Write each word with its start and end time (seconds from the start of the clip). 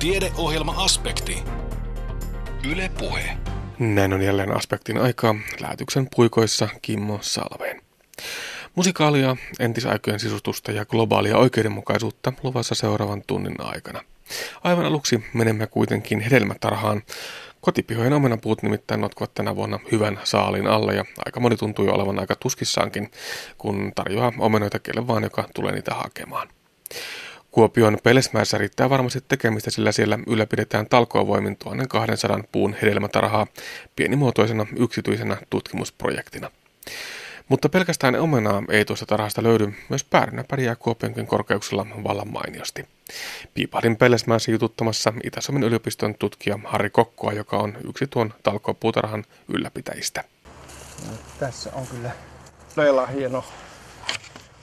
Tiedeohjelma-aspekti. 0.00 1.42
Yle 2.70 2.90
Puhe. 2.98 3.36
Näin 3.78 4.12
on 4.12 4.22
jälleen 4.22 4.56
aspektin 4.56 4.98
aikaa 4.98 5.34
lähetyksen 5.60 6.08
puikoissa 6.16 6.68
Kimmo 6.82 7.18
Salveen. 7.22 7.82
Musikaalia, 8.74 9.36
entisaikojen 9.58 10.20
sisustusta 10.20 10.72
ja 10.72 10.84
globaalia 10.84 11.36
oikeudenmukaisuutta 11.36 12.32
luvassa 12.42 12.74
seuraavan 12.74 13.22
tunnin 13.26 13.54
aikana. 13.58 14.02
Aivan 14.64 14.84
aluksi 14.84 15.24
menemme 15.34 15.66
kuitenkin 15.66 16.20
hedelmätarhaan. 16.20 17.02
Kotipihojen 17.60 18.12
omenapuut 18.12 18.62
nimittäin 18.62 19.00
notkuvat 19.00 19.34
tänä 19.34 19.56
vuonna 19.56 19.78
hyvän 19.92 20.20
saalin 20.24 20.66
alle 20.66 20.94
ja 20.94 21.04
aika 21.26 21.40
moni 21.40 21.56
tuntuu 21.56 21.84
jo 21.84 21.92
olevan 21.92 22.18
aika 22.18 22.36
tuskissaankin, 22.36 23.10
kun 23.58 23.92
tarjoaa 23.94 24.32
omenoita 24.38 24.78
kelle 24.78 25.06
vaan, 25.06 25.22
joka 25.22 25.48
tulee 25.54 25.72
niitä 25.72 25.94
hakemaan. 25.94 26.48
Kuopion 27.50 27.98
Pelesmäessä 28.02 28.58
riittää 28.58 28.90
varmasti 28.90 29.20
tekemistä, 29.28 29.70
sillä 29.70 29.92
siellä 29.92 30.18
ylläpidetään 30.26 30.86
talkoavoimin 30.86 31.56
1200 31.56 32.40
puun 32.52 32.76
hedelmätarhaa 32.82 33.46
pienimuotoisena 33.96 34.66
yksityisenä 34.76 35.36
tutkimusprojektina. 35.50 36.50
Mutta 37.48 37.68
pelkästään 37.68 38.20
omenaa 38.20 38.62
ei 38.68 38.84
tuosta 38.84 39.06
tarhasta 39.06 39.42
löydy, 39.42 39.72
myös 39.88 40.04
päärynä 40.04 40.44
pärjää 40.44 40.76
Kuopionkin 40.76 41.26
korkeuksilla 41.26 41.86
vallan 42.04 42.32
mainiosti. 42.32 42.86
Piipahdin 43.54 43.96
Pellesmäessä 43.96 44.50
jututtamassa 44.50 45.12
Itä-Suomen 45.24 45.62
yliopiston 45.62 46.14
tutkija 46.14 46.58
Harri 46.64 46.90
Kokkoa, 46.90 47.32
joka 47.32 47.56
on 47.56 47.76
yksi 47.88 48.06
tuon 48.06 48.34
talkoopuutarhan 48.42 49.24
ylläpitäjistä. 49.48 50.24
No, 51.06 51.12
tässä 51.40 51.70
on 51.74 51.86
kyllä 51.86 52.10
todella 52.74 53.06
hieno 53.06 53.44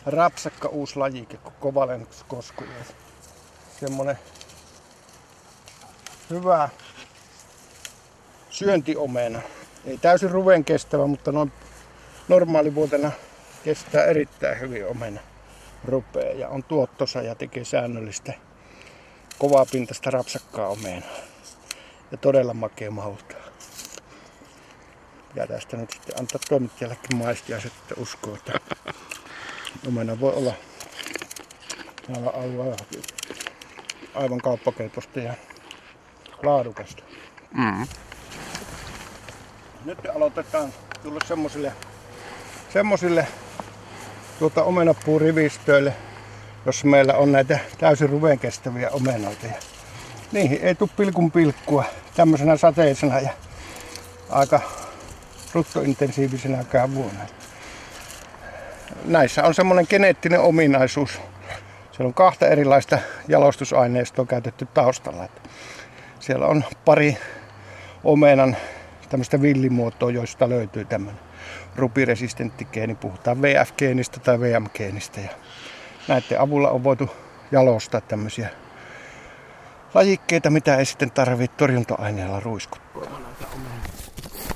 rapsakka 0.07 0.67
uusi 0.67 0.99
lajike 0.99 1.37
kuin 1.37 1.55
Kovalenus 1.59 2.25
kosku. 2.27 2.63
Semmonen 3.79 4.19
hyvä 6.29 6.69
syöntiomena. 8.49 9.41
Ei 9.85 9.97
täysin 9.97 10.31
ruven 10.31 10.65
kestävä, 10.65 11.07
mutta 11.07 11.31
noin 11.31 11.51
normaalivuotena 12.27 13.11
kestää 13.63 14.05
erittäin 14.05 14.59
hyvin 14.59 14.87
omena 14.87 15.19
rupea 15.85 16.33
ja 16.33 16.49
on 16.49 16.63
tuottosa 16.63 17.21
ja 17.21 17.35
tekee 17.35 17.65
säännöllistä 17.65 18.33
kovaa 19.37 19.65
pintasta 19.71 20.11
rapsakkaa 20.11 20.67
omena. 20.67 21.05
Ja 22.11 22.17
todella 22.17 22.53
makea 22.53 22.91
mahulta. 22.91 23.35
Ja 25.35 25.47
tästä 25.47 25.77
nyt 25.77 25.91
sitten 25.91 26.19
antaa 26.19 26.39
toimittajallekin 26.49 27.17
maistia 27.17 27.61
sitten 27.61 27.99
uskoa, 27.99 28.37
että 28.37 28.59
omena 29.87 30.19
voi 30.19 30.33
olla 30.33 30.53
täällä 32.07 32.29
alueella 32.29 32.75
aivan 34.15 34.37
kauppakelpoista 34.37 35.19
ja 35.19 35.33
laadukasta. 36.43 37.03
Mm. 37.53 37.87
Nyt 39.85 39.97
aloitetaan 40.15 40.73
tulla 41.03 41.19
semmoisille 41.27 41.73
semmoisille 42.73 43.27
tuota 44.39 44.63
omenapuurivistöille, 44.63 45.93
jossa 46.65 46.87
meillä 46.87 47.13
on 47.13 47.31
näitä 47.31 47.59
täysin 47.77 48.09
ruven 48.09 48.39
kestäviä 48.39 48.89
omenoita. 48.89 49.45
Ja 49.45 49.53
niihin 50.31 50.59
ei 50.61 50.75
tule 50.75 50.89
pilkun 50.97 51.31
pilkkua 51.31 51.83
tämmöisenä 52.15 52.57
sateisena 52.57 53.19
ja 53.19 53.29
aika 54.29 54.61
ruttointensiivisenäkään 55.53 56.95
vuonna. 56.95 57.36
Näissä 59.05 59.43
on 59.43 59.53
semmoinen 59.53 59.85
geneettinen 59.89 60.39
ominaisuus. 60.39 61.21
Siellä 61.91 62.07
on 62.07 62.13
kahta 62.13 62.47
erilaista 62.47 62.99
jalostusaineistoa 63.27 64.25
käytetty 64.25 64.67
taustalla. 64.73 65.29
Siellä 66.19 66.47
on 66.47 66.63
pari 66.85 67.17
omenan 68.03 68.57
tämmöistä 69.09 69.41
villimuotoa, 69.41 70.11
joista 70.11 70.49
löytyy 70.49 70.85
tämmöinen 70.85 71.21
rupiresistentti 71.75 72.65
geeni. 72.65 72.95
Puhutaan 72.95 73.41
VF-geenistä 73.41 74.19
tai 74.19 74.39
VM-geenistä. 74.39 75.21
Ja 75.21 75.29
näiden 76.07 76.39
avulla 76.39 76.69
on 76.69 76.83
voitu 76.83 77.09
jalostaa 77.51 78.01
tämmöisiä 78.01 78.49
lajikkeita, 79.93 80.49
mitä 80.49 80.77
ei 80.77 80.85
sitten 80.85 81.11
tarvitse 81.11 81.57
torjunta-aineella 81.57 82.39
ruiskuttaa. 82.39 83.03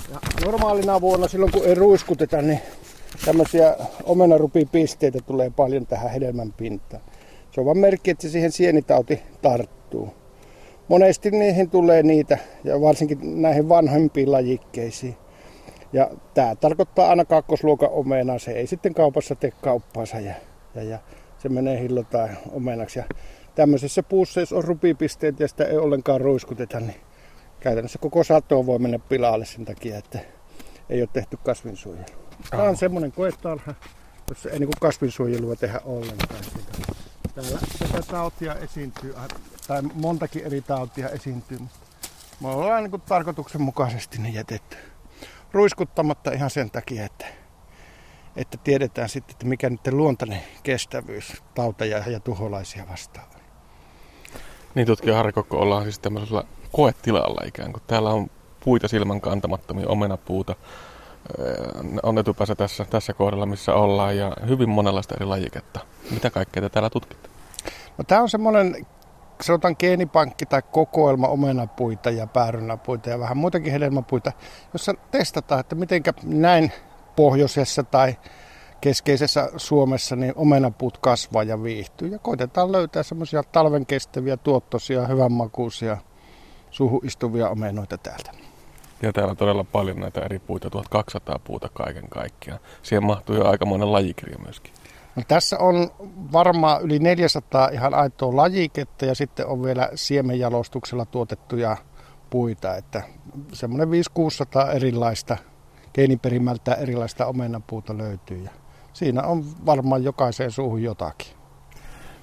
Ja 0.09 0.19
normaalina 0.45 1.01
vuonna 1.01 1.27
silloin 1.27 1.51
kun 1.51 1.65
ei 1.65 1.75
ruiskuteta, 1.75 2.41
niin 2.41 2.61
tämmöisiä 3.25 3.75
omenarupipisteitä 4.03 5.19
tulee 5.25 5.49
paljon 5.49 5.87
tähän 5.87 6.11
hedelmän 6.11 6.53
pintaan. 6.53 7.03
Se 7.51 7.61
on 7.61 7.65
vaan 7.65 7.77
merkki, 7.77 8.11
että 8.11 8.29
siihen 8.29 8.51
sienitauti 8.51 9.21
tarttuu. 9.41 10.13
Monesti 10.87 11.31
niihin 11.31 11.69
tulee 11.69 12.03
niitä, 12.03 12.37
ja 12.63 12.81
varsinkin 12.81 13.41
näihin 13.41 13.69
vanhempiin 13.69 14.31
lajikkeisiin. 14.31 15.15
Ja 15.93 16.09
tämä 16.33 16.55
tarkoittaa 16.55 17.09
aina 17.09 17.25
kakkosluokan 17.25 17.89
omenaa. 17.89 18.39
Se 18.39 18.51
ei 18.51 18.67
sitten 18.67 18.93
kaupassa 18.93 19.35
tee 19.35 19.51
kauppaansa 19.61 20.19
ja, 20.19 20.33
ja, 20.75 20.83
ja 20.83 20.99
se 21.37 21.49
menee 21.49 21.79
hillotaan 21.79 22.37
omenaksi. 22.51 22.99
Ja 22.99 23.05
tämmöisessä 23.55 24.03
puussa, 24.03 24.39
jos 24.39 24.53
on 24.53 24.63
rupipisteet 24.63 25.39
ja 25.39 25.47
sitä 25.47 25.65
ei 25.65 25.77
ollenkaan 25.77 26.21
ruiskuteta, 26.21 26.79
niin 26.79 26.95
käytännössä 27.59 27.99
koko 27.99 28.23
sato 28.23 28.65
voi 28.65 28.79
mennä 28.79 28.99
pilalle 28.99 29.45
sen 29.45 29.65
takia, 29.65 29.97
että 29.97 30.19
ei 30.89 31.01
ole 31.01 31.09
tehty 31.13 31.37
kasvinsuojelua. 31.43 32.20
Tämä 32.49 32.63
on 32.63 32.77
semmoinen 32.77 33.11
koetarha, 33.11 33.73
jossa 34.29 34.49
ei 34.49 34.59
niin 34.59 34.69
kasvinsuojelua 34.81 35.55
tehdä 35.55 35.81
ollenkaan. 35.85 36.43
Täällä 37.35 37.59
tätä 37.79 38.01
tautia 38.01 38.55
esiintyy, 38.55 39.15
tai 39.67 39.81
montakin 39.81 40.45
eri 40.45 40.61
tautia 40.61 41.09
esiintyy. 41.09 41.59
Me 42.39 42.47
ollaan 42.47 42.83
niin 42.83 43.01
tarkoituksenmukaisesti 43.01 44.17
ne 44.17 44.29
jätetty 44.29 44.77
ruiskuttamatta 45.51 46.31
ihan 46.31 46.49
sen 46.49 46.71
takia, 46.71 47.05
että, 47.05 47.25
että 48.35 48.57
tiedetään 48.57 49.09
sitten, 49.09 49.33
että 49.33 49.45
mikä 49.45 49.69
niiden 49.69 49.97
luontainen 49.97 50.43
kestävyys 50.63 51.43
tauteja 51.55 51.97
ja 51.97 52.19
tuholaisia 52.19 52.87
vastaan 52.89 53.27
on. 53.35 53.41
Niin 54.75 54.87
tutkija 54.87 55.15
Harri 55.15 55.31
Kokko, 55.31 55.57
ollaan 55.57 55.83
siis 55.83 55.99
tämmöisellä 55.99 56.43
koetilalla 56.71 57.41
ikään 57.45 57.73
kuin. 57.73 57.83
Täällä 57.87 58.09
on 58.09 58.29
puita 58.63 58.87
silmän 58.87 59.21
kantamattomia, 59.21 59.87
omenapuuta 59.87 60.55
on 62.03 62.17
etupäässä 62.17 62.55
tässä, 62.55 62.85
tässä 62.89 63.13
kohdalla, 63.13 63.45
missä 63.45 63.73
ollaan, 63.73 64.17
ja 64.17 64.33
hyvin 64.47 64.69
monenlaista 64.69 65.15
eri 65.15 65.25
lajiketta. 65.25 65.79
Mitä 66.11 66.29
kaikkea 66.29 66.61
te 66.61 66.69
täällä 66.69 66.89
tutkitte? 66.89 67.29
No, 67.97 68.03
tämä 68.03 68.21
on 68.21 68.29
semmoinen 68.29 68.85
sanotaan 69.41 69.75
geenipankki 69.79 70.45
tai 70.45 70.61
kokoelma 70.71 71.27
omenapuita 71.27 72.09
ja 72.09 72.27
päärynäpuita 72.27 73.09
ja 73.09 73.19
vähän 73.19 73.37
muitakin 73.37 73.71
hedelmäpuita, 73.71 74.31
jossa 74.73 74.93
testataan, 75.11 75.59
että 75.59 75.75
miten 75.75 76.03
näin 76.23 76.71
pohjoisessa 77.15 77.83
tai 77.83 78.15
keskeisessä 78.81 79.49
Suomessa 79.57 80.15
niin 80.15 80.33
omenapuut 80.35 80.97
kasvaa 80.97 81.43
ja 81.43 81.63
viihtyy. 81.63 82.07
Ja 82.07 82.19
koitetaan 82.19 82.71
löytää 82.71 83.03
semmoisia 83.03 83.43
talven 83.43 83.85
kestäviä, 83.85 84.37
tuottoisia, 84.37 85.07
hyvänmakuisia, 85.07 85.97
suhu 86.69 87.01
istuvia 87.03 87.49
omenoita 87.49 87.97
täältä. 87.97 88.40
Ja 89.01 89.13
täällä 89.13 89.31
on 89.31 89.37
todella 89.37 89.63
paljon 89.63 89.99
näitä 89.99 90.21
eri 90.21 90.39
puita, 90.39 90.69
1200 90.69 91.39
puuta 91.43 91.69
kaiken 91.73 92.09
kaikkiaan. 92.09 92.59
Siihen 92.81 93.03
mahtuu 93.03 93.35
jo 93.35 93.47
aikamoinen 93.47 93.91
lajikirja 93.91 94.37
myöskin. 94.39 94.73
No, 95.15 95.23
tässä 95.27 95.57
on 95.57 95.91
varmaan 96.33 96.81
yli 96.81 96.99
400 96.99 97.69
ihan 97.69 97.93
aitoa 97.93 98.35
lajiketta 98.35 99.05
ja 99.05 99.15
sitten 99.15 99.47
on 99.47 99.63
vielä 99.63 99.89
siemenjalostuksella 99.95 101.05
tuotettuja 101.05 101.77
puita, 102.29 102.75
että 102.75 103.03
semmoinen 103.53 103.87
500-600 104.69 104.75
erilaista 104.75 105.37
geeniperimältä 105.93 106.73
erilaista 106.73 107.25
omenapuuta 107.25 107.97
löytyy. 107.97 108.43
Ja 108.43 108.51
siinä 108.93 109.23
on 109.23 109.45
varmaan 109.65 110.03
jokaiseen 110.03 110.51
suuhun 110.51 110.83
jotakin. 110.83 111.27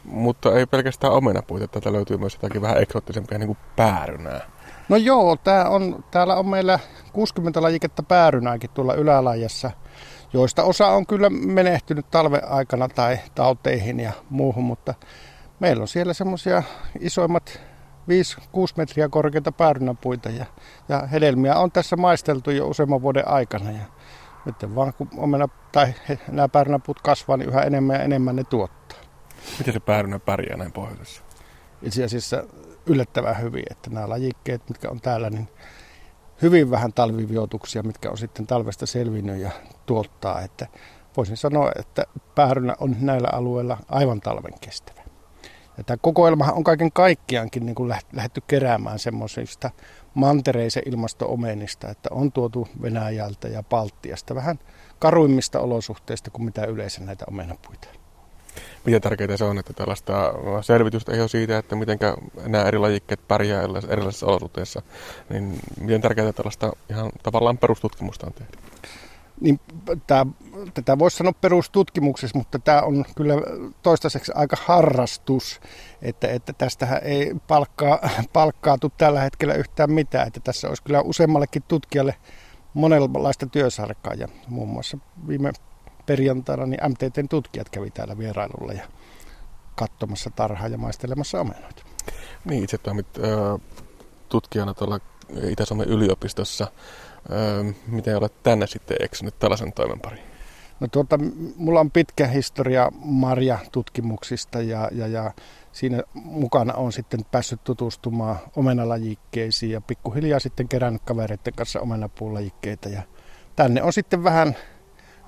Mutta 0.05 0.59
ei 0.59 0.66
pelkästään 0.66 1.12
omenapuita, 1.12 1.69
tätä 1.69 1.93
löytyy 1.93 2.16
myös 2.16 2.34
jotakin 2.34 2.62
vähän 2.62 2.83
eksoottisempia 2.83 3.39
niin 3.39 3.47
kuin 3.47 3.59
päärynää. 3.77 4.41
No 4.89 4.97
joo, 4.97 5.37
tää 5.37 5.69
on, 5.69 6.05
täällä 6.11 6.37
on 6.37 6.47
meillä 6.47 6.79
60 7.13 7.63
lajiketta 7.63 8.03
päärynääkin 8.03 8.71
tuolla 8.71 8.95
ylälajassa– 8.95 9.71
joista 10.33 10.63
osa 10.63 10.87
on 10.87 11.07
kyllä 11.07 11.31
menehtynyt 11.31 12.11
talven 12.11 12.49
aikana 12.49 12.89
tai 12.89 13.19
tauteihin 13.35 14.01
ja 14.01 14.13
muuhun, 14.31 14.65
mutta 14.65 14.95
meillä 15.61 15.83
on 15.83 15.89
siellä 15.89 16.13
semmoisia 16.13 16.63
isoimmat 17.01 17.61
5-6 18.11 18.73
metriä 18.77 19.09
korkeita 19.09 19.53
päärynäpuita 19.53 20.31
ja, 20.31 20.47
ja 20.89 21.07
hedelmiä 21.07 21.57
on 21.57 21.73
tässä 21.73 21.97
maisteltu 21.97 22.51
jo 22.51 22.69
useamman 22.69 23.03
vuoden 23.03 23.29
aikana 23.29 23.71
ja 23.71 23.85
nyt 24.45 24.75
vaan 24.75 24.93
kun 24.95 25.09
omena, 25.17 25.49
tai 25.73 25.95
he, 26.09 26.19
nämä 26.31 26.49
päärynäpuut 26.49 27.01
kasvaa, 27.01 27.37
niin 27.37 27.49
yhä 27.49 27.63
enemmän 27.63 27.97
ja 27.97 28.03
enemmän 28.03 28.37
ne 28.37 28.45
tuottaa. 28.45 28.99
Miten 29.59 29.75
se 29.75 29.81
päärynä 29.81 30.19
pärjää 30.19 30.57
näin 30.57 30.73
pohjoisessa? 30.73 31.23
Itse 31.83 32.05
asiassa 32.05 32.45
yllättävän 32.89 33.43
hyvin, 33.43 33.65
että 33.71 33.91
nämä 33.91 34.09
lajikkeet, 34.09 34.69
mitkä 34.69 34.91
on 34.91 35.01
täällä, 35.01 35.31
niin 35.31 35.49
hyvin 36.43 36.71
vähän 36.71 36.93
talviviotuksia, 36.93 37.83
mitkä 37.83 38.11
on 38.11 38.19
sitten 38.19 38.47
talvesta 38.47 38.87
selvinnyt 38.87 39.41
ja 39.41 39.51
tuottaa. 39.87 40.41
Että 40.41 40.67
voisin 41.17 41.37
sanoa, 41.37 41.73
että 41.79 42.05
päärynä 42.35 42.77
on 42.81 42.97
näillä 43.01 43.29
alueilla 43.33 43.79
aivan 43.89 44.21
talven 44.21 44.55
kestävä. 44.61 45.01
Ja 45.79 45.85
tämä 45.85 45.97
kokoelmahan 45.97 46.55
on 46.55 46.65
kaiken 46.65 46.93
kaikkiaankin 46.93 47.67
niin 47.67 47.75
kuin 47.75 47.89
lähdetty 48.13 48.43
keräämään 48.47 48.99
semmoisista 48.99 49.71
mantereisen 50.15 50.83
ilmastoomenista, 50.87 51.89
että 51.89 52.09
on 52.13 52.33
tuotu 52.33 52.69
Venäjältä 52.83 53.49
ja 53.49 53.63
Baltiasta 53.63 54.35
vähän 54.35 54.59
karuimmista 54.99 55.61
olosuhteista 55.61 56.31
kuin 56.31 56.45
mitä 56.45 56.65
yleensä 56.65 57.05
näitä 57.05 57.25
omenapuita. 57.29 57.89
Miten 58.89 59.01
tärkeää 59.01 59.37
se 59.37 59.45
on, 59.45 59.59
että 59.59 59.73
tällaista 59.73 60.35
selvitystä 60.61 61.13
ei 61.13 61.21
ole 61.21 61.29
siitä, 61.29 61.59
että 61.59 61.77
miten 61.77 61.99
nämä 62.47 62.65
eri 62.65 62.79
lajikkeet 62.79 63.29
pärjää 63.29 63.63
erilaisissa 63.89 64.27
olosuhteissa, 64.27 64.83
niin 65.31 65.61
miten 65.81 66.01
tärkeää 66.01 66.33
tällaista 66.33 66.73
ihan 66.91 67.13
tavallaan 67.23 67.59
perustutkimusta 67.59 68.27
on 68.27 68.33
tehdä? 68.33 68.51
Niin, 69.41 69.61
tämä, 70.07 70.27
tätä 70.75 70.99
voisi 70.99 71.17
sanoa 71.17 71.33
perustutkimuksessa, 71.33 72.39
mutta 72.39 72.59
tämä 72.59 72.83
on 72.83 73.05
kyllä 73.17 73.35
toistaiseksi 73.83 74.33
aika 74.35 74.57
harrastus, 74.65 75.61
että, 76.03 76.29
että 76.29 76.53
tästähän 76.53 77.01
ei 77.03 77.35
palkkaa, 77.49 77.99
palkkaatu 78.33 78.93
tällä 78.99 79.21
hetkellä 79.21 79.55
yhtään 79.55 79.93
mitään, 79.93 80.27
että 80.27 80.41
tässä 80.41 80.69
olisi 80.69 80.83
kyllä 80.83 81.01
useammallekin 81.01 81.63
tutkijalle 81.69 82.15
monenlaista 82.75 83.47
työsarkaa 83.47 84.15
ja 84.15 84.29
muun 84.49 84.69
muassa 84.69 84.99
viime 85.29 85.53
perjantaina 86.09 86.66
niin 86.66 86.81
MTTn 86.89 87.28
tutkijat 87.28 87.69
kävi 87.69 87.91
täällä 87.91 88.19
vierailulla 88.19 88.72
ja 88.72 88.84
katsomassa 89.75 90.31
tarhaa 90.37 90.69
ja 90.69 90.78
maistelemassa 90.78 91.41
omenoita. 91.41 91.83
Niin, 92.45 92.65
itse 92.65 92.78
toimit 92.78 93.07
äh, 93.19 93.60
tutkijana 94.28 94.75
tuolla 94.75 95.01
Itä-Suomen 95.51 95.89
yliopistossa. 95.89 96.65
Äh, 96.65 97.75
miten 97.87 98.16
olet 98.16 98.43
tänne 98.43 98.66
sitten 98.66 98.97
eksynyt 99.01 99.39
tällaisen 99.39 99.72
toimen 99.72 100.01
pariin? 100.01 100.25
No 100.81 100.89
tuota, 100.89 101.19
mulla 101.57 101.81
on 101.81 101.91
pitkä 101.91 102.27
historia 102.27 102.93
marjatutkimuksista 103.04 104.63
ja, 104.63 104.89
ja, 104.93 105.07
ja 105.07 105.33
siinä 105.72 106.03
mukana 106.15 106.75
on 106.75 106.93
sitten 106.93 107.21
päässyt 107.31 107.65
tutustumaan 107.65 108.37
omenalajikkeisiin 108.57 109.72
ja 109.72 109.81
pikkuhiljaa 109.81 110.41
sitten 110.41 110.69
kerännyt 110.69 111.03
kavereiden 111.04 111.54
kanssa 111.57 111.81
omenapuulajikkeita. 111.81 112.89
Ja 112.89 113.03
tänne 113.57 113.83
on 113.83 113.93
sitten 113.93 114.25
vähän 114.25 114.57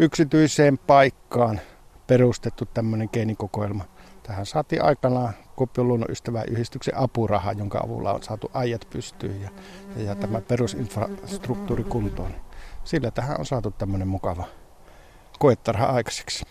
yksityiseen 0.00 0.78
paikkaan 0.78 1.60
perustettu 2.06 2.64
tämmöinen 2.74 3.08
geenikokoelma. 3.12 3.84
Tähän 4.22 4.46
saatiin 4.46 4.84
aikanaan 4.84 5.34
Kuopion 5.56 5.88
luonnonystäväyhdistyksen 5.88 6.96
apuraha, 6.96 7.52
jonka 7.52 7.80
avulla 7.84 8.12
on 8.12 8.22
saatu 8.22 8.50
ajat 8.54 8.86
pystyyn 8.90 9.42
ja, 9.42 9.50
ja, 9.96 10.02
ja 10.02 10.14
tämä 10.14 10.40
perusinfrastruktuuri 10.40 11.84
kuntoon. 11.84 12.34
Sillä 12.84 13.10
tähän 13.10 13.38
on 13.38 13.46
saatu 13.46 13.70
tämmöinen 13.70 14.08
mukava 14.08 14.44
koetarha 15.38 15.86
aikaiseksi. 15.86 16.44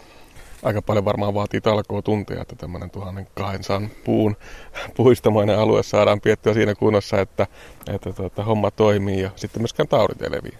Aika 0.64 0.82
paljon 0.82 1.06
varmaan 1.06 1.34
vaatii 1.34 1.62
talkoa 1.62 2.02
tuntia, 2.02 2.42
että 2.42 2.56
tämmöinen 2.56 2.90
1200 2.90 3.82
puun 4.06 4.36
puistomainen 4.98 5.60
alue 5.60 5.84
saadaan 5.84 6.22
piettyä 6.22 6.54
siinä 6.54 6.76
kunnossa, 6.76 7.22
että, 7.22 7.48
että 7.88 8.14
tuota, 8.14 8.44
homma 8.44 8.72
toimii 8.72 9.22
ja 9.22 9.30
sitten 9.36 9.62
myöskään 9.62 9.88
taudit 9.88 10.22
eleviä. 10.22 10.58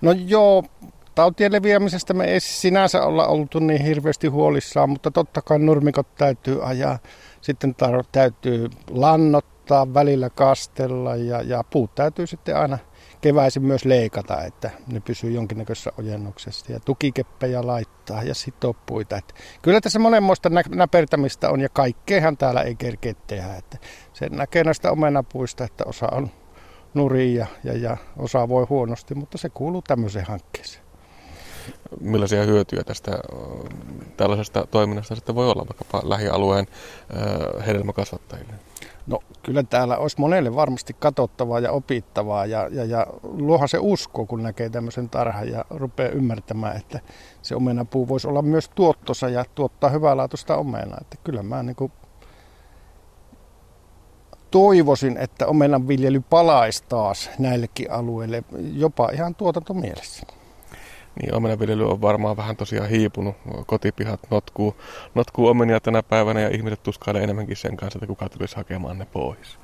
No 0.00 0.12
joo, 0.12 0.64
tautien 1.14 1.52
leviämisestä 1.52 2.14
me 2.14 2.24
ei 2.24 2.40
sinänsä 2.40 3.02
olla 3.02 3.26
oltu 3.26 3.58
niin 3.58 3.84
hirveästi 3.84 4.28
huolissaan, 4.28 4.90
mutta 4.90 5.10
totta 5.10 5.42
kai 5.42 5.58
nurmikot 5.58 6.14
täytyy 6.14 6.68
ajaa. 6.68 6.98
Sitten 7.40 7.74
tar- 7.82 8.04
täytyy 8.12 8.70
lannottaa, 8.90 9.94
välillä 9.94 10.30
kastella 10.30 11.16
ja, 11.16 11.42
ja 11.42 11.64
puut 11.70 11.94
täytyy 11.94 12.26
sitten 12.26 12.56
aina 12.56 12.78
keväisin 13.20 13.64
myös 13.64 13.84
leikata, 13.84 14.44
että 14.44 14.70
ne 14.92 15.00
pysyy 15.00 15.30
jonkinnäköisessä 15.30 15.92
ojennuksessa 15.98 16.72
ja 16.72 16.80
tukikeppejä 16.80 17.66
laittaa 17.66 18.22
ja 18.22 18.34
sitopuita. 18.34 19.16
Että 19.16 19.34
kyllä 19.62 19.80
tässä 19.80 19.98
monenmoista 19.98 20.48
nä- 20.48 20.62
näpertämistä 20.68 21.50
on 21.50 21.60
ja 21.60 21.68
kaikkeahan 21.68 22.36
täällä 22.36 22.62
ei 22.62 22.74
kerkeä 22.74 23.14
tehdä. 23.26 23.54
Että 23.54 23.78
se 24.12 24.28
näkee 24.28 24.64
näistä 24.64 24.92
omenapuista, 24.92 25.64
että 25.64 25.84
osa 25.86 26.08
on 26.12 26.30
nuria 26.94 27.46
ja, 27.64 27.76
ja 27.76 27.96
osa 28.16 28.48
voi 28.48 28.66
huonosti, 28.68 29.14
mutta 29.14 29.38
se 29.38 29.48
kuuluu 29.48 29.82
tämmöiseen 29.82 30.26
hankkeeseen 30.26 30.89
millaisia 32.00 32.44
hyötyjä 32.44 32.84
tästä 32.84 33.18
tällaisesta 34.16 34.66
toiminnasta 34.70 35.14
sitten 35.14 35.34
voi 35.34 35.50
olla 35.50 35.66
vaikkapa 35.68 36.08
lähialueen 36.08 36.66
hedelmäkasvattajille? 37.66 38.52
No 39.06 39.18
kyllä 39.42 39.62
täällä 39.62 39.98
olisi 39.98 40.20
monelle 40.20 40.54
varmasti 40.54 40.96
katsottavaa 40.98 41.60
ja 41.60 41.72
opittavaa 41.72 42.46
ja, 42.46 42.68
ja, 42.70 42.84
ja 42.84 43.06
luohan 43.22 43.68
se 43.68 43.78
usko, 43.80 44.26
kun 44.26 44.42
näkee 44.42 44.70
tämmöisen 44.70 45.10
tarhan 45.10 45.48
ja 45.48 45.64
rupeaa 45.70 46.10
ymmärtämään, 46.10 46.76
että 46.76 47.00
se 47.42 47.56
omenapuu 47.56 48.08
voisi 48.08 48.28
olla 48.28 48.42
myös 48.42 48.70
tuottosa 48.74 49.28
ja 49.28 49.44
tuottaa 49.54 49.90
hyvänlaatuista 49.90 50.56
omenaa. 50.56 50.98
Että 51.00 51.16
kyllä 51.24 51.42
mä 51.42 51.62
niin 51.62 51.76
kuin 51.76 51.92
toivoisin, 54.50 55.16
että 55.16 55.46
omenan 55.46 55.88
viljely 55.88 56.22
palaisi 56.30 56.84
taas 56.88 57.30
näillekin 57.38 57.90
alueille, 57.90 58.44
jopa 58.74 59.10
ihan 59.12 59.34
tuotantomielessä. 59.34 60.26
Niin 61.22 61.34
omenaviljely 61.34 61.90
on 61.90 62.00
varmaan 62.00 62.36
vähän 62.36 62.56
tosiaan 62.56 62.88
hiipunut. 62.88 63.36
Kotipihat 63.66 64.20
notkuu, 64.30 64.76
notkuu 65.14 65.46
omenia 65.46 65.80
tänä 65.80 66.02
päivänä 66.02 66.40
ja 66.40 66.48
ihmiset 66.48 66.82
tuskailee 66.82 67.22
enemmänkin 67.22 67.56
sen 67.56 67.76
kanssa, 67.76 67.96
että 67.96 68.06
kuka 68.06 68.28
tulisi 68.28 68.56
hakemaan 68.56 68.98
ne 68.98 69.06
pois. 69.12 69.58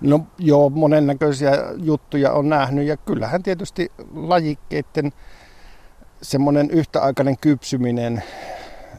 No 0.00 0.20
joo, 0.38 0.70
monennäköisiä 0.70 1.52
juttuja 1.76 2.32
on 2.32 2.48
nähnyt 2.48 2.86
ja 2.86 2.96
kyllähän 2.96 3.42
tietysti 3.42 3.92
lajikkeiden 4.14 5.12
semmoinen 6.22 6.70
yhtäaikainen 6.70 7.38
kypsyminen 7.38 8.22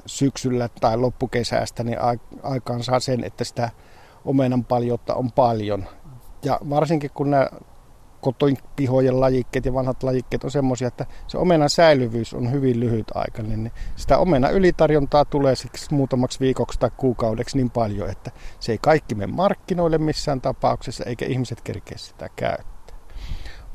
syksyllä 0.05 0.69
tai 0.81 0.97
loppukesästä 0.97 1.83
niin 1.83 1.97
aikaan 2.43 2.83
saa 2.83 2.99
sen, 2.99 3.23
että 3.23 3.43
sitä 3.43 3.69
paljoutta 4.67 5.15
on 5.15 5.31
paljon. 5.31 5.85
Ja 6.43 6.59
varsinkin 6.69 7.11
kun 7.13 7.31
nämä 7.31 7.47
kotopihojen 8.23 9.19
lajikkeet 9.19 9.65
ja 9.65 9.73
vanhat 9.73 10.03
lajikkeet 10.03 10.43
on 10.43 10.51
semmoisia, 10.51 10.87
että 10.87 11.05
se 11.27 11.37
omenan 11.37 11.69
säilyvyys 11.69 12.33
on 12.33 12.51
hyvin 12.51 12.79
lyhyt 12.79 13.07
aika, 13.15 13.43
niin 13.43 13.71
sitä 13.95 14.17
omena 14.17 14.49
ylitarjontaa 14.49 15.25
tulee 15.25 15.55
siksi 15.55 15.93
muutamaksi 15.93 16.39
viikoksi 16.39 16.79
tai 16.79 16.91
kuukaudeksi 16.97 17.57
niin 17.57 17.69
paljon, 17.69 18.09
että 18.09 18.31
se 18.59 18.71
ei 18.71 18.77
kaikki 18.77 19.15
mene 19.15 19.33
markkinoille 19.33 19.97
missään 19.97 20.41
tapauksessa, 20.41 21.03
eikä 21.03 21.25
ihmiset 21.25 21.61
kerkeä 21.61 21.97
sitä 21.97 22.29
käyttää. 22.35 22.97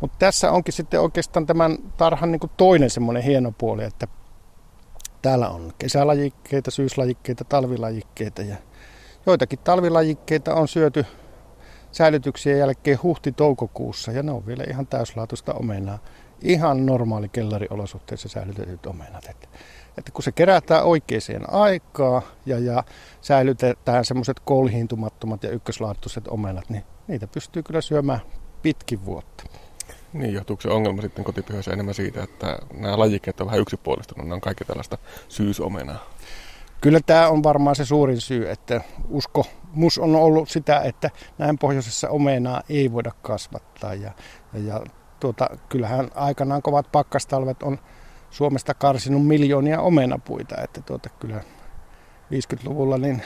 Mutta 0.00 0.16
tässä 0.18 0.50
onkin 0.52 0.74
sitten 0.74 1.00
oikeastaan 1.00 1.46
tämän 1.46 1.78
tarhan 1.96 2.32
niin 2.32 2.40
toinen 2.56 2.90
semmoinen 2.90 3.22
hieno 3.22 3.52
puoli, 3.58 3.84
että 3.84 4.06
täällä 5.22 5.48
on 5.48 5.72
kesälajikkeita, 5.78 6.70
syyslajikkeita, 6.70 7.44
talvilajikkeita 7.44 8.42
ja 8.42 8.56
joitakin 9.26 9.58
talvilajikkeita 9.58 10.54
on 10.54 10.68
syöty 10.68 11.06
säilytyksien 11.93 12.58
jälkeen 12.58 12.99
huhti-toukokuussa 13.02 14.12
ja 14.12 14.23
ne 14.23 14.33
on 14.33 14.47
vielä 14.47 14.64
ihan 14.71 14.87
täyslaatuista 14.87 15.54
omenaa. 15.54 15.99
Ihan 16.42 16.87
normaali 16.87 17.28
kellariolosuhteissa 17.28 18.28
säilytetyt 18.28 18.87
omenat. 18.87 19.26
Että, 19.28 19.49
että 19.99 20.12
kun 20.12 20.23
se 20.23 20.33
kerätään 20.33 20.85
oikeaan 20.85 21.50
aikaan 21.50 22.23
ja, 22.47 22.59
ja 22.59 22.85
säilytetään 23.21 24.04
semmoiset 24.04 24.40
kolhiintumattomat 24.40 25.42
ja 25.42 25.50
ykköslaatuiset 25.50 26.28
omenat, 26.28 26.71
niin 26.71 26.85
niitä 27.09 27.26
pystyy 27.26 27.62
kyllä 27.62 27.80
syömään 27.80 28.21
pitkin 28.62 29.04
vuotta. 29.04 29.45
Niin, 30.12 30.35
johtuuko 30.35 30.62
se 30.62 30.68
ongelma 30.68 31.02
sitten 31.02 31.25
kotipihoissa 31.25 31.73
enemmän 31.73 31.95
siitä, 31.95 32.23
että 32.23 32.59
nämä 32.75 32.99
lajikkeet 32.99 33.40
on 33.40 33.47
vähän 33.47 33.61
yksipuolistunut, 33.61 34.28
ne 34.28 34.35
on 34.35 34.40
kaikki 34.40 34.64
tällaista 34.64 34.99
syysomenaa? 35.28 36.11
Kyllä 36.80 37.00
tämä 37.06 37.28
on 37.28 37.42
varmaan 37.42 37.76
se 37.76 37.85
suurin 37.85 38.20
syy, 38.20 38.50
että 38.50 38.80
usko 39.08 39.47
mus 39.73 39.99
on 39.99 40.16
ollut 40.16 40.49
sitä, 40.49 40.80
että 40.80 41.11
näin 41.38 41.58
pohjoisessa 41.58 42.08
omenaa 42.08 42.62
ei 42.68 42.92
voida 42.92 43.12
kasvattaa. 43.23 43.94
Ja, 43.94 44.12
ja, 44.52 44.61
ja 44.61 44.80
tuota, 45.20 45.50
kyllähän 45.68 46.08
aikanaan 46.14 46.62
kovat 46.62 46.92
pakkastalvet 46.92 47.62
on 47.62 47.78
Suomesta 48.30 48.75
karsinut 48.75 49.26
miljoonia 49.26 49.80
omenapuita, 49.80 50.62
että 50.62 50.80
tuota, 50.80 51.08
kyllä 51.08 51.40
50-luvulla 52.32 52.99
niin 52.99 53.23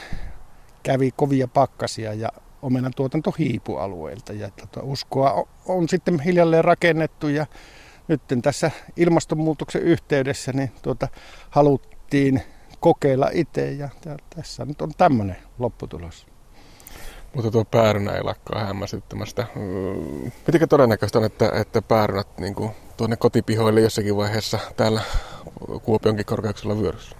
kävi 0.83 1.11
kovia 1.15 1.47
pakkasia 1.47 2.13
ja 2.13 2.29
omenan 2.61 2.93
tuotanto 2.95 3.31
hiipualueilta. 3.39 4.33
Ja 4.33 4.49
tuota, 4.49 4.83
uskoa 4.83 5.31
on, 5.31 5.45
on 5.65 5.89
sitten 5.89 6.19
hiljalleen 6.19 6.65
rakennettu 6.65 7.27
ja 7.27 7.45
nyt 8.07 8.21
tässä 8.41 8.71
ilmastonmuutoksen 8.97 9.81
yhteydessä 9.81 10.53
niin 10.53 10.71
tuota, 10.81 11.07
haluttiin 11.49 12.41
kokeilla 12.83 13.29
itse 13.33 13.71
ja 13.71 13.89
tässä 14.35 14.65
nyt 14.65 14.81
on 14.81 14.91
tämmöinen 14.97 15.37
lopputulos. 15.59 16.27
Mutta 17.35 17.51
tuo 17.51 17.65
päärynä 17.65 18.11
ei 18.11 18.23
lakkaa 18.23 18.65
hämmästyttämästä. 18.65 19.47
Mitenkä 20.47 20.67
todennäköistä 20.67 21.19
on, 21.19 21.25
että, 21.25 21.51
että 21.53 21.81
päärynät 21.81 22.37
niin 22.37 22.55
kuin, 22.55 22.71
tuonne 22.97 23.15
kotipihoille 23.15 23.81
jossakin 23.81 24.17
vaiheessa 24.17 24.59
täällä 24.77 25.01
Kuopionkin 25.83 26.25
korkeuksella 26.25 26.77
vyöryssä? 26.77 27.15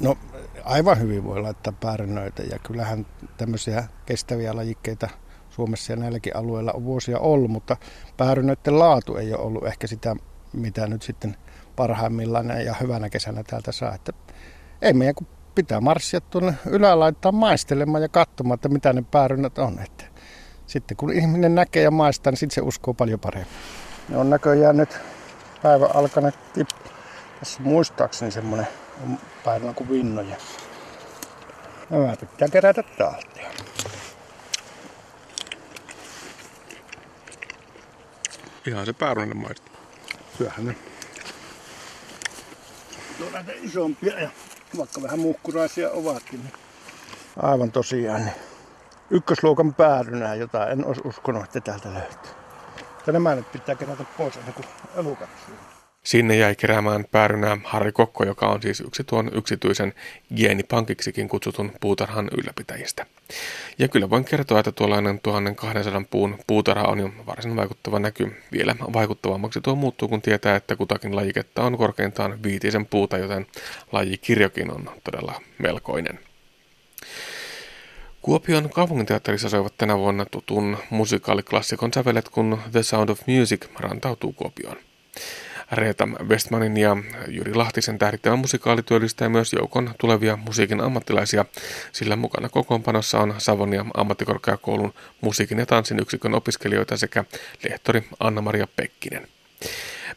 No 0.00 0.18
aivan 0.64 1.00
hyvin 1.00 1.24
voi 1.24 1.40
laittaa 1.42 1.72
päärynöitä 1.80 2.42
ja 2.42 2.58
kyllähän 2.58 3.06
tämmöisiä 3.36 3.84
kestäviä 4.06 4.56
lajikkeita 4.56 5.08
Suomessa 5.50 5.92
ja 5.92 5.96
näilläkin 5.96 6.36
alueilla 6.36 6.72
on 6.72 6.84
vuosia 6.84 7.18
ollut, 7.18 7.50
mutta 7.50 7.76
päärynöiden 8.16 8.78
laatu 8.78 9.16
ei 9.16 9.34
ole 9.34 9.42
ollut 9.42 9.66
ehkä 9.66 9.86
sitä, 9.86 10.16
mitä 10.52 10.86
nyt 10.86 11.02
sitten 11.02 11.36
parhaimmillaan 11.76 12.64
ja 12.64 12.74
hyvänä 12.80 13.10
kesänä 13.10 13.42
täältä 13.42 13.72
saa. 13.72 13.94
Että 13.94 14.12
ei 14.82 14.92
meidän 14.92 15.14
kuin 15.14 15.28
pitää 15.54 15.80
marssia 15.80 16.20
tuonne 16.20 16.54
ylälaittaa 16.66 17.32
maistelemaan 17.32 18.02
ja 18.02 18.08
katsomaan, 18.08 18.54
että 18.54 18.68
mitä 18.68 18.92
ne 18.92 19.04
päärynnät 19.10 19.58
on. 19.58 19.78
Että 19.78 20.04
sitten 20.66 20.96
kun 20.96 21.12
ihminen 21.12 21.54
näkee 21.54 21.82
ja 21.82 21.90
maistaa, 21.90 22.30
niin 22.30 22.38
sitten 22.38 22.54
se 22.54 22.60
uskoo 22.60 22.94
paljon 22.94 23.20
paremmin. 23.20 23.52
Ne 24.08 24.16
on 24.16 24.30
näköjään 24.30 24.76
nyt 24.76 24.98
päivä 25.62 25.86
alkaneet 25.94 26.52
tippua. 26.52 26.92
Tässä 27.38 27.62
muistaakseni 27.62 28.30
semmonen 28.30 28.68
päivä 29.44 29.72
kuin 29.72 29.90
vinnoja. 29.90 30.36
Nämä 31.90 32.16
pitää 32.16 32.48
kerätä 32.48 32.82
talteen. 32.82 33.52
Ihan 38.66 38.86
se 38.86 38.92
päärynen 38.92 39.36
maistuu. 39.36 39.74
Syöhän 40.38 40.66
ne. 40.66 40.76
No 43.18 43.26
näitä 43.32 43.52
isompia 43.62 44.20
ja 44.20 44.30
vaikka 44.78 45.02
vähän 45.02 45.18
muhkuraisia 45.18 45.90
ovatkin. 45.90 46.40
Niin 46.40 46.52
aivan 47.42 47.72
tosiaan 47.72 48.20
niin 48.20 48.34
ykkösluokan 49.10 49.74
päärynää, 49.74 50.34
jota 50.34 50.66
en 50.66 50.84
olisi 50.84 51.00
uskonut, 51.04 51.44
että 51.44 51.60
täältä 51.60 51.94
löytyy. 51.94 52.32
Ja 53.06 53.12
nämä 53.12 53.34
nyt 53.34 53.52
pitää 53.52 53.74
kerätä 53.74 54.04
pois 54.18 54.36
ennen 54.36 54.54
kuin 54.54 54.66
elukat 54.96 55.28
Sinne 56.06 56.36
jäi 56.36 56.56
keräämään 56.56 57.04
päärynää 57.10 57.58
Harri 57.64 57.92
Kokko, 57.92 58.24
joka 58.24 58.48
on 58.48 58.62
siis 58.62 58.80
yksi 58.80 59.04
tuon 59.04 59.30
yksityisen 59.34 59.94
geenipankiksikin 60.36 61.28
kutsutun 61.28 61.72
puutarhan 61.80 62.30
ylläpitäjistä. 62.38 63.06
Ja 63.78 63.88
kyllä 63.88 64.10
voin 64.10 64.24
kertoa, 64.24 64.58
että 64.58 64.72
tuollainen 64.72 65.20
1200 65.20 66.02
puun 66.10 66.38
puutarha 66.46 66.88
on 66.88 66.98
jo 66.98 67.10
varsin 67.26 67.56
vaikuttava 67.56 67.98
näky. 67.98 68.36
Vielä 68.52 68.76
vaikuttavammaksi 68.92 69.60
tuo 69.60 69.74
muuttuu, 69.74 70.08
kun 70.08 70.22
tietää, 70.22 70.56
että 70.56 70.76
kutakin 70.76 71.16
lajiketta 71.16 71.62
on 71.62 71.76
korkeintaan 71.76 72.42
viitisen 72.42 72.86
puuta, 72.86 73.18
joten 73.18 73.46
lajikirjokin 73.92 74.70
on 74.70 74.90
todella 75.04 75.40
melkoinen. 75.58 76.18
Kuopion 78.22 78.70
kaupunginteatterissa 78.70 79.48
soivat 79.48 79.74
tänä 79.78 79.98
vuonna 79.98 80.26
tutun 80.26 80.78
musikaaliklassikon 80.90 81.92
sävelet, 81.94 82.28
kun 82.28 82.58
The 82.72 82.82
Sound 82.82 83.08
of 83.08 83.20
Music 83.26 83.66
rantautuu 83.80 84.32
Kuopioon. 84.32 84.76
Reeta 85.72 86.08
Westmanin 86.28 86.76
ja 86.76 86.96
Jyri 87.28 87.54
Lahtisen 87.54 87.98
tähdittävä 87.98 88.36
musikaali 88.36 88.82
työllistää 88.82 89.28
myös 89.28 89.52
joukon 89.52 89.94
tulevia 90.00 90.36
musiikin 90.36 90.80
ammattilaisia, 90.80 91.44
sillä 91.92 92.16
mukana 92.16 92.48
kokoonpanossa 92.48 93.18
on 93.18 93.34
Savonia 93.38 93.84
ammattikorkeakoulun 93.94 94.94
musiikin 95.20 95.58
ja 95.58 95.66
tanssin 95.66 96.00
yksikön 96.00 96.34
opiskelijoita 96.34 96.96
sekä 96.96 97.24
lehtori 97.68 98.04
Anna-Maria 98.20 98.66
Pekkinen. 98.76 99.28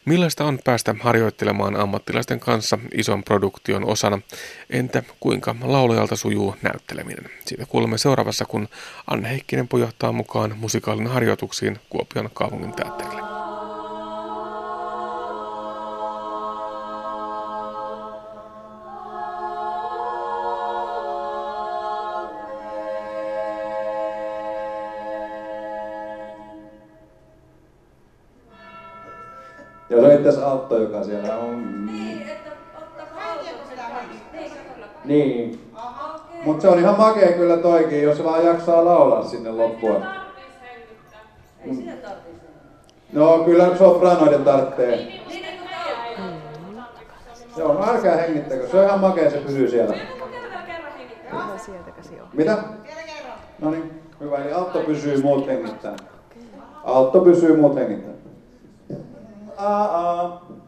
Millaista 0.04 0.44
on 0.44 0.58
päästä 0.64 0.94
harjoittelemaan 1.00 1.76
ammattilaisten 1.76 2.40
kanssa 2.40 2.78
ison 2.94 3.24
produktion 3.24 3.84
osana? 3.84 4.18
Entä 4.70 5.02
kuinka 5.20 5.56
laulajalta 5.62 6.16
sujuu 6.16 6.56
näytteleminen? 6.62 7.30
Siitä 7.44 7.66
kuulemme 7.66 7.98
seuraavassa, 7.98 8.44
kun 8.44 8.68
Anne 9.06 9.30
Heikkinen 9.30 9.68
pojahtaa 9.68 10.12
mukaan 10.12 10.54
musikaalin 10.58 11.06
harjoituksiin 11.06 11.78
Kuopion 11.88 12.30
kaupungin 12.34 12.72
teatterille. 12.72 13.39
Ja 30.20 30.24
löytäisi 30.24 30.50
Autto, 30.50 30.78
joka 30.78 31.04
siellä 31.04 31.36
on. 31.36 31.86
Niin, 31.86 32.22
että 32.22 32.50
Niin. 35.04 35.72
Mutta 36.44 36.62
se 36.62 36.68
on 36.68 36.78
ihan 36.78 36.96
makea 36.98 37.32
kyllä 37.32 37.56
toikin, 37.56 38.02
jos 38.02 38.24
vaan 38.24 38.44
jaksaa 38.44 38.84
laulaa 38.84 39.24
sinne 39.24 39.50
loppuun. 39.50 40.04
Ei 41.64 41.74
sitä 41.74 41.92
No 43.12 43.38
kyllä 43.38 43.76
sopranoiden 43.76 44.44
tarvitsee. 44.44 45.20
Joo, 47.56 47.72
no 47.74 47.90
älkää 47.90 48.16
hengittäkö. 48.16 48.68
Se 48.68 48.78
on 48.78 48.84
ihan 48.84 49.00
makea, 49.00 49.30
se 49.30 49.38
pysyy 49.38 49.70
siellä. 49.70 49.96
Mitä? 52.32 52.58
No 53.58 53.70
niin, 53.70 54.02
hyvä. 54.20 54.38
Eli 54.38 54.52
Autto 54.52 54.80
pysyy, 54.80 55.22
muut 55.22 55.46
hengittää. 55.46 55.96
Autto 56.84 57.20
pysyy, 57.20 57.56
muut 57.56 57.74
hengittää. 57.74 58.19
uh, 59.60 60.32
uh, 60.32 60.59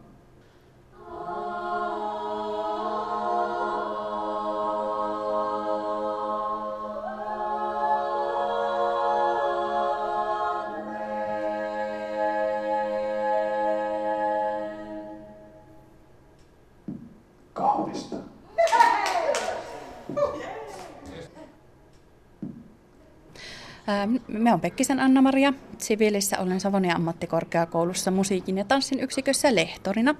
Me 24.27 24.53
on 24.53 24.61
Pekkisen 24.61 24.99
Anna-Maria. 24.99 25.53
Siviilissä 25.77 26.39
olen 26.39 26.59
Savonia 26.59 26.95
ammattikorkeakoulussa 26.95 28.11
musiikin 28.11 28.57
ja 28.57 28.65
tanssin 28.65 28.99
yksikössä 28.99 29.55
lehtorina. 29.55 30.15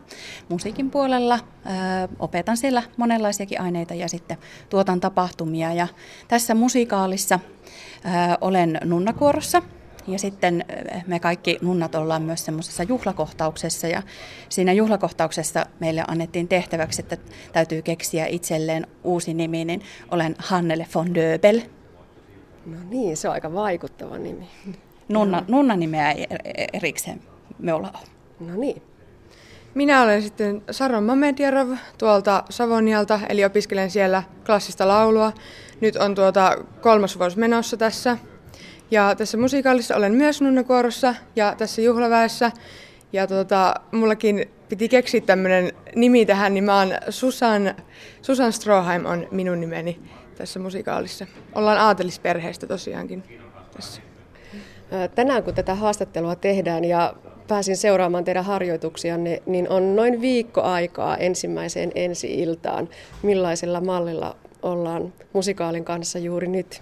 Musiikin 0.49 0.91
puolella 0.91 1.39
opetan 2.19 2.57
siellä 2.57 2.83
monenlaisiakin 2.97 3.61
aineita 3.61 3.93
ja 3.93 4.09
sitten 4.09 4.37
tuotan 4.69 4.99
tapahtumia. 4.99 5.73
Ja 5.73 5.87
tässä 6.27 6.55
musiikaalissa 6.55 7.39
olen 8.41 8.79
nunnakuorossa 8.83 9.61
ja 10.07 10.19
sitten 10.19 10.65
me 11.07 11.19
kaikki 11.19 11.57
nunnat 11.61 11.95
ollaan 11.95 12.21
myös 12.21 12.45
semmoisessa 12.45 12.83
juhlakohtauksessa 12.83 13.87
ja 13.87 14.03
siinä 14.49 14.73
juhlakohtauksessa 14.73 15.65
meille 15.79 16.03
annettiin 16.07 16.47
tehtäväksi, 16.47 17.01
että 17.01 17.17
täytyy 17.53 17.81
keksiä 17.81 18.25
itselleen 18.25 18.87
uusi 19.03 19.33
nimi, 19.33 19.65
niin 19.65 19.81
olen 20.11 20.35
Hannele 20.37 20.87
von 20.95 21.15
Döbel. 21.15 21.61
No 22.65 22.77
niin, 22.89 23.17
se 23.17 23.27
on 23.27 23.33
aika 23.33 23.53
vaikuttava 23.53 24.17
nimi. 24.17 24.47
Nunna, 25.09 25.45
nunna 25.47 25.75
nimeä 25.75 26.11
ei 26.11 26.25
er- 26.25 26.69
erikseen 26.73 27.21
me 27.59 27.73
ollaan. 27.73 27.99
No 28.39 28.55
niin. 28.55 28.81
Minä 29.73 30.01
olen 30.01 30.21
sitten 30.21 30.61
Sara 30.71 31.01
Mamedjarov 31.01 31.69
tuolta 31.97 32.43
Savonialta, 32.49 33.19
eli 33.29 33.45
opiskelen 33.45 33.91
siellä 33.91 34.23
klassista 34.45 34.87
laulua. 34.87 35.33
Nyt 35.81 35.95
on 35.95 36.15
tuota 36.15 36.57
kolmas 36.81 37.19
vuosi 37.19 37.39
menossa 37.39 37.77
tässä. 37.77 38.17
Ja 38.91 39.15
tässä 39.15 39.37
musiikaalissa 39.37 39.95
olen 39.95 40.13
myös 40.13 40.41
nunnakuorossa 40.41 41.15
ja 41.35 41.55
tässä 41.57 41.81
juhlaväessä. 41.81 42.51
Ja 43.13 43.27
tuota, 43.27 43.73
mullakin 43.91 44.49
piti 44.69 44.89
keksiä 44.89 45.21
tämmöinen 45.21 45.71
nimi 45.95 46.25
tähän, 46.25 46.53
niin 46.53 46.63
mä 46.63 46.79
oon 46.79 46.91
Susan, 47.09 47.75
Susan 48.21 48.53
Stroheim 48.53 49.05
on 49.05 49.27
minun 49.31 49.59
nimeni 49.59 49.99
tässä 50.33 50.59
musikaalissa. 50.59 51.27
Ollaan 51.55 51.77
aatelisperheestä 51.77 52.67
tosiaankin 52.67 53.23
tässä. 53.75 54.01
Tänään 55.15 55.43
kun 55.43 55.53
tätä 55.53 55.75
haastattelua 55.75 56.35
tehdään 56.35 56.85
ja 56.85 57.13
pääsin 57.47 57.77
seuraamaan 57.77 58.23
teidän 58.23 58.45
harjoituksianne, 58.45 59.41
niin 59.45 59.69
on 59.69 59.95
noin 59.95 60.21
viikko 60.21 60.61
aikaa 60.61 61.17
ensimmäiseen 61.17 61.91
ensi-iltaan. 61.95 62.89
Millaisella 63.23 63.81
mallilla 63.81 64.35
ollaan 64.61 65.13
musikaalin 65.33 65.85
kanssa 65.85 66.19
juuri 66.19 66.47
nyt? 66.47 66.81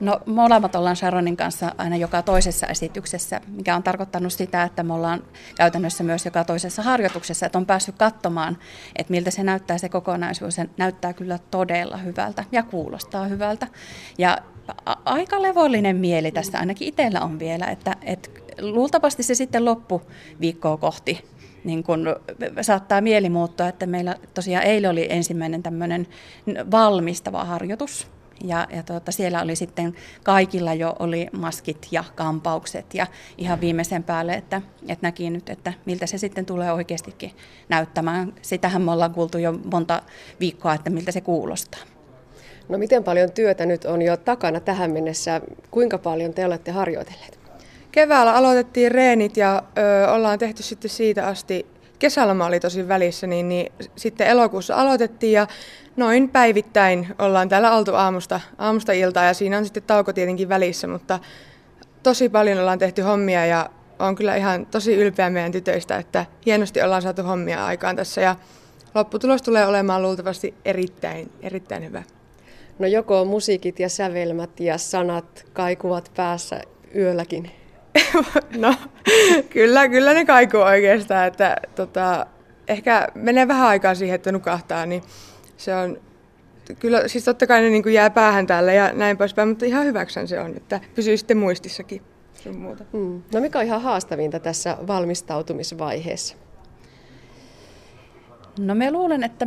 No 0.00 0.20
molemmat 0.26 0.74
ollaan 0.74 0.96
Sharonin 0.96 1.36
kanssa 1.36 1.74
aina 1.78 1.96
joka 1.96 2.22
toisessa 2.22 2.66
esityksessä, 2.66 3.40
mikä 3.48 3.76
on 3.76 3.82
tarkoittanut 3.82 4.32
sitä, 4.32 4.62
että 4.62 4.82
me 4.82 4.94
ollaan 4.94 5.22
käytännössä 5.56 6.04
myös 6.04 6.24
joka 6.24 6.44
toisessa 6.44 6.82
harjoituksessa, 6.82 7.46
että 7.46 7.58
on 7.58 7.66
päässyt 7.66 7.98
katsomaan, 7.98 8.58
että 8.96 9.10
miltä 9.10 9.30
se 9.30 9.42
näyttää 9.42 9.78
se 9.78 9.88
kokonaisuus. 9.88 10.54
Se 10.54 10.68
näyttää 10.76 11.12
kyllä 11.12 11.38
todella 11.50 11.96
hyvältä 11.96 12.44
ja 12.52 12.62
kuulostaa 12.62 13.26
hyvältä. 13.26 13.66
Ja 14.18 14.38
aika 15.04 15.42
levollinen 15.42 15.96
mieli 15.96 16.30
tässä 16.32 16.58
ainakin 16.58 16.88
itsellä 16.88 17.20
on 17.20 17.38
vielä, 17.38 17.66
että, 17.66 17.96
että 18.02 18.30
luultavasti 18.60 19.22
se 19.22 19.34
sitten 19.34 19.64
loppu 19.64 20.02
viikkoa 20.40 20.76
kohti 20.76 21.34
niin 21.64 21.82
kun 21.82 22.06
saattaa 22.62 23.00
mieli 23.00 23.30
muuttua, 23.30 23.68
että 23.68 23.86
meillä 23.86 24.16
tosiaan 24.34 24.64
eilen 24.64 24.90
oli 24.90 25.06
ensimmäinen 25.10 25.62
tämmöinen 25.62 26.06
valmistava 26.70 27.44
harjoitus, 27.44 28.13
ja, 28.44 28.66
ja 28.76 28.82
tuota, 28.82 29.12
siellä 29.12 29.42
oli 29.42 29.56
sitten 29.56 29.94
kaikilla 30.22 30.74
jo 30.74 30.96
oli 30.98 31.26
maskit 31.32 31.88
ja 31.90 32.04
kampaukset 32.14 32.94
ja 32.94 33.06
ihan 33.38 33.60
viimeisen 33.60 34.02
päälle, 34.02 34.32
että, 34.34 34.62
että 34.88 35.06
näki 35.06 35.30
nyt, 35.30 35.48
että 35.48 35.72
miltä 35.86 36.06
se 36.06 36.18
sitten 36.18 36.46
tulee 36.46 36.72
oikeastikin 36.72 37.30
näyttämään. 37.68 38.32
Sitähän 38.42 38.82
me 38.82 38.90
ollaan 38.90 39.14
kuultu 39.14 39.38
jo 39.38 39.52
monta 39.52 40.02
viikkoa, 40.40 40.74
että 40.74 40.90
miltä 40.90 41.12
se 41.12 41.20
kuulostaa. 41.20 41.80
No 42.68 42.78
miten 42.78 43.04
paljon 43.04 43.32
työtä 43.32 43.66
nyt 43.66 43.84
on 43.84 44.02
jo 44.02 44.16
takana 44.16 44.60
tähän 44.60 44.90
mennessä? 44.90 45.40
Kuinka 45.70 45.98
paljon 45.98 46.34
te 46.34 46.46
olette 46.46 46.70
harjoitelleet? 46.70 47.38
Keväällä 47.92 48.34
aloitettiin 48.34 48.92
reenit 48.92 49.36
ja 49.36 49.62
ö, 49.78 50.12
ollaan 50.12 50.38
tehty 50.38 50.62
sitten 50.62 50.90
siitä 50.90 51.26
asti 51.26 51.66
kesäloma 52.04 52.46
oli 52.46 52.60
tosi 52.60 52.88
välissä, 52.88 53.26
niin, 53.26 53.48
niin 53.48 53.72
sitten 53.96 54.26
elokuussa 54.26 54.76
aloitettiin 54.76 55.32
ja 55.32 55.46
noin 55.96 56.28
päivittäin 56.28 57.08
ollaan 57.18 57.48
täällä 57.48 57.76
oltu 57.76 57.94
aamusta, 57.94 58.40
aamusta 58.58 58.92
iltaa 58.92 59.24
ja 59.24 59.34
siinä 59.34 59.58
on 59.58 59.64
sitten 59.64 59.82
tauko 59.82 60.12
tietenkin 60.12 60.48
välissä, 60.48 60.86
mutta 60.86 61.18
tosi 62.02 62.28
paljon 62.28 62.58
ollaan 62.58 62.78
tehty 62.78 63.02
hommia 63.02 63.46
ja 63.46 63.70
on 63.98 64.14
kyllä 64.14 64.36
ihan 64.36 64.66
tosi 64.66 64.94
ylpeä 64.94 65.30
meidän 65.30 65.52
tytöistä, 65.52 65.96
että 65.96 66.26
hienosti 66.46 66.82
ollaan 66.82 67.02
saatu 67.02 67.22
hommia 67.22 67.66
aikaan 67.66 67.96
tässä 67.96 68.20
ja 68.20 68.36
lopputulos 68.94 69.42
tulee 69.42 69.66
olemaan 69.66 70.02
luultavasti 70.02 70.54
erittäin, 70.64 71.32
erittäin 71.42 71.84
hyvä. 71.84 72.02
No 72.78 72.86
joko 72.86 73.24
musiikit 73.24 73.80
ja 73.80 73.88
sävelmät 73.88 74.60
ja 74.60 74.78
sanat 74.78 75.46
kaikuvat 75.52 76.10
päässä 76.16 76.60
yölläkin? 76.96 77.63
no 78.56 78.74
kyllä, 79.50 79.88
kyllä 79.88 80.14
ne 80.14 80.24
kaikuu 80.24 80.60
oikeastaan, 80.60 81.26
että 81.26 81.56
tota, 81.74 82.26
ehkä 82.68 83.08
menee 83.14 83.48
vähän 83.48 83.68
aikaa 83.68 83.94
siihen, 83.94 84.14
että 84.14 84.32
nukahtaa, 84.32 84.86
niin 84.86 85.02
se 85.56 85.74
on 85.74 85.98
kyllä, 86.78 87.08
siis 87.08 87.24
totta 87.24 87.46
kai 87.46 87.62
ne 87.62 87.70
niin 87.70 87.92
jää 87.92 88.10
päähän 88.10 88.46
täällä 88.46 88.72
ja 88.72 88.92
näin 88.92 89.16
poispäin, 89.16 89.48
mutta 89.48 89.64
ihan 89.64 89.84
hyväksän 89.84 90.28
se 90.28 90.40
on, 90.40 90.56
että 90.56 90.80
pysyy 90.94 91.16
sitten 91.16 91.36
muistissakin 91.36 92.02
sun 92.42 92.56
muuta. 92.56 92.84
Mm. 92.92 93.22
No 93.34 93.40
mikä 93.40 93.58
on 93.58 93.64
ihan 93.64 93.82
haastavinta 93.82 94.40
tässä 94.40 94.76
valmistautumisvaiheessa? 94.86 96.36
No 98.58 98.74
me 98.74 98.90
luulen, 98.90 99.24
että 99.24 99.46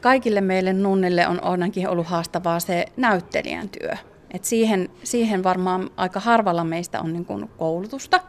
kaikille 0.00 0.40
meille 0.40 0.72
nunnille 0.72 1.28
on 1.28 1.44
ainakin 1.44 1.88
ollut 1.88 2.06
haastavaa 2.06 2.60
se 2.60 2.86
näyttelijän 2.96 3.68
työ. 3.68 3.96
Et 4.32 4.44
siihen, 4.44 4.88
siihen 5.04 5.44
varmaan 5.44 5.90
aika 5.96 6.20
harvalla 6.20 6.64
meistä 6.64 7.00
on 7.00 7.12
niin 7.12 7.24
kuin 7.24 7.50
koulutusta. 7.58 8.20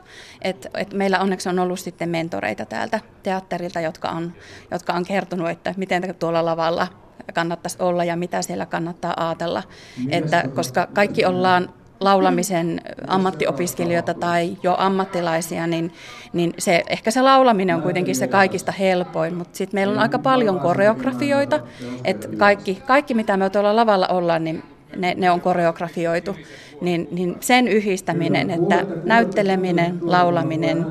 Et, 0.41 0.67
et 0.73 0.93
meillä 0.93 1.19
onneksi 1.19 1.49
on 1.49 1.59
ollut 1.59 1.79
sitten 1.79 2.09
mentoreita 2.09 2.65
täältä 2.65 2.99
teatterilta, 3.23 3.81
jotka 3.81 4.09
on, 4.09 4.33
jotka 4.71 4.93
on 4.93 5.05
kertonut, 5.05 5.49
että 5.49 5.73
miten 5.77 6.15
tuolla 6.19 6.45
lavalla 6.45 6.87
kannattaisi 7.33 7.77
olla 7.79 8.03
ja 8.03 8.15
mitä 8.15 8.41
siellä 8.41 8.65
kannattaa 8.65 9.13
ajatella. 9.17 9.63
Että, 10.09 10.43
koska 10.55 10.87
kaikki 10.93 11.25
ollaan 11.25 11.69
laulamisen 11.99 12.81
ammattiopiskelijoita 13.07 14.13
tai 14.13 14.57
jo 14.63 14.75
ammattilaisia, 14.77 15.67
niin, 15.67 15.93
niin 16.33 16.53
se, 16.57 16.83
ehkä 16.89 17.11
se 17.11 17.21
laulaminen 17.21 17.75
on 17.75 17.81
kuitenkin 17.81 18.15
se 18.15 18.27
kaikista 18.27 18.71
helpoin, 18.71 19.35
mutta 19.35 19.57
sitten 19.57 19.77
meillä 19.77 19.93
on 19.93 19.99
aika 19.99 20.19
paljon 20.19 20.59
koreografioita, 20.59 21.59
että 22.03 22.27
kaikki, 22.37 22.81
kaikki 22.85 23.13
mitä 23.13 23.37
me 23.37 23.49
tuolla 23.49 23.75
lavalla 23.75 24.07
ollaan, 24.07 24.43
niin 24.43 24.63
ne, 24.95 25.13
ne 25.17 25.31
on 25.31 25.41
koreografioitu, 25.41 26.35
niin, 26.81 27.07
niin 27.11 27.35
sen 27.39 27.67
yhdistäminen, 27.67 28.49
että 28.49 28.85
näytteleminen, 29.03 29.99
laulaminen, 30.01 30.85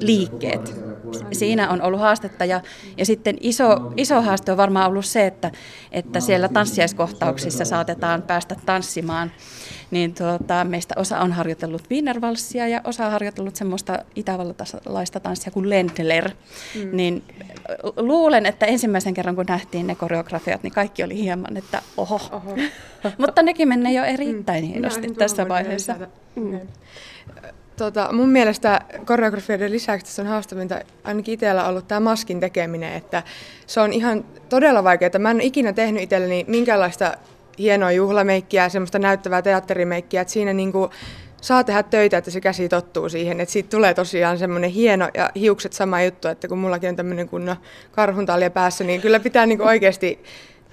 liikkeet, 0.00 0.74
siinä 1.32 1.70
on 1.70 1.82
ollut 1.82 2.00
haastetta. 2.00 2.44
Ja, 2.44 2.60
ja 2.96 3.06
sitten 3.06 3.36
iso, 3.40 3.92
iso 3.96 4.22
haaste 4.22 4.52
on 4.52 4.56
varmaan 4.56 4.88
ollut 4.88 5.04
se, 5.04 5.26
että, 5.26 5.50
että 5.92 6.20
siellä 6.20 6.48
tanssiaiskohtauksissa 6.48 7.64
saatetaan 7.64 8.22
päästä 8.22 8.56
tanssimaan 8.66 9.30
niin 9.94 10.14
tuota, 10.14 10.64
meistä 10.64 10.94
osa 10.98 11.20
on 11.20 11.32
harjoitellut 11.32 11.90
Wienervalssia 11.90 12.68
ja 12.68 12.80
osa 12.84 13.06
on 13.06 13.12
harjoitellut 13.12 13.56
semmoista 13.56 13.98
itävaltalaista 14.16 15.20
tanssia 15.20 15.52
kuin 15.52 15.70
Lendler. 15.70 16.30
Mm. 16.74 16.96
Niin 16.96 17.22
luulen, 17.96 18.46
että 18.46 18.66
ensimmäisen 18.66 19.14
kerran 19.14 19.36
kun 19.36 19.44
nähtiin 19.48 19.86
ne 19.86 19.94
koreografiat, 19.94 20.62
niin 20.62 20.72
kaikki 20.72 21.02
oli 21.02 21.16
hieman, 21.16 21.56
että 21.56 21.82
oho. 21.96 22.20
oho. 22.32 22.56
Mutta 23.18 23.42
nekin 23.42 23.68
menee 23.68 23.92
jo 23.92 24.04
erittäin 24.04 24.64
mm. 24.64 24.70
hienosti 24.70 25.14
tässä 25.14 25.48
vaiheessa. 25.48 25.94
Mm. 26.36 26.60
Tota, 27.76 28.08
mun 28.12 28.28
mielestä 28.28 28.80
koreografioiden 29.06 29.72
lisäksi 29.72 30.06
tässä 30.06 30.22
on 30.22 30.28
haastavinta 30.28 30.80
ainakin 31.04 31.34
itsellä 31.34 31.68
ollut 31.68 31.88
tämä 31.88 32.00
maskin 32.00 32.40
tekeminen, 32.40 32.94
että 32.94 33.22
se 33.66 33.80
on 33.80 33.92
ihan 33.92 34.24
todella 34.48 34.84
vaikeaa. 34.84 35.18
Mä 35.18 35.30
en 35.30 35.36
ole 35.36 35.44
ikinä 35.44 35.72
tehnyt 35.72 36.02
itselleni 36.02 36.44
minkäänlaista 36.48 37.16
hienoa 37.58 37.92
juhlameikkiä, 37.92 38.68
semmoista 38.68 38.98
näyttävää 38.98 39.42
teatterimeikkiä, 39.42 40.20
että 40.20 40.32
siinä 40.32 40.52
niinku 40.52 40.90
saa 41.40 41.64
tehdä 41.64 41.82
töitä, 41.82 42.18
että 42.18 42.30
se 42.30 42.40
käsi 42.40 42.68
tottuu 42.68 43.08
siihen, 43.08 43.40
että 43.40 43.52
siitä 43.52 43.68
tulee 43.68 43.94
tosiaan 43.94 44.38
semmoinen 44.38 44.70
hieno 44.70 45.08
ja 45.14 45.30
hiukset 45.36 45.72
sama 45.72 46.02
juttu, 46.02 46.28
että 46.28 46.48
kun 46.48 46.58
mullakin 46.58 46.88
on 46.88 46.96
tämmöinen 46.96 47.28
kunnon 47.28 47.56
karhuntalja 47.92 48.50
päässä, 48.50 48.84
niin 48.84 49.00
kyllä 49.00 49.20
pitää 49.20 49.46
niinku 49.46 49.64
oikeasti 49.64 50.22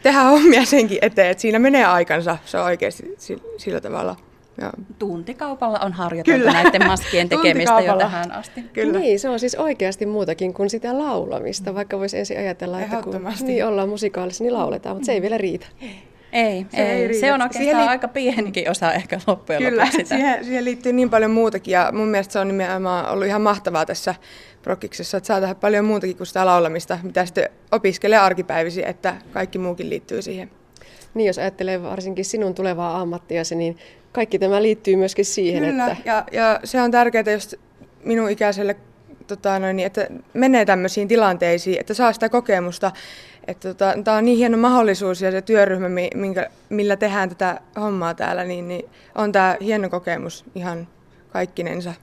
tehdä 0.04 0.22
hommia 0.24 0.66
senkin 0.66 0.98
eteen, 1.02 1.32
että 1.32 1.42
siinä 1.42 1.60
menee 1.60 1.86
aikansa, 1.86 2.38
se 2.46 2.58
on 2.58 2.66
oikeasti 2.66 3.16
sillä 3.58 3.82
tavalla. 3.82 4.16
Ja. 4.62 4.72
Tuntikaupalla 5.00 5.80
on 5.80 5.94
harjoiteltu 5.94 6.40
Kyllä. 6.40 6.54
näiden 6.54 6.88
maskien 6.88 7.30
tekemistä 7.40 7.82
jo 7.82 7.98
tähän 7.98 8.32
asti. 8.32 8.62
Kyllä. 8.74 9.00
Niin, 9.00 9.20
se 9.20 9.30
on 9.30 9.40
siis 9.40 9.56
oikeasti 9.56 10.06
muutakin 10.06 10.54
kuin 10.54 10.70
sitä 10.70 10.98
laulamista, 10.98 11.76
vaikka 11.76 12.00
voisi 12.00 12.18
ensin 12.18 12.38
ajatella, 12.38 12.82
että 12.82 13.02
kun 13.02 13.28
niin 13.42 13.66
ollaan 13.66 13.90
musikaalissa, 13.90 14.44
niin 14.44 14.54
lauletaan, 14.54 14.96
mutta 14.96 15.06
se 15.06 15.12
ei 15.12 15.22
vielä 15.22 15.38
riitä. 15.38 15.68
Ei, 16.32 16.66
se, 16.70 16.92
ei, 16.92 17.06
ei 17.06 17.14
se 17.14 17.34
on 17.34 17.42
oikeastaan 17.42 17.84
li- 17.84 17.90
aika 17.90 18.08
pienikin 18.08 18.72
osa 18.72 18.94
ehkä 18.94 19.20
loppujen 19.28 19.62
Kyllä, 19.62 19.82
lopuksi 19.82 19.98
sitä. 19.98 20.16
Siihen, 20.16 20.46
siihen 20.46 20.66
liittyy 20.66 20.94
niin 20.94 21.10
paljon 21.10 21.32
muutakin 21.32 21.72
ja 21.72 21.90
mun 21.94 22.08
mielestä 22.08 22.34
se 22.34 22.40
on 22.40 22.48
nimenomaan 22.48 23.10
ollut 23.10 23.28
ihan 23.28 23.42
mahtavaa 23.42 23.86
tässä 23.86 24.16
prokiksessa, 24.62 25.18
että 25.18 25.28
saa 25.28 25.42
tehdä 25.42 25.56
paljon 25.56 25.86
muutakin 25.86 26.18
kuin 26.18 26.28
sitä 26.28 26.46
laulamista, 26.46 27.00
mitä 27.04 27.26
sitten 27.26 27.50
opiskelee 27.72 28.20
arkipäivisi, 28.20 28.88
että 28.88 29.16
kaikki 29.32 29.58
muukin 29.58 29.90
liittyy 29.90 30.22
siihen. 30.22 30.52
Niin, 31.14 31.28
jos 31.28 31.38
ajattelee 31.38 31.84
varsinkin 31.84 32.26
sinun 32.26 32.56
tulevaa 32.56 33.02
ammattiasi, 33.02 33.56
niin 33.56 33.78
kaikki 34.12 34.40
tämä 34.40 34.62
liittyy 34.62 34.96
myöskin 34.96 35.26
siihen. 35.26 35.64
Kyllä, 35.64 35.92
että... 35.92 35.98
ja, 36.06 36.26
ja 36.32 36.60
se 36.64 36.82
on 36.82 36.92
tärkeää, 36.92 37.32
jos 37.32 37.56
minun 38.04 38.30
ikäiselle 38.30 38.76
tota, 39.28 39.60
noin, 39.60 39.76
niin, 39.76 39.86
että 39.86 40.08
menee 40.34 40.66
tämmöisiin 40.66 41.08
tilanteisiin, 41.08 41.80
että 41.80 41.94
saa 41.94 42.14
sitä 42.14 42.30
kokemusta. 42.30 42.92
Että, 43.48 43.68
tota, 43.68 43.94
tämä 44.04 44.18
on 44.18 44.26
niin 44.26 44.38
hieno 44.38 44.58
mahdollisuus 44.58 45.22
ja 45.22 45.32
se 45.32 45.42
työryhmä, 45.42 45.90
minkä, 46.16 46.50
millä 46.70 46.96
tehdään 46.96 47.30
tätä 47.30 47.62
hommaa 47.80 48.14
täällä, 48.14 48.44
niin, 48.44 48.68
niin 48.68 48.90
on 49.16 49.32
tämä 49.32 49.58
hieno 49.62 49.90
kokemus 49.90 50.46
ihan 50.56 50.88
kaikkinensa. 51.30 51.94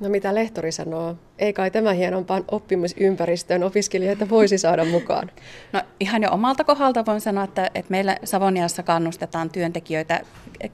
No 0.00 0.08
mitä 0.08 0.34
lehtori 0.34 0.72
sanoo? 0.72 1.16
Ei 1.38 1.52
kai 1.52 1.70
tämä 1.70 1.92
hienompaan 1.92 2.44
oppimisympäristöön 2.50 3.62
opiskelijoita 3.62 4.28
voisi 4.28 4.58
saada 4.58 4.84
mukaan? 4.84 5.30
No 5.72 5.82
ihan 6.00 6.22
jo 6.22 6.30
omalta 6.30 6.64
kohdalta 6.64 7.06
voin 7.06 7.20
sanoa, 7.20 7.44
että, 7.44 7.70
että 7.74 7.90
meillä 7.90 8.16
Savoniassa 8.24 8.82
kannustetaan 8.82 9.50
työntekijöitä 9.50 10.20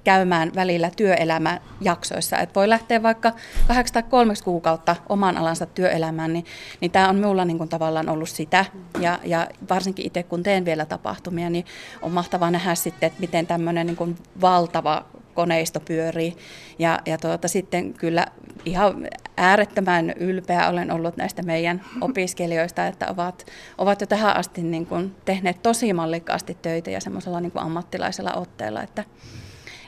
käymään 0.04 0.52
välillä 0.54 0.90
työelämäjaksoissa. 0.96 2.38
Että 2.38 2.54
voi 2.54 2.68
lähteä 2.68 3.02
vaikka 3.02 3.32
kahdeksi 3.68 3.92
tai 3.92 4.02
kolmeksi 4.02 4.44
kuukautta 4.44 4.96
oman 5.08 5.36
alansa 5.36 5.66
työelämään, 5.66 6.32
niin, 6.32 6.44
niin 6.80 6.90
tämä 6.90 7.08
on 7.08 7.16
minulla 7.16 7.44
niin 7.44 7.68
tavallaan 7.68 8.08
ollut 8.08 8.28
sitä. 8.28 8.64
Ja, 9.00 9.18
ja 9.24 9.46
varsinkin 9.70 10.06
itse 10.06 10.22
kun 10.22 10.42
teen 10.42 10.64
vielä 10.64 10.84
tapahtumia, 10.84 11.50
niin 11.50 11.64
on 12.02 12.12
mahtavaa 12.12 12.50
nähdä 12.50 12.74
sitten, 12.74 13.06
että 13.06 13.20
miten 13.20 13.46
tämmöinen 13.46 13.86
niin 13.86 14.16
valtava 14.40 15.04
koneisto 15.36 15.80
pyörii. 15.80 16.36
Ja, 16.78 17.00
ja 17.06 17.18
tuota, 17.18 17.48
sitten 17.48 17.94
kyllä 17.94 18.26
ihan 18.66 19.08
äärettömän 19.36 20.10
ylpeä 20.10 20.68
olen 20.68 20.92
ollut 20.92 21.16
näistä 21.16 21.42
meidän 21.42 21.82
opiskelijoista, 22.00 22.86
että 22.86 23.06
ovat, 23.10 23.46
ovat 23.78 24.00
jo 24.00 24.06
tähän 24.06 24.36
asti 24.36 24.62
niin 24.62 24.86
kuin 24.86 25.16
tehneet 25.24 25.62
tosi 25.62 25.92
mallikkaasti 25.92 26.58
töitä 26.62 26.90
ja 26.90 27.00
semmoisella 27.00 27.40
niin 27.40 27.52
kuin 27.52 27.62
ammattilaisella 27.62 28.32
otteella, 28.32 28.82
että, 28.82 29.04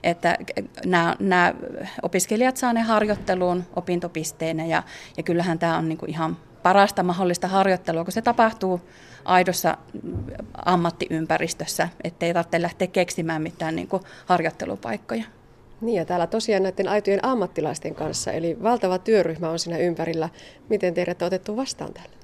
että 0.02 0.38
nämä, 0.86 1.16
nämä 1.20 1.54
opiskelijat 2.02 2.56
saa 2.56 2.72
ne 2.72 2.80
harjoitteluun 2.80 3.64
opintopisteenä 3.76 4.66
ja, 4.66 4.82
ja 5.16 5.22
kyllähän 5.22 5.58
tämä 5.58 5.78
on 5.78 5.88
niin 5.88 5.98
kuin 5.98 6.10
ihan 6.10 6.36
parasta 6.62 7.02
mahdollista 7.02 7.48
harjoittelua, 7.48 8.04
kun 8.04 8.12
se 8.12 8.22
tapahtuu 8.22 8.80
aidossa 9.24 9.76
ammattiympäristössä, 10.64 11.88
ettei 12.04 12.34
tarvitse 12.34 12.62
lähteä 12.62 12.86
keksimään 12.86 13.42
mitään 13.42 13.76
niin 13.76 13.88
kuin 13.88 14.02
harjoittelupaikkoja. 14.26 15.24
Niin 15.80 15.96
ja 15.96 16.04
täällä 16.04 16.26
tosiaan 16.26 16.62
näiden 16.62 16.88
aitojen 16.88 17.24
ammattilaisten 17.24 17.94
kanssa, 17.94 18.32
eli 18.32 18.62
valtava 18.62 18.98
työryhmä 18.98 19.50
on 19.50 19.58
siinä 19.58 19.78
ympärillä. 19.78 20.28
Miten 20.68 20.94
teidät 20.94 21.22
on 21.22 21.26
otettu 21.26 21.56
vastaan 21.56 21.94
täällä? 21.94 22.18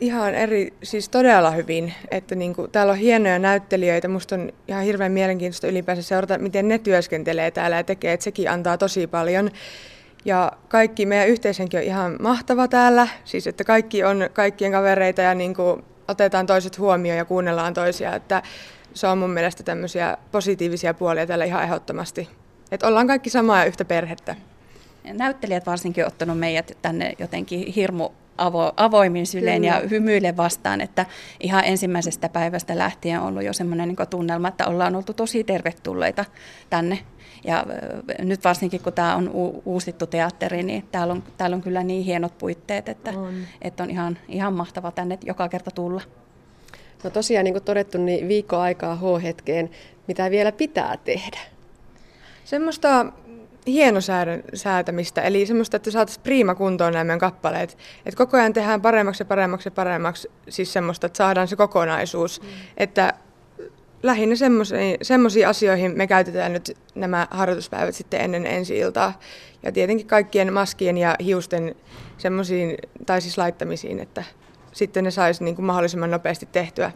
Ihan 0.00 0.34
eri, 0.34 0.74
siis 0.82 1.08
todella 1.08 1.50
hyvin. 1.50 1.94
Että 2.10 2.34
niin 2.34 2.54
kuin, 2.54 2.70
täällä 2.70 2.90
on 2.92 2.98
hienoja 2.98 3.38
näyttelijöitä. 3.38 4.08
Musta 4.08 4.34
on 4.34 4.52
ihan 4.68 4.84
hirveän 4.84 5.12
mielenkiintoista 5.12 5.66
ylipäänsä 5.66 6.02
seurata, 6.02 6.38
miten 6.38 6.68
ne 6.68 6.78
työskentelee 6.78 7.50
täällä 7.50 7.76
ja 7.76 7.84
tekee. 7.84 8.12
Että 8.12 8.24
sekin 8.24 8.50
antaa 8.50 8.78
tosi 8.78 9.06
paljon. 9.06 9.50
Ja 10.24 10.52
kaikki, 10.68 11.06
meidän 11.06 11.28
yhteishenki 11.28 11.76
on 11.76 11.82
ihan 11.82 12.16
mahtava 12.20 12.68
täällä. 12.68 13.08
Siis 13.24 13.46
että 13.46 13.64
kaikki 13.64 14.04
on 14.04 14.30
kaikkien 14.32 14.72
kavereita 14.72 15.22
ja 15.22 15.34
niin 15.34 15.54
kuin, 15.54 15.84
otetaan 16.08 16.46
toiset 16.46 16.78
huomioon 16.78 17.18
ja 17.18 17.24
kuunnellaan 17.24 17.74
toisia. 17.74 18.14
Että 18.14 18.42
se 18.94 19.06
on 19.06 19.18
mun 19.18 19.30
mielestä 19.30 19.62
tämmöisiä 19.62 20.16
positiivisia 20.32 20.94
puolia 20.94 21.26
täällä 21.26 21.44
ihan 21.44 21.62
ehdottomasti. 21.62 22.28
Että 22.72 22.86
ollaan 22.86 23.06
kaikki 23.06 23.30
samaa 23.30 23.58
ja 23.58 23.64
yhtä 23.64 23.84
perhettä. 23.84 24.36
Näyttelijät 25.12 25.66
varsinkin 25.66 26.04
on 26.04 26.08
ottanut 26.08 26.38
meidät 26.38 26.78
tänne 26.82 27.12
jotenkin 27.18 27.72
hirmu 27.72 28.08
avo, 28.38 28.72
avoimin 28.76 29.26
sylein 29.26 29.64
ja 29.64 29.82
hymyille 29.90 30.36
vastaan, 30.36 30.80
että 30.80 31.06
ihan 31.40 31.64
ensimmäisestä 31.64 32.28
päivästä 32.28 32.78
lähtien 32.78 33.20
on 33.20 33.26
ollut 33.26 33.42
jo 33.42 33.52
semmoinen 33.52 33.88
niin 33.88 34.08
tunnelma, 34.10 34.48
että 34.48 34.66
ollaan 34.66 34.96
oltu 34.96 35.14
tosi 35.14 35.44
tervetulleita 35.44 36.24
tänne. 36.70 36.98
Ja 37.44 37.66
nyt 38.18 38.44
varsinkin 38.44 38.80
kun 38.80 38.92
tämä 38.92 39.16
on 39.16 39.30
uusittu 39.64 40.06
teatteri, 40.06 40.62
niin 40.62 40.88
täällä 40.92 41.12
on, 41.12 41.22
täällä 41.36 41.54
on 41.54 41.62
kyllä 41.62 41.82
niin 41.82 42.04
hienot 42.04 42.38
puitteet, 42.38 42.88
että 42.88 43.10
on, 43.10 43.34
että 43.62 43.82
on 43.82 43.90
ihan, 43.90 44.18
ihan 44.28 44.52
mahtava 44.52 44.90
tänne 44.90 45.18
joka 45.24 45.48
kerta 45.48 45.70
tulla. 45.70 46.00
No 47.04 47.10
tosiaan 47.10 47.44
niin 47.44 47.54
kuin 47.54 47.64
todettu, 47.64 47.98
niin 47.98 48.28
viikko 48.28 48.56
aikaa 48.56 48.96
H-hetkeen, 48.96 49.70
mitä 50.06 50.30
vielä 50.30 50.52
pitää 50.52 50.96
tehdä? 51.04 51.38
Semmoista 52.48 53.06
hienosäätämistä, 53.66 55.22
eli 55.22 55.46
semmoista, 55.46 55.76
että 55.76 55.90
saataisiin 55.90 56.22
priima 56.22 56.54
kuntoon 56.54 56.92
nämä 56.92 57.04
meidän 57.04 57.18
kappaleet. 57.18 57.78
Et 58.06 58.14
koko 58.14 58.36
ajan 58.36 58.52
tehdään 58.52 58.82
paremmaksi 58.82 59.22
ja 59.22 59.26
paremmaksi 59.26 59.66
ja 59.66 59.70
paremmaksi, 59.70 60.30
siis 60.48 60.72
semmoista, 60.72 61.06
että 61.06 61.16
saadaan 61.16 61.48
se 61.48 61.56
kokonaisuus. 61.56 62.42
Mm. 62.42 62.48
Että 62.76 63.12
lähinnä 64.02 64.34
semmoisiin 65.02 65.48
asioihin 65.48 65.96
me 65.96 66.06
käytetään 66.06 66.52
nyt 66.52 66.76
nämä 66.94 67.26
harjoituspäivät 67.30 67.94
sitten 67.94 68.20
ennen 68.20 68.46
ensi 68.46 68.78
iltaa. 68.78 69.18
Ja 69.62 69.72
tietenkin 69.72 70.06
kaikkien 70.06 70.52
maskien 70.52 70.98
ja 70.98 71.16
hiusten 71.24 71.74
semmoisiin, 72.18 72.76
tai 73.06 73.20
siis 73.20 73.38
laittamisiin, 73.38 74.00
että 74.00 74.24
sitten 74.72 75.04
ne 75.04 75.10
saisi 75.10 75.44
niin 75.44 75.56
kuin 75.56 75.66
mahdollisimman 75.66 76.10
nopeasti 76.10 76.48
tehtyä. 76.52 76.92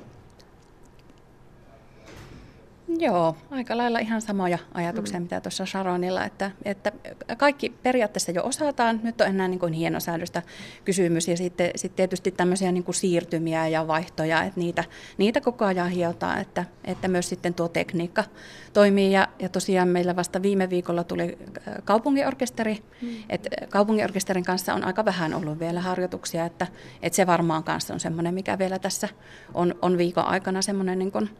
Joo, 2.98 3.36
aika 3.50 3.76
lailla 3.76 3.98
ihan 3.98 4.20
samoja 4.20 4.58
ajatuksia, 4.74 5.20
mm. 5.20 5.22
mitä 5.22 5.40
tuossa 5.40 5.66
Sharonilla, 5.66 6.24
että, 6.24 6.50
että 6.64 6.92
kaikki 7.36 7.70
periaatteessa 7.82 8.32
jo 8.32 8.44
osataan, 8.44 9.00
nyt 9.02 9.20
on 9.20 9.26
enää 9.26 9.48
niin 9.48 9.58
kuin 9.58 9.72
hienosäädöstä 9.72 10.42
kysymys 10.84 11.28
ja 11.28 11.36
sitten, 11.36 11.70
sitten 11.76 11.96
tietysti 11.96 12.30
tämmöisiä 12.30 12.72
niin 12.72 12.84
kuin 12.84 12.94
siirtymiä 12.94 13.68
ja 13.68 13.86
vaihtoja, 13.86 14.42
että 14.42 14.60
niitä, 14.60 14.84
niitä 15.18 15.40
koko 15.40 15.64
ajan 15.64 15.90
hiotaan, 15.90 16.40
että, 16.40 16.64
että 16.84 17.08
myös 17.08 17.28
sitten 17.28 17.54
tuo 17.54 17.68
tekniikka 17.68 18.24
toimii 18.72 19.12
ja, 19.12 19.28
ja 19.38 19.48
tosiaan 19.48 19.88
meillä 19.88 20.16
vasta 20.16 20.42
viime 20.42 20.70
viikolla 20.70 21.04
tuli 21.04 21.38
äh, 21.68 21.74
kaupungiorkesteri, 21.84 22.82
mm. 23.02 23.08
että 23.28 23.50
kaupungiorkesterin 23.70 24.44
kanssa 24.44 24.74
on 24.74 24.84
aika 24.84 25.04
vähän 25.04 25.34
ollut 25.34 25.58
vielä 25.58 25.80
harjoituksia, 25.80 26.44
että, 26.44 26.66
että 27.02 27.16
se 27.16 27.26
varmaan 27.26 27.64
kanssa 27.64 27.94
on 27.94 28.00
semmoinen, 28.00 28.34
mikä 28.34 28.58
vielä 28.58 28.78
tässä 28.78 29.08
on, 29.54 29.74
on 29.82 29.98
viikon 29.98 30.24
aikana 30.24 30.62
semmoinen 30.62 30.98
niin 30.98 31.12
kuin 31.12 31.30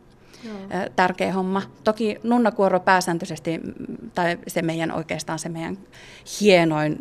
Joo. 0.44 0.57
tärkeä 0.96 1.33
homma. 1.33 1.62
Toki 1.85 2.18
nunnakuoro 2.22 2.81
pääsääntöisesti, 2.81 3.61
tai 4.14 4.38
se 4.46 4.62
meidän 4.62 4.92
oikeastaan 4.92 5.38
se 5.38 5.48
meidän 5.48 5.78
hienoin 6.40 6.98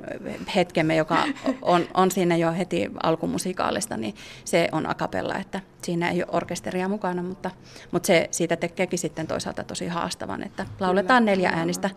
hetkemme, 0.55 0.95
joka 0.95 1.23
on, 1.61 1.87
on 1.93 2.11
siinä 2.11 2.37
jo 2.37 2.53
heti 2.53 2.91
alkumusikaalista, 3.03 3.97
niin 3.97 4.15
se 4.45 4.69
on 4.71 4.89
akapella, 4.89 5.35
että 5.35 5.59
siinä 5.81 6.09
ei 6.09 6.23
ole 6.23 6.31
orkesteria 6.31 6.87
mukana, 6.87 7.23
mutta, 7.23 7.51
mutta 7.91 8.07
se 8.07 8.27
siitä 8.31 8.55
tekeekin 8.55 8.99
sitten 8.99 9.27
toisaalta 9.27 9.63
tosi 9.63 9.87
haastavan, 9.87 10.43
että 10.43 10.65
lauletaan 10.79 11.25
neljä 11.25 11.49
äänistä 11.49 11.89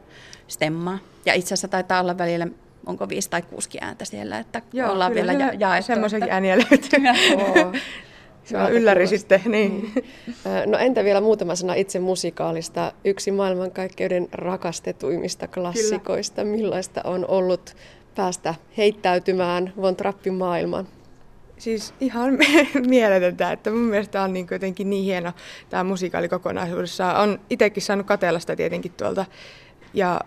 stemmaa. 0.48 0.98
Ja 1.26 1.34
itse 1.34 1.46
asiassa 1.54 1.68
taitaa 1.68 2.00
olla 2.00 2.18
välillä 2.18 2.46
onko 2.86 3.08
viisi 3.08 3.30
tai 3.30 3.42
kuusi 3.42 3.78
ääntä 3.80 4.04
siellä, 4.04 4.38
että 4.38 4.62
Joo, 4.72 4.92
ollaan 4.92 5.12
kyllä, 5.12 5.32
vielä 5.32 5.44
ja, 5.44 5.52
jaettu. 5.58 5.86
Semmoisiakin 5.86 6.30
ääniä 6.30 6.56
löytyy. 6.56 7.00
Se 8.44 8.58
on 8.58 8.72
ylläri 8.72 9.06
sitten, 9.06 9.40
niin. 9.46 9.92
niin. 9.94 10.04
No 10.66 10.78
entä 10.78 11.04
vielä 11.04 11.20
muutama 11.20 11.54
sana 11.54 11.74
itse 11.74 11.98
musikaalista? 11.98 12.92
Yksi 13.04 13.30
maailmankaikkeuden 13.30 14.28
rakastetuimmista 14.32 15.48
klassikoista. 15.48 16.42
Kyllä. 16.42 16.56
Millaista 16.56 17.00
on 17.04 17.24
ollut 17.28 17.76
päästä 18.14 18.54
heittäytymään 18.76 19.72
Von 19.76 19.96
Trappin 19.96 20.34
maailmaan? 20.34 20.88
Siis 21.58 21.94
ihan 22.00 22.38
mieletöntä, 22.86 23.52
että 23.52 23.70
mun 23.70 23.80
mielestä 23.80 24.22
on 24.22 24.32
niin 24.32 24.46
jotenkin 24.50 24.90
niin 24.90 25.04
hieno 25.04 25.32
tämä 25.70 25.84
musikaali 25.84 26.28
kokonaisuudessaan. 26.28 27.16
On 27.22 27.40
itsekin 27.50 27.82
saanut 27.82 28.06
katella 28.06 28.38
sitä 28.38 28.56
tietenkin 28.56 28.92
tuolta. 28.92 29.24
Ja 29.94 30.20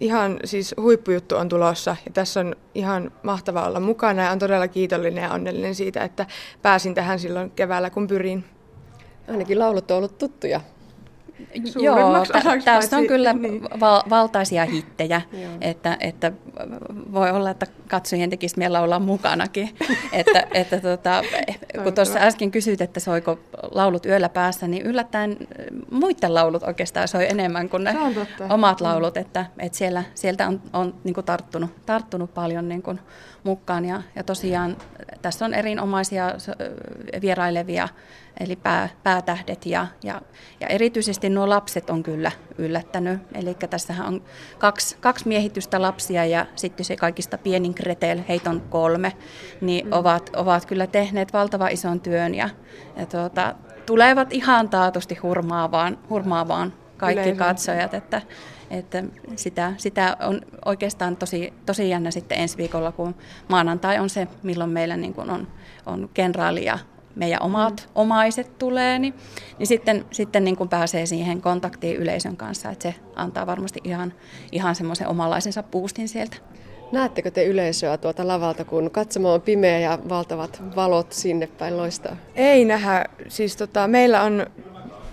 ihan 0.00 0.38
siis 0.44 0.74
huippujuttu 0.80 1.36
on 1.36 1.48
tulossa 1.48 1.96
ja 2.06 2.12
tässä 2.12 2.40
on 2.40 2.56
ihan 2.74 3.12
mahtava 3.22 3.66
olla 3.66 3.80
mukana 3.80 4.22
ja 4.22 4.30
on 4.30 4.38
todella 4.38 4.68
kiitollinen 4.68 5.24
ja 5.24 5.32
onnellinen 5.32 5.74
siitä, 5.74 6.04
että 6.04 6.26
pääsin 6.62 6.94
tähän 6.94 7.18
silloin 7.18 7.50
keväällä 7.50 7.90
kun 7.90 8.06
pyrin. 8.06 8.44
Ainakin 9.28 9.58
laulut 9.58 9.90
on 9.90 9.96
ollut 9.96 10.18
tuttuja 10.18 10.60
Joo, 11.82 12.24
tässä 12.64 12.96
on 12.96 13.06
kyllä 13.06 13.32
niin. 13.42 13.62
val- 13.80 14.02
valtaisia 14.10 14.64
hittejä, 14.64 15.22
että, 15.60 15.96
että 16.00 16.32
voi 17.12 17.30
olla, 17.30 17.50
että 17.50 17.66
katsojien 17.88 18.30
tekisi 18.30 18.58
meillä 18.58 18.80
olla 18.80 18.98
mukanakin. 18.98 19.70
että, 20.12 20.46
että 20.54 20.80
tota, 20.80 21.22
kun 21.82 21.94
tuossa 21.94 22.18
äsken 22.18 22.50
kysyit, 22.50 22.80
että 22.80 23.00
soiko 23.00 23.38
laulut 23.70 24.06
yöllä 24.06 24.28
päässä, 24.28 24.68
niin 24.68 24.86
yllättäen 24.86 25.36
muiden 25.90 26.34
laulut 26.34 26.62
oikeastaan 26.62 27.08
soi 27.08 27.30
enemmän 27.30 27.68
kuin 27.68 27.84
ne 27.84 27.94
omat 28.48 28.80
mm. 28.80 28.84
laulut, 28.84 29.16
että, 29.16 29.46
että 29.58 29.78
siellä, 29.78 30.04
sieltä 30.14 30.48
on, 30.48 30.62
on 30.72 30.94
niin 31.04 31.14
kuin 31.14 31.26
tarttunut, 31.26 31.70
tarttunut 31.86 32.34
paljon 32.34 32.68
niin 32.68 32.82
kuin 32.82 33.00
mukaan. 33.44 33.84
Ja, 33.84 34.02
ja 34.16 34.24
tosiaan 34.24 34.76
tässä 35.22 35.44
on 35.44 35.54
erinomaisia 35.54 36.30
vierailevia 37.20 37.88
eli 38.40 38.56
pää, 38.56 38.88
päätähdet 39.02 39.66
ja, 39.66 39.86
ja, 40.02 40.22
ja 40.60 40.66
erityisesti 40.66 41.30
nuo 41.30 41.48
lapset 41.48 41.90
on 41.90 42.02
kyllä 42.02 42.32
yllättänyt. 42.58 43.20
Eli 43.34 43.54
tässähän 43.70 44.06
on 44.06 44.22
kaksi, 44.58 44.96
kaksi 45.00 45.28
miehitystä 45.28 45.82
lapsia 45.82 46.24
ja 46.24 46.46
sitten 46.56 46.84
se 46.84 46.96
kaikista 46.96 47.38
pienin 47.38 47.74
Gretel, 47.76 48.20
heitä 48.28 48.50
on 48.50 48.60
kolme, 48.60 49.12
niin 49.60 49.86
mm. 49.86 49.92
ovat, 49.92 50.30
ovat 50.36 50.66
kyllä 50.66 50.86
tehneet 50.86 51.32
valtavan 51.32 51.72
ison 51.72 52.00
työn 52.00 52.34
ja, 52.34 52.50
ja 52.96 53.06
tuota, 53.06 53.54
tulevat 53.86 54.32
ihan 54.32 54.68
taatusti 54.68 55.14
hurmaavaan, 55.14 55.98
hurmaavaan 56.10 56.72
kaikki 56.96 57.22
Yleisö. 57.22 57.38
katsojat, 57.38 57.94
että, 57.94 58.22
että 58.70 59.04
sitä, 59.36 59.72
sitä 59.76 60.16
on 60.20 60.40
oikeastaan 60.64 61.16
tosi, 61.16 61.52
tosi 61.66 61.90
jännä 61.90 62.10
sitten 62.10 62.38
ensi 62.38 62.56
viikolla, 62.56 62.92
kun 62.92 63.14
maanantai 63.48 63.98
on 63.98 64.10
se, 64.10 64.28
milloin 64.42 64.70
meillä 64.70 64.96
niin 64.96 65.14
kuin 65.14 65.30
on, 65.30 65.48
on 65.86 66.10
kenraali 66.14 66.64
ja 66.64 66.78
meidän 67.16 67.42
omat 67.42 67.80
mm. 67.80 67.90
omaiset 67.94 68.58
tulee, 68.58 68.98
niin, 68.98 69.14
niin 69.58 69.66
sitten, 69.66 70.04
sitten 70.10 70.44
niin 70.44 70.56
kuin 70.56 70.68
pääsee 70.68 71.06
siihen 71.06 71.40
kontaktiin 71.40 71.96
yleisön 71.96 72.36
kanssa, 72.36 72.70
että 72.70 72.82
se 72.82 72.94
antaa 73.16 73.46
varmasti 73.46 73.80
ihan, 73.84 74.12
ihan 74.52 74.74
semmoisen 74.74 75.08
omanlaisensa 75.08 75.62
boostin 75.62 76.08
sieltä. 76.08 76.36
Näettekö 76.92 77.30
te 77.30 77.44
yleisöä 77.44 77.96
tuota 77.96 78.28
lavalta, 78.28 78.64
kun 78.64 78.90
katsomo 78.90 79.32
on 79.32 79.42
pimeä 79.42 79.78
ja 79.78 79.98
valtavat 80.08 80.62
valot 80.76 81.12
sinne 81.12 81.46
päin 81.46 81.76
loistaa? 81.76 82.16
Ei 82.34 82.64
nähdä. 82.64 83.04
Siis 83.28 83.56
tota, 83.56 83.88
meillä 83.88 84.22
on 84.22 84.46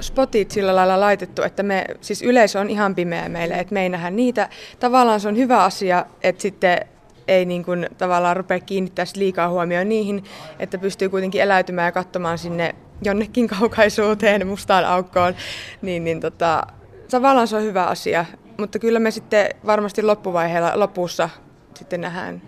spotit 0.02 0.52
sillä 0.52 0.76
lailla 0.76 1.00
laitettu, 1.00 1.44
että 1.44 1.64
me, 1.64 1.86
siis 2.02 2.22
yleisö 2.22 2.60
on 2.60 2.70
ihan 2.70 2.96
pimeä 2.96 3.30
meille, 3.30 3.54
että 3.54 3.74
me 3.74 3.82
ei 3.82 3.90
nähdä 3.90 4.10
niitä. 4.10 4.50
Tavallaan 4.80 5.20
se 5.20 5.28
on 5.28 5.38
hyvä 5.38 5.64
asia, 5.64 6.06
että 6.24 6.42
sitten 6.42 6.78
ei 7.28 7.46
niin 7.46 7.66
kuin 7.66 7.90
tavallaan 7.98 8.38
rupea 8.38 8.60
kiinnittää 8.60 9.06
liikaa 9.16 9.50
huomioon 9.50 9.90
niihin, 9.90 10.24
että 10.60 10.78
pystyy 10.78 11.10
kuitenkin 11.10 11.42
eläytymään 11.42 11.86
ja 11.86 11.92
katsomaan 11.92 12.38
sinne 12.38 12.76
jonnekin 13.02 13.48
kaukaisuuteen, 13.60 14.48
mustaan 14.48 14.86
aukkoon, 14.86 15.36
niin, 15.82 16.04
niin 16.04 16.20
tota, 16.20 16.68
tavallaan 17.12 17.48
se 17.48 17.56
on 17.56 17.64
hyvä 17.64 17.84
asia. 17.84 18.26
Mutta 18.58 18.80
kyllä 18.80 19.00
me 19.00 19.12
sitten 19.12 19.50
varmasti 19.66 20.04
loppuvaiheella 20.04 20.72
lopussa 20.76 21.30
sitten 21.74 22.02
nähdään, 22.02 22.42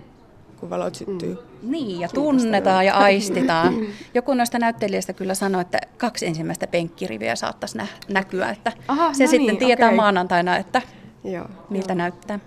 kun 0.63 0.69
valot 0.69 0.95
syttyy. 0.95 1.33
Mm. 1.33 1.71
Niin, 1.71 1.99
ja 1.99 2.09
tunnetaan 2.09 2.85
ja 2.85 2.93
aistitaan. 2.93 3.73
Joku 4.13 4.33
noista 4.33 4.59
näyttelijöistä 4.59 5.13
kyllä 5.13 5.33
sanoi, 5.33 5.61
että 5.61 5.79
kaksi 5.97 6.25
ensimmäistä 6.25 6.67
penkkiriviä 6.67 7.35
saattaisi 7.35 7.77
nä- 7.77 7.87
näkyä, 8.09 8.49
että 8.49 8.71
Aha, 8.87 9.13
se 9.13 9.23
no 9.23 9.29
sitten 9.29 9.47
niin, 9.47 9.57
tietää 9.57 9.87
okay. 9.87 9.95
maanantaina, 9.95 10.57
että 10.57 10.81
Joo, 11.23 11.45
miltä 11.69 11.93
joo. 11.93 11.97
näyttää. 11.97 12.39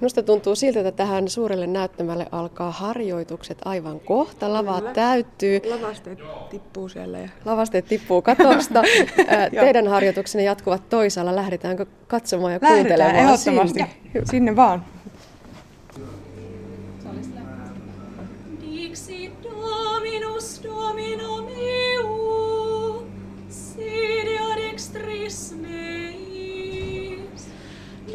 Minusta 0.00 0.22
tuntuu 0.22 0.54
siltä, 0.54 0.80
että 0.80 0.92
tähän 0.92 1.28
suurelle 1.28 1.66
näyttämälle 1.66 2.26
alkaa 2.32 2.70
harjoitukset 2.70 3.58
aivan 3.64 4.00
kohta. 4.00 4.52
Lava 4.52 4.78
Kyllä. 4.78 4.92
täyttyy. 4.92 5.60
Lavasteet 5.70 6.18
tippuu 6.50 6.88
siellä. 6.88 7.18
Ja... 7.18 7.28
Lavasteet 7.44 7.86
tippuu 7.86 8.22
katosta. 8.22 8.82
Teidän 9.60 9.88
harjoituksenne 9.88 10.44
jatkuvat 10.44 10.88
toisaalla. 10.88 11.36
Lähdetäänkö 11.36 11.86
katsomaan 12.06 12.52
ja 12.52 12.58
Lähdetään, 12.62 12.86
kuuntelemaan 12.86 13.16
ehdottomasti. 13.16 13.78
Sinne, 13.78 14.24
sinne 14.24 14.56
vaan. 14.56 14.84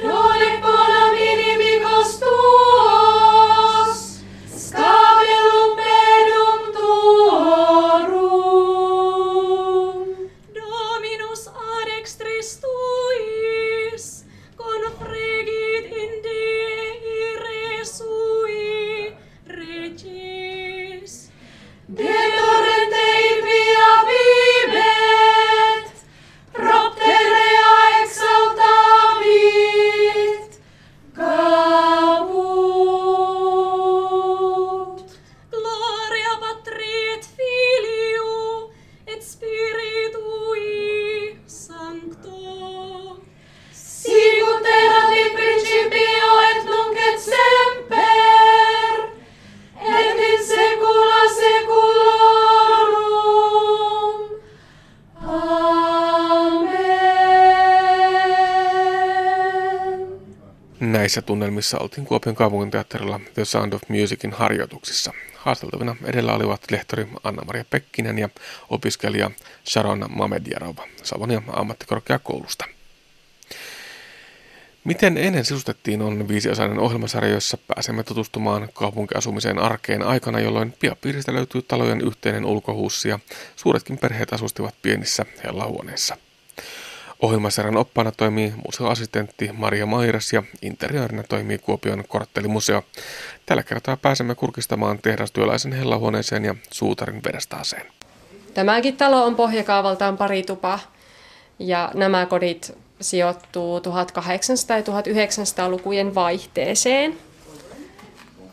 Luule 0.08 0.52
pola 0.62 1.02
minimi 1.13 1.72
costua. 1.84 2.96
Näissä 61.17 61.27
tunnelmissa 61.27 61.80
oltiin 61.80 62.08
Kuopion 62.08 62.36
kaupunginteatterilla 62.36 63.19
The 63.34 63.45
Sound 63.45 63.73
of 63.73 63.82
Musicin 63.88 64.32
harjoituksissa. 64.34 65.13
Haasteltavina 65.36 65.95
edellä 66.03 66.34
olivat 66.34 66.71
lehtori 66.71 67.08
Anna-Maria 67.23 67.65
Pekkinen 67.69 68.19
ja 68.19 68.30
opiskelija 68.69 69.32
Sharon 69.69 70.06
Mamedjarova 70.10 70.88
Savonia 71.03 71.41
ammattikorkeakoulusta. 71.47 72.65
Miten 74.84 75.17
ennen 75.17 75.45
sisustettiin 75.45 76.01
on 76.01 76.27
viisiosainen 76.27 76.80
ohjelmasarja, 76.80 77.34
jossa 77.34 77.58
pääsemme 77.58 78.03
tutustumaan 78.03 78.69
kaupunkiasumiseen 78.73 79.60
arkeen 79.60 80.03
aikana, 80.03 80.39
jolloin 80.39 80.73
piapiiristä 80.80 81.34
löytyy 81.34 81.62
talojen 81.62 82.01
yhteinen 82.01 82.45
ulkohuussi 82.45 83.10
ja 83.10 83.19
suuretkin 83.56 83.97
perheet 83.97 84.34
asustivat 84.34 84.75
pienissä 84.82 85.25
hellahuoneissa. 85.43 86.17
Ohjelmasarjan 87.21 87.77
oppaana 87.77 88.12
toimii 88.12 88.53
museoassistentti 88.65 89.49
Maria 89.53 89.86
Mairas 89.86 90.34
ja 90.34 90.43
interiöörinä 90.62 91.23
toimii 91.23 91.58
Kuopion 91.58 92.03
korttelimuseo. 92.08 92.84
Tällä 93.45 93.63
kertaa 93.63 93.97
pääsemme 93.97 94.36
kurkistamaan 94.36 94.99
tehdastyöläisen 94.99 95.73
hellahuoneeseen 95.73 96.45
ja 96.45 96.56
suutarin 96.71 97.21
verstaaseen. 97.23 97.86
Tämäkin 98.53 98.97
talo 98.97 99.25
on 99.25 99.36
pohjakaavaltaan 99.36 100.17
pari 100.17 100.43
tupaa 100.43 100.80
ja 101.60 101.91
nämä 101.93 102.25
kodit 102.25 102.77
sijoittuu 103.01 103.80
1800- 103.80 103.82
ja 104.69 104.82
1900-lukujen 104.82 106.15
vaihteeseen. 106.15 107.17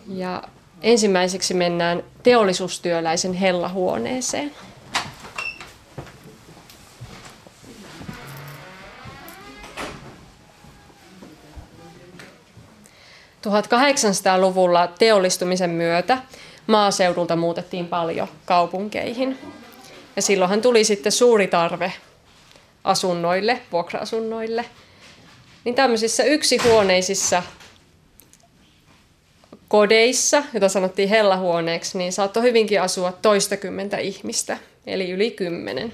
Ja 0.09 0.43
ensimmäiseksi 0.83 1.55
mennään 1.55 2.03
teollisuustyöläisen 2.23 3.33
hellahuoneeseen. 3.33 4.53
1800-luvulla 13.45 14.87
teollistumisen 14.99 15.71
myötä 15.71 16.19
maaseudulta 16.67 17.37
muutettiin 17.37 17.87
paljon 17.87 18.29
kaupunkeihin. 18.45 19.39
Ja 20.17 20.23
silloinhan 20.23 20.63
tuli 20.63 20.85
sitten 20.85 21.13
suuri 21.13 21.47
tarve 21.47 21.93
asunnoille, 22.85 23.61
vuokra-asunnoille. 23.73 24.65
Niin 25.65 25.75
tämmöisissä 25.75 26.25
yksihuoneisissa 26.25 27.43
kodeissa, 29.69 30.43
jota 30.55 30.69
sanottiin 30.69 31.09
hellahuoneeksi, 31.09 31.99
niin 31.99 32.13
saattoi 32.13 32.43
hyvinkin 32.43 32.83
asua 32.83 33.13
toistakymmentä 33.13 33.99
ihmistä, 33.99 34.59
eli 34.87 35.11
yli 35.11 35.31
kymmenen, 35.31 35.93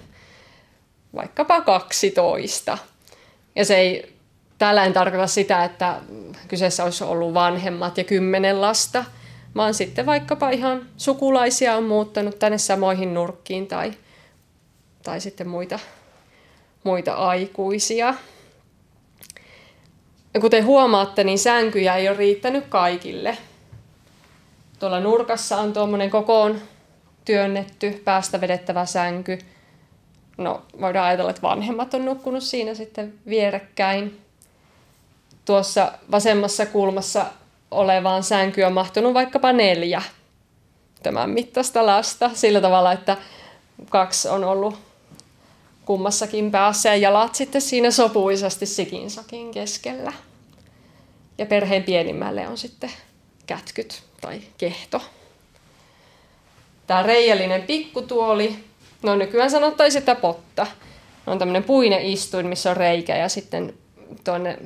vaikkapa 1.15 1.61
12. 1.61 2.79
Ja 3.57 3.65
se 3.65 3.77
ei 3.77 4.13
Tällä 4.61 4.85
en 4.85 4.93
tarkoita 4.93 5.27
sitä, 5.27 5.65
että 5.65 5.97
kyseessä 6.49 6.85
olisi 6.85 7.05
ollut 7.05 7.35
vanhemmat 7.35 7.99
ja 7.99 8.05
kymmenen 8.05 8.61
lasta, 8.61 9.05
vaan 9.57 9.75
sitten 9.75 10.07
vaikkapa 10.07 10.51
ihan 10.51 10.87
sukulaisia 10.97 11.77
on 11.77 11.85
muuttanut 11.85 12.39
tänne 12.39 12.59
samoihin 12.59 13.15
nurkkiin 13.15 13.67
tai, 13.67 13.93
tai 15.03 15.21
sitten 15.21 15.49
muita, 15.49 15.79
muita 16.85 17.15
aikuisia. 17.15 18.15
Ja 20.35 20.41
kuten 20.41 20.65
huomaatte, 20.65 21.25
niin 21.25 21.39
sänkyjä 21.39 21.97
ei 21.97 22.09
ole 22.09 22.17
riittänyt 22.17 22.65
kaikille. 22.69 23.39
Tuolla 24.79 25.01
nurkassa 25.01 25.57
on 25.57 25.73
tuommoinen 25.73 26.11
kokoon 26.11 26.61
työnnetty, 27.25 28.03
päästä 28.05 28.41
vedettävä 28.41 28.87
sänky. 28.87 29.39
No, 30.39 30.63
voidaan 30.81 31.07
ajatella, 31.07 31.31
että 31.31 31.43
vanhemmat 31.43 31.95
on 31.95 32.05
nukkunut 32.05 32.43
siinä 32.43 32.75
sitten 32.75 33.15
vierekkäin 33.27 34.30
tuossa 35.51 35.93
vasemmassa 36.11 36.67
kulmassa 36.67 37.27
olevaan 37.71 38.23
sänkyyn 38.23 38.73
mahtunut 38.73 39.15
vaikkapa 39.15 39.53
neljä 39.53 40.03
tämän 41.03 41.31
mittaista 41.31 41.87
lasta 41.87 42.31
sillä 42.35 42.61
tavalla, 42.61 42.93
että 42.93 43.17
kaksi 43.89 44.29
on 44.29 44.45
ollut 44.45 44.79
kummassakin 45.85 46.51
päässä 46.51 46.89
ja 46.89 46.97
jalat 46.97 47.35
sitten 47.35 47.61
siinä 47.61 47.91
sopuisasti 47.91 48.67
sikinsakin 48.67 49.51
keskellä. 49.51 50.13
Ja 51.39 51.47
perheen 51.47 51.83
pienimmälle 51.83 52.49
on 52.49 52.59
sitten 52.59 52.91
kätkyt 53.47 54.03
tai 54.21 54.41
kehto. 54.59 55.03
Tämä 56.87 57.03
reijällinen 57.03 57.63
pikkutuoli, 57.63 58.57
no 59.03 59.17
nykyään 59.17 59.51
sanottaisiin, 59.51 59.99
että 59.99 60.15
potta. 60.15 60.67
On 61.27 61.39
tämmöinen 61.39 61.65
puinen 61.65 62.03
istuin, 62.03 62.47
missä 62.47 62.71
on 62.71 62.77
reikä 62.77 63.17
ja 63.17 63.29
sitten 63.29 63.75
tuonne 64.25 64.59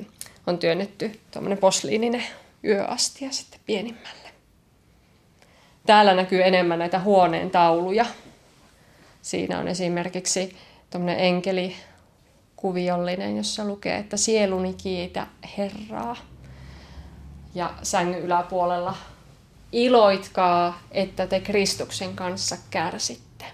on 0.47 0.57
työnnetty 0.57 1.19
tuommoinen 1.31 1.57
posliininen 1.57 2.23
yöastia 2.63 3.31
sitten 3.31 3.59
pienimmälle. 3.65 4.29
Täällä 5.85 6.13
näkyy 6.13 6.43
enemmän 6.43 6.79
näitä 6.79 6.99
huoneen 6.99 7.51
tauluja. 7.51 8.05
Siinä 9.21 9.59
on 9.59 9.67
esimerkiksi 9.67 10.57
tuommoinen 10.89 11.19
enkeli 11.19 11.75
kuviollinen, 12.55 13.37
jossa 13.37 13.65
lukee, 13.65 13.97
että 13.97 14.17
sieluni 14.17 14.73
kiitä 14.73 15.27
Herraa. 15.57 16.15
Ja 17.55 17.73
sängyn 17.83 18.19
yläpuolella 18.19 18.95
iloitkaa, 19.71 20.79
että 20.91 21.27
te 21.27 21.39
Kristuksen 21.39 22.15
kanssa 22.15 22.57
kärsitte. 22.69 23.45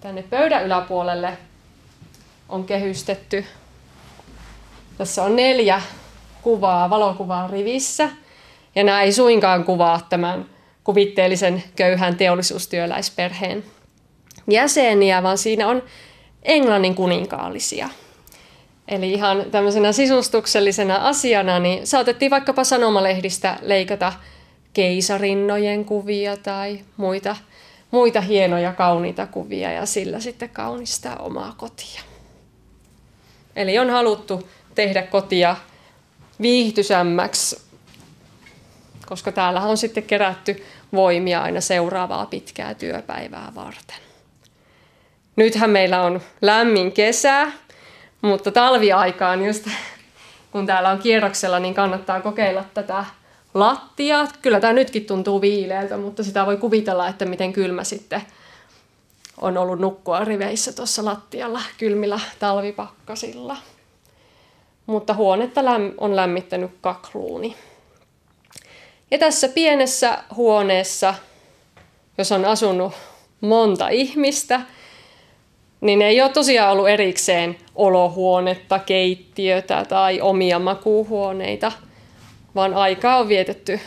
Tänne 0.00 0.22
pöydän 0.22 0.64
yläpuolelle 0.64 1.38
on 2.48 2.64
kehystetty 2.64 3.44
tässä 4.98 5.24
on 5.24 5.36
neljä 5.36 5.82
kuvaa, 6.42 6.90
valokuvaa 6.90 7.46
rivissä. 7.46 8.08
Ja 8.74 8.84
nämä 8.84 9.02
ei 9.02 9.12
suinkaan 9.12 9.64
kuvaa 9.64 10.06
tämän 10.08 10.46
kuvitteellisen 10.84 11.64
köyhän 11.76 12.16
teollisuustyöläisperheen 12.16 13.64
jäseniä, 14.50 15.22
vaan 15.22 15.38
siinä 15.38 15.68
on 15.68 15.82
Englannin 16.42 16.94
kuninkaallisia. 16.94 17.88
Eli 18.88 19.12
ihan 19.12 19.44
tämmöisenä 19.50 19.92
sisustuksellisena 19.92 20.96
asiana 20.96 21.58
niin 21.58 21.86
saatettiin 21.86 22.30
vaikkapa 22.30 22.64
sanomalehdistä 22.64 23.56
leikata 23.62 24.12
keisarinnojen 24.72 25.84
kuvia 25.84 26.36
tai 26.36 26.80
muita, 26.96 27.36
muita 27.90 28.20
hienoja 28.20 28.72
kauniita 28.72 29.26
kuvia 29.26 29.72
ja 29.72 29.86
sillä 29.86 30.20
sitten 30.20 30.48
kaunistaa 30.48 31.16
omaa 31.16 31.54
kotia. 31.56 32.00
Eli 33.56 33.78
on 33.78 33.90
haluttu 33.90 34.48
tehdä 34.78 35.02
kotia 35.02 35.56
viihtysämmäksi, 36.40 37.60
koska 39.06 39.32
täällä 39.32 39.60
on 39.60 39.76
sitten 39.76 40.02
kerätty 40.02 40.64
voimia 40.92 41.42
aina 41.42 41.60
seuraavaa 41.60 42.26
pitkää 42.26 42.74
työpäivää 42.74 43.52
varten. 43.54 43.96
Nythän 45.36 45.70
meillä 45.70 46.02
on 46.02 46.20
lämmin 46.42 46.92
kesä, 46.92 47.52
mutta 48.22 48.52
talviaikaan 48.52 49.46
just 49.46 49.68
kun 50.50 50.66
täällä 50.66 50.90
on 50.90 50.98
kierroksella, 50.98 51.58
niin 51.58 51.74
kannattaa 51.74 52.20
kokeilla 52.20 52.64
tätä 52.74 53.04
lattiaa. 53.54 54.28
Kyllä 54.42 54.60
tämä 54.60 54.72
nytkin 54.72 55.06
tuntuu 55.06 55.40
viileältä, 55.40 55.96
mutta 55.96 56.22
sitä 56.22 56.46
voi 56.46 56.56
kuvitella, 56.56 57.08
että 57.08 57.24
miten 57.24 57.52
kylmä 57.52 57.84
sitten 57.84 58.22
on 59.40 59.56
ollut 59.58 59.78
nukkua 59.78 60.24
riveissä 60.24 60.72
tuossa 60.72 61.04
lattialla 61.04 61.60
kylmillä 61.78 62.20
talvipakkasilla 62.38 63.56
mutta 64.88 65.14
huonetta 65.14 65.60
on 65.98 66.16
lämmittänyt 66.16 66.70
kakluuni. 66.80 67.56
Ja 69.10 69.18
tässä 69.18 69.48
pienessä 69.48 70.24
huoneessa, 70.36 71.14
jos 72.18 72.32
on 72.32 72.44
asunut 72.44 72.92
monta 73.40 73.88
ihmistä, 73.88 74.60
niin 75.80 76.02
ei 76.02 76.20
ole 76.20 76.30
tosiaan 76.30 76.72
ollut 76.72 76.88
erikseen 76.88 77.56
olohuonetta, 77.74 78.78
keittiötä 78.78 79.84
tai 79.88 80.20
omia 80.20 80.58
makuuhuoneita, 80.58 81.72
vaan 82.54 82.74
aikaa 82.74 83.18
on 83.18 83.28
vietetty 83.28 83.80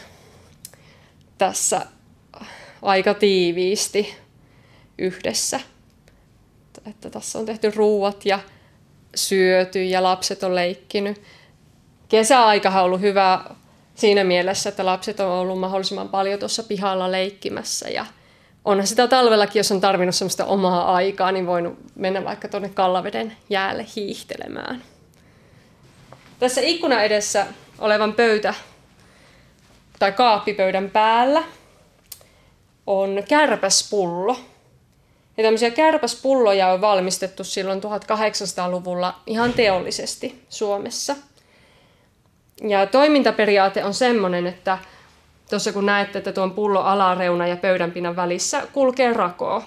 tässä 1.37 1.85
aika 2.81 3.13
tiiviisti 3.13 4.15
yhdessä. 4.97 5.59
Että 6.85 7.09
tässä 7.09 7.39
on 7.39 7.45
tehty 7.45 7.71
ruuat 7.75 8.25
ja 8.25 8.39
syöty 9.15 9.83
ja 9.83 10.03
lapset 10.03 10.43
on 10.43 10.55
leikkinyt. 10.55 11.21
Kesäaika 12.09 12.69
on 12.69 12.83
ollut 12.83 13.01
hyvä 13.01 13.41
siinä 13.95 14.23
mielessä, 14.23 14.69
että 14.69 14.85
lapset 14.85 15.19
on 15.19 15.27
ollut 15.27 15.59
mahdollisimman 15.59 16.09
paljon 16.09 16.39
tuossa 16.39 16.63
pihalla 16.63 17.11
leikkimässä 17.11 17.89
ja 17.89 18.05
onhan 18.65 18.87
sitä 18.87 19.07
talvellakin, 19.07 19.59
jos 19.59 19.71
on 19.71 19.81
tarvinnut 19.81 20.15
semmoista 20.15 20.45
omaa 20.45 20.95
aikaa, 20.95 21.31
niin 21.31 21.47
voinut 21.47 21.77
mennä 21.95 22.25
vaikka 22.25 22.47
tuonne 22.47 22.69
Kallaveden 22.69 23.37
jäälle 23.49 23.85
hiihtelemään. 23.95 24.83
Tässä 26.39 26.61
ikkuna 26.61 27.01
edessä 27.01 27.47
olevan 27.79 28.13
pöytä 28.13 28.53
tai 29.99 30.11
kaappipöydän 30.11 30.89
päällä 30.89 31.43
on 32.87 33.23
kärpäspullo– 33.27 34.39
ja 35.37 35.43
tämmöisiä 35.43 35.71
kärpäspulloja 35.71 36.67
on 36.67 36.81
valmistettu 36.81 37.43
silloin 37.43 37.81
1800-luvulla 37.83 39.15
ihan 39.27 39.53
teollisesti 39.53 40.45
Suomessa. 40.49 41.15
Ja 42.67 42.85
toimintaperiaate 42.85 43.83
on 43.83 43.93
semmoinen, 43.93 44.47
että 44.47 44.77
tuossa 45.49 45.73
kun 45.73 45.85
näette, 45.85 46.17
että 46.17 46.31
tuon 46.31 46.51
pullon 46.51 46.85
alareuna 46.85 47.47
ja 47.47 47.57
pöydänpinnan 47.57 48.15
välissä 48.15 48.67
kulkee 48.73 49.13
rako. 49.13 49.63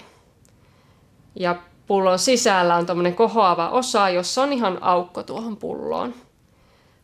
Ja 1.35 1.55
pullon 1.87 2.19
sisällä 2.19 2.75
on 2.75 2.85
tämmöinen 2.85 3.15
kohoava 3.15 3.69
osa, 3.69 4.09
jossa 4.09 4.43
on 4.43 4.53
ihan 4.53 4.83
aukko 4.83 5.23
tuohon 5.23 5.57
pulloon. 5.57 6.13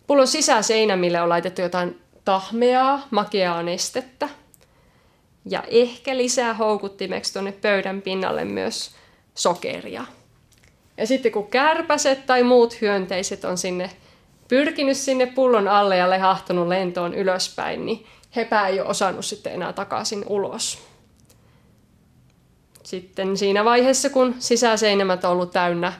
Pullon 0.07 0.27
sisäseinämille 0.27 1.21
on 1.21 1.29
laitettu 1.29 1.61
jotain 1.61 2.01
tahmeaa, 2.25 3.01
makeaa 3.11 3.63
nestettä. 3.63 4.29
Ja 5.45 5.63
ehkä 5.67 6.17
lisää 6.17 6.53
houkuttimeksi 6.53 7.33
tuonne 7.33 7.51
pöydän 7.51 8.01
pinnalle 8.01 8.45
myös 8.45 8.91
sokeria. 9.35 10.05
Ja 10.97 11.07
sitten 11.07 11.31
kun 11.31 11.47
kärpäset 11.47 12.25
tai 12.25 12.43
muut 12.43 12.81
hyönteiset 12.81 13.45
on 13.45 13.57
sinne 13.57 13.89
pyrkinyt 14.47 14.97
sinne 14.97 15.25
pullon 15.25 15.67
alle 15.67 15.97
ja 15.97 16.09
lehahtunut 16.09 16.67
lentoon 16.67 17.13
ylöspäin, 17.13 17.85
niin 17.85 18.05
hepä 18.35 18.67
ei 18.67 18.79
ole 18.79 18.89
osannut 18.89 19.25
sitten 19.25 19.53
enää 19.53 19.73
takaisin 19.73 20.23
ulos. 20.27 20.79
Sitten 22.83 23.37
siinä 23.37 23.65
vaiheessa, 23.65 24.09
kun 24.09 24.35
sisäseinämät 24.39 25.23
on 25.23 25.31
ollut 25.31 25.51
täynnä 25.51 25.93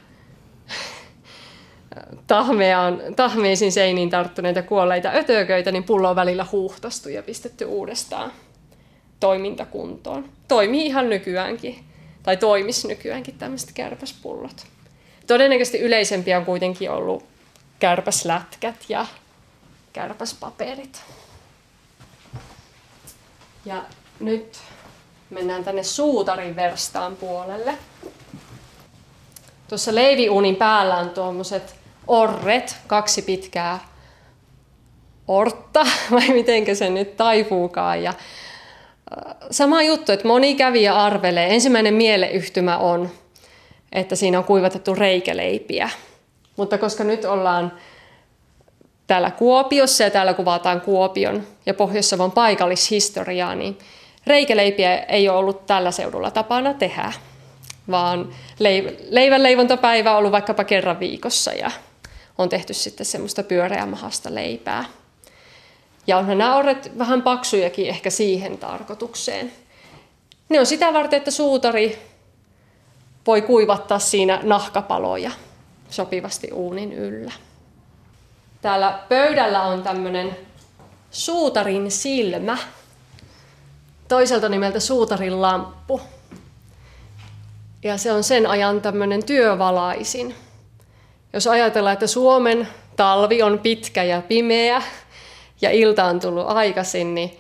tahmeaan, 2.28 3.02
tahmeisiin 3.16 3.72
seiniin 3.72 4.10
tarttuneita 4.10 4.62
kuolleita 4.64 5.10
ötököitä, 5.10 5.72
niin 5.72 5.84
pullo 5.84 6.10
on 6.10 6.16
välillä 6.16 6.46
huuhtastu 6.52 7.10
ja 7.10 7.24
pistetty 7.24 7.66
uudestaan 7.66 8.32
toimintakuntoon. 9.22 10.30
Toimii 10.48 10.86
ihan 10.86 11.10
nykyäänkin, 11.10 11.84
tai 12.24 12.38
toimis 12.38 12.86
nykyäänkin 12.86 13.38
tämmöiset 13.38 13.72
kärpäspullot. 13.74 14.68
Todennäköisesti 15.28 15.80
yleisempiä 15.80 16.38
on 16.38 16.46
kuitenkin 16.46 16.92
ollut 16.92 17.26
kärpäslätkät 17.80 18.76
ja 18.90 19.06
kärpäspaperit. 19.94 21.02
Ja 23.66 23.84
nyt 24.20 24.58
mennään 25.30 25.64
tänne 25.64 25.84
suutarin 25.84 26.56
verstaan 26.56 27.16
puolelle. 27.16 27.74
Tuossa 29.68 29.96
leiviuunin 29.96 30.56
päällä 30.56 30.98
on 30.98 31.10
tuommoiset 31.10 31.76
orret, 32.08 32.78
kaksi 32.88 33.22
pitkää 33.22 33.80
ortta, 35.28 35.86
vai 36.12 36.28
miten 36.30 36.76
se 36.76 36.90
nyt 36.90 37.18
taipuukaan. 37.18 38.04
Ja 38.04 38.14
sama 39.52 39.84
juttu, 39.84 40.12
että 40.12 40.28
moni 40.28 40.56
kävijä 40.56 40.96
arvelee. 40.96 41.54
Ensimmäinen 41.54 41.94
mieleyhtymä 41.94 42.78
on, 42.78 43.10
että 43.92 44.16
siinä 44.16 44.38
on 44.38 44.44
kuivatettu 44.44 44.96
reikäleipiä. 44.96 45.90
Mutta 46.58 46.78
koska 46.78 47.04
nyt 47.04 47.26
ollaan 47.26 47.74
täällä 49.08 49.32
Kuopiossa 49.32 50.04
ja 50.04 50.10
täällä 50.10 50.34
kuvataan 50.34 50.82
Kuopion 50.82 51.44
ja 51.66 51.74
Pohjois-Savon 51.74 52.32
paikallishistoriaa, 52.32 53.56
niin 53.56 53.78
reikäleipiä 54.28 54.98
ei 54.98 55.30
ole 55.30 55.38
ollut 55.38 55.66
tällä 55.66 55.92
seudulla 55.92 56.32
tapana 56.32 56.74
tehdä, 56.74 57.14
vaan 57.92 58.30
leivän 59.10 59.44
leivontapäivä 59.44 60.12
on 60.12 60.18
ollut 60.18 60.32
vaikkapa 60.32 60.64
kerran 60.64 61.00
viikossa 61.00 61.54
ja 61.54 61.72
on 62.38 62.50
tehty 62.50 62.74
sitten 62.74 63.06
semmoista 63.06 63.44
pyöreämahasta 63.44 64.36
leipää. 64.36 64.86
Ja 66.08 66.18
onhan 66.18 66.38
nämä 66.38 66.56
orret 66.56 66.92
vähän 66.98 67.22
paksujakin 67.22 67.88
ehkä 67.88 68.10
siihen 68.10 68.58
tarkoitukseen. 68.58 69.52
Ne 70.50 70.60
on 70.60 70.66
sitä 70.66 70.94
varten, 70.94 71.18
että 71.18 71.32
suutari 71.32 72.00
voi 73.28 73.42
kuivattaa 73.42 74.00
siinä 74.00 74.40
nahkapaloja 74.44 75.32
sopivasti 75.90 76.52
uunin 76.54 76.94
yllä. 76.94 77.32
Täällä 78.62 79.00
pöydällä 79.10 79.64
on 79.64 79.84
tämmöinen 79.84 80.38
suutarin 81.12 81.92
silmä, 81.92 82.58
toiselta 84.08 84.50
nimeltä 84.50 84.80
suutarin 84.80 85.42
lamppu. 85.42 86.02
Ja 87.84 87.98
se 87.98 88.12
on 88.12 88.24
sen 88.24 88.48
ajan 88.48 88.82
tämmöinen 88.82 89.26
työvalaisin. 89.26 90.36
Jos 91.34 91.48
ajatellaan, 91.48 91.94
että 91.94 92.08
Suomen 92.08 92.68
talvi 92.96 93.42
on 93.42 93.60
pitkä 93.60 94.04
ja 94.04 94.22
pimeä 94.22 94.82
ja 95.62 95.72
ilta 95.72 96.06
on 96.06 96.20
tullut 96.20 96.48
aikaisin, 96.48 97.16
niin 97.16 97.40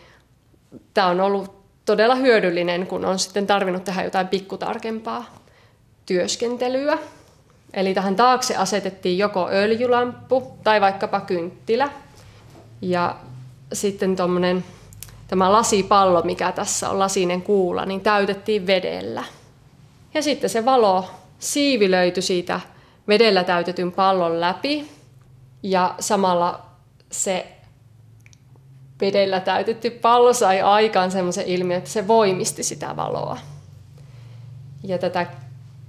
tämä 0.93 1.07
on 1.07 1.21
ollut 1.21 1.61
todella 1.85 2.15
hyödyllinen, 2.15 2.87
kun 2.87 3.05
on 3.05 3.19
sitten 3.19 3.47
tarvinnut 3.47 3.83
tehdä 3.83 4.03
jotain 4.03 4.27
pikkutarkempaa 4.27 5.25
työskentelyä. 6.05 6.97
Eli 7.73 7.93
tähän 7.93 8.15
taakse 8.15 8.55
asetettiin 8.55 9.17
joko 9.17 9.49
öljylamppu 9.51 10.57
tai 10.63 10.81
vaikkapa 10.81 11.21
kynttilä. 11.21 11.89
Ja 12.81 13.15
sitten 13.73 14.15
tuommoinen 14.15 14.63
tämä 15.27 15.51
lasipallo, 15.51 16.21
mikä 16.21 16.51
tässä 16.51 16.89
on 16.89 16.99
lasinen 16.99 17.41
kuula, 17.41 17.85
niin 17.85 18.01
täytettiin 18.01 18.67
vedellä. 18.67 19.23
Ja 20.13 20.21
sitten 20.21 20.49
se 20.49 20.65
valo 20.65 21.05
siivilöity 21.39 22.21
siitä 22.21 22.59
vedellä 23.07 23.43
täytetyn 23.43 23.91
pallon 23.91 24.41
läpi 24.41 24.91
ja 25.63 25.95
samalla 25.99 26.65
se 27.11 27.60
vedellä 29.01 29.39
täytetty 29.39 29.89
pallo 29.89 30.33
sai 30.33 30.61
aikaan 30.61 31.11
semmoisen 31.11 31.45
ilmiön, 31.45 31.77
että 31.77 31.89
se 31.89 32.07
voimisti 32.07 32.63
sitä 32.63 32.95
valoa. 32.95 33.37
Ja 34.83 34.97
tätä 34.97 35.25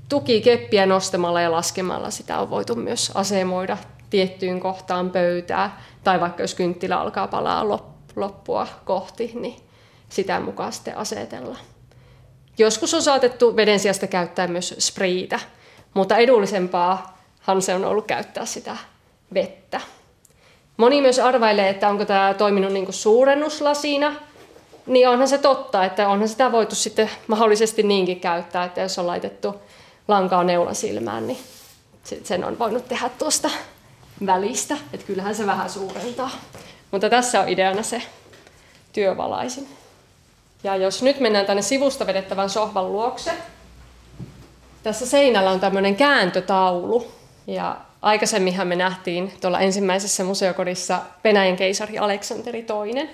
tukikeppiä 0.09 0.87
nostamalla 0.87 1.41
ja 1.41 1.53
laskemalla 1.53 2.11
sitä 2.11 2.39
on 2.39 2.51
voitu 2.51 2.75
myös 2.75 3.13
asemoida 3.15 3.77
tiettyyn 4.11 4.61
kohtaan 4.61 5.11
pöytää, 5.11 5.81
tai 6.05 6.21
vaikka 6.21 6.43
jos 6.43 6.55
kynttilä 6.55 7.01
alkaa 7.01 7.29
palaa 7.29 7.69
loppua 8.17 8.67
kohti, 8.85 9.33
niin 9.35 9.57
sitä 10.09 10.41
mukaan 10.41 10.73
sitten 10.73 10.97
asetella. 10.97 11.59
Joskus 12.59 12.95
on 12.95 13.03
saatettu 13.03 13.57
veden 13.57 13.81
sijasta 13.81 14.07
käyttää 14.07 14.47
myös 14.47 14.75
spriitä, 14.79 15.41
mutta 15.95 16.17
edullisempaahan 16.17 17.63
se 17.63 17.75
on 17.75 17.85
ollut 17.85 18.07
käyttää 18.07 18.47
sitä 18.47 18.77
vettä. 19.35 19.81
Moni 20.83 21.01
myös 21.01 21.19
arvailee, 21.19 21.69
että 21.69 21.89
onko 21.89 22.05
tämä 22.05 22.35
toiminut 22.35 22.73
niin 22.73 22.93
suurennuslasina, 22.93 24.15
niin 24.87 25.09
onhan 25.09 25.29
se 25.29 25.39
totta, 25.39 25.85
että 25.85 26.09
onhan 26.09 26.29
sitä 26.29 26.53
voitu 26.53 26.75
sitten 26.75 27.11
mahdollisesti 27.27 27.83
niinkin 27.83 28.21
käyttää, 28.21 28.65
että 28.65 28.81
jos 28.81 28.99
on 28.99 29.07
laitettu 29.07 29.55
lankaa 30.09 30.45
neulasilmään, 30.45 31.27
niin 31.27 31.39
sen 32.25 32.45
on 32.45 32.59
voinut 32.59 32.89
tehdä 32.89 33.11
tuosta 33.19 33.51
välistä, 34.27 34.77
että 34.93 35.07
kyllähän 35.07 35.35
se 35.35 35.47
vähän 35.47 35.71
suurentaa. 35.71 36.31
Mutta 36.91 37.11
tässä 37.11 37.41
on 37.41 37.49
ideana 37.49 37.83
se 37.83 38.03
työvalaisin. 38.93 39.69
Ja 40.65 40.77
jos 40.77 41.03
nyt 41.03 41.21
mennään 41.21 41.47
tänne 41.47 41.63
sivusta 41.63 42.07
vedettävän 42.07 42.51
sohvan 42.51 42.93
luokse, 42.93 43.33
tässä 44.83 45.07
seinällä 45.07 45.51
on 45.51 45.61
tämmöinen 45.61 45.97
kääntötaulu. 45.97 47.13
Ja 47.47 47.77
aikaisemminhan 48.03 48.69
me 48.69 48.77
nähtiin 48.77 49.33
tuolla 49.41 49.61
ensimmäisessä 49.61 50.25
museokodissa 50.25 51.01
Venäjän 51.25 51.57
keisari 51.57 51.99
Aleksanteri 51.99 52.59
II. 52.59 53.09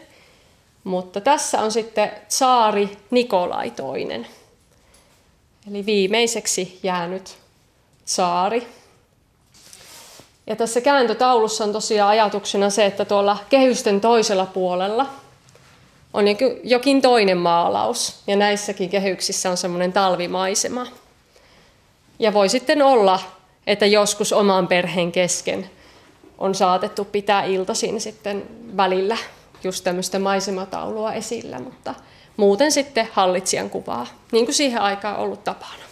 Mutta 0.84 1.20
tässä 1.20 1.60
on 1.60 1.72
sitten 1.72 2.10
saari 2.28 2.98
Nikolai 3.10 3.72
II. 3.96 4.26
Eli 5.70 5.86
viimeiseksi 5.86 6.80
jäänyt 6.82 7.36
saari. 8.04 8.68
Ja 10.46 10.56
tässä 10.56 10.80
kääntötaulussa 10.80 11.64
on 11.64 11.72
tosiaan 11.72 12.10
ajatuksena 12.10 12.70
se, 12.70 12.86
että 12.86 13.04
tuolla 13.04 13.38
kehysten 13.50 14.00
toisella 14.00 14.46
puolella 14.46 15.06
on 16.14 16.24
jokin 16.64 17.02
toinen 17.02 17.38
maalaus. 17.38 18.22
Ja 18.26 18.36
näissäkin 18.36 18.90
kehyksissä 18.90 19.50
on 19.50 19.56
semmoinen 19.56 19.92
talvimaisema. 19.92 20.86
Ja 22.18 22.32
voi 22.32 22.48
sitten 22.48 22.82
olla, 22.82 23.20
että 23.68 23.86
joskus 23.86 24.32
oman 24.32 24.68
perheen 24.68 25.12
kesken 25.12 25.70
on 26.38 26.54
saatettu 26.54 27.04
pitää 27.04 27.44
iltaisin 27.44 28.00
sitten 28.00 28.46
välillä 28.76 29.16
just 29.64 29.84
tämmöistä 29.84 30.18
maisemataulua 30.18 31.12
esillä, 31.12 31.58
mutta 31.58 31.94
muuten 32.36 32.72
sitten 32.72 33.08
hallitsijan 33.12 33.70
kuvaa, 33.70 34.06
niin 34.32 34.44
kuin 34.44 34.54
siihen 34.54 34.80
aikaan 34.80 35.16
ollut 35.16 35.44
tapana. 35.44 35.82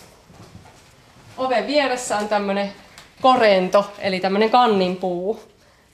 Oven 1.39 1.67
vieressä 1.67 2.17
on 2.17 2.29
tämmöinen 2.29 2.73
korento, 3.21 3.91
eli 3.99 4.21
tämmöinen 4.21 4.51
kanninpuu, 4.51 5.41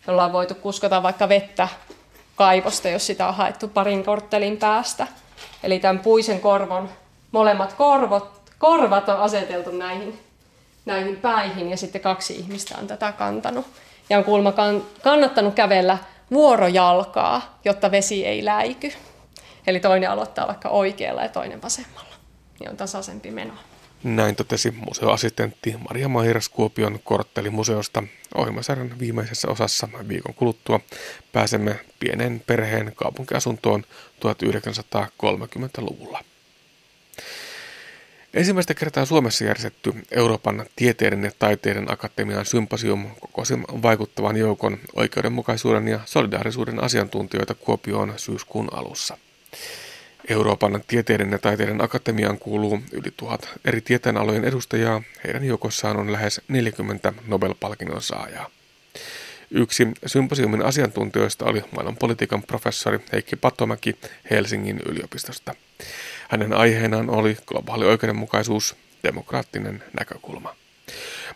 jolla 0.07 0.25
on 0.25 0.33
voitu 0.33 0.55
kuskata 0.55 1.03
vaikka 1.03 1.29
vettä 1.29 1.69
kaivosta, 2.37 2.89
jos 2.89 3.07
sitä 3.07 3.29
on 3.29 3.35
haettu 3.35 3.69
parin 3.69 4.05
korttelin 4.05 4.57
päästä. 4.57 5.07
Eli 5.63 5.79
tämän 5.79 5.99
puisen 5.99 6.41
korvon 6.41 6.89
molemmat 7.33 7.73
korvot, 7.73 8.41
korvat 8.59 9.09
on 9.09 9.17
aseteltu 9.17 9.71
näihin, 9.71 10.32
näihin 10.85 11.17
päihin 11.17 11.71
ja 11.71 11.77
sitten 11.77 12.01
kaksi 12.01 12.37
ihmistä 12.37 12.79
on 12.79 12.87
tätä 12.87 13.13
kantanut. 13.13 13.67
Ja 14.11 14.19
on 14.19 14.25
kuulemma 14.25 14.53
kannattanut 15.03 15.55
kävellä 15.55 15.99
vuorojalkaa, 16.31 17.59
jotta 17.65 17.91
vesi 17.91 18.27
ei 18.27 18.45
läiky. 18.45 18.93
Eli 19.67 19.81
toinen 19.81 20.11
aloittaa 20.11 20.47
vaikka 20.47 20.69
oikealla 20.69 21.23
ja 21.23 21.29
toinen 21.29 21.63
vasemmalla. 21.63 22.15
Niin 22.61 22.71
on 22.71 22.77
tasaisempi 22.77 23.31
meno. 23.31 23.55
Näin 24.05 24.37
totesi 24.37 24.71
museoassistentti 24.71 25.75
Maria 25.89 26.09
Mahiras 26.09 26.49
Kuopion 26.49 27.01
korttelimuseosta. 27.05 28.03
Ohjelmasarjan 28.35 28.99
viimeisessä 28.99 29.49
osassa 29.49 29.89
viikon 30.09 30.35
kuluttua 30.35 30.81
pääsemme 31.33 31.81
pienen 32.01 32.43
perheen 32.47 32.93
kaupunkiasuntoon 32.97 33.85
1930-luvulla. 34.21 36.25
Ensimmäistä 38.35 38.75
kertaa 38.75 39.05
Suomessa 39.05 39.45
järjestetty 39.45 39.95
Euroopan 40.11 40.67
tieteiden 40.77 41.25
ja 41.25 41.31
taiteiden 41.39 41.93
akatemian 41.93 42.47
symposium 42.47 43.07
kokosi 43.21 43.55
vaikuttavan 43.83 44.37
joukon 44.37 44.79
oikeudenmukaisuuden 44.95 45.89
ja 45.89 46.01
solidaarisuuden 46.05 46.83
asiantuntijoita 46.83 47.55
Kuopioon 47.55 48.15
syyskuun 48.17 48.69
alussa. 48.73 49.19
Euroopan 50.29 50.85
tieteiden 50.87 51.31
ja 51.31 51.39
taiteiden 51.39 51.85
akatemiaan 51.85 52.39
kuuluu 52.39 52.81
yli 52.93 53.13
tuhat 53.17 53.49
eri 53.65 53.81
tieteenalojen 53.81 54.45
edustajaa. 54.45 55.03
Heidän 55.25 55.45
joukossaan 55.45 55.97
on 55.97 56.13
lähes 56.13 56.41
40 56.49 57.13
Nobel-palkinnon 57.27 58.03
saajaa. 58.03 58.51
Yksi 59.51 59.89
symposiumin 60.07 60.65
asiantuntijoista 60.65 61.45
oli 61.45 61.65
maailmanpolitiikan 61.71 62.43
professori 62.43 62.99
Heikki 63.13 63.37
Patomäki 63.37 63.97
Helsingin 64.31 64.81
yliopistosta. 64.87 65.55
Hänen 66.33 66.53
aiheenaan 66.53 67.11
oli 67.11 67.37
globaali 67.47 67.85
oikeudenmukaisuus, 67.85 68.77
demokraattinen 69.05 69.83
näkökulma. 69.99 70.55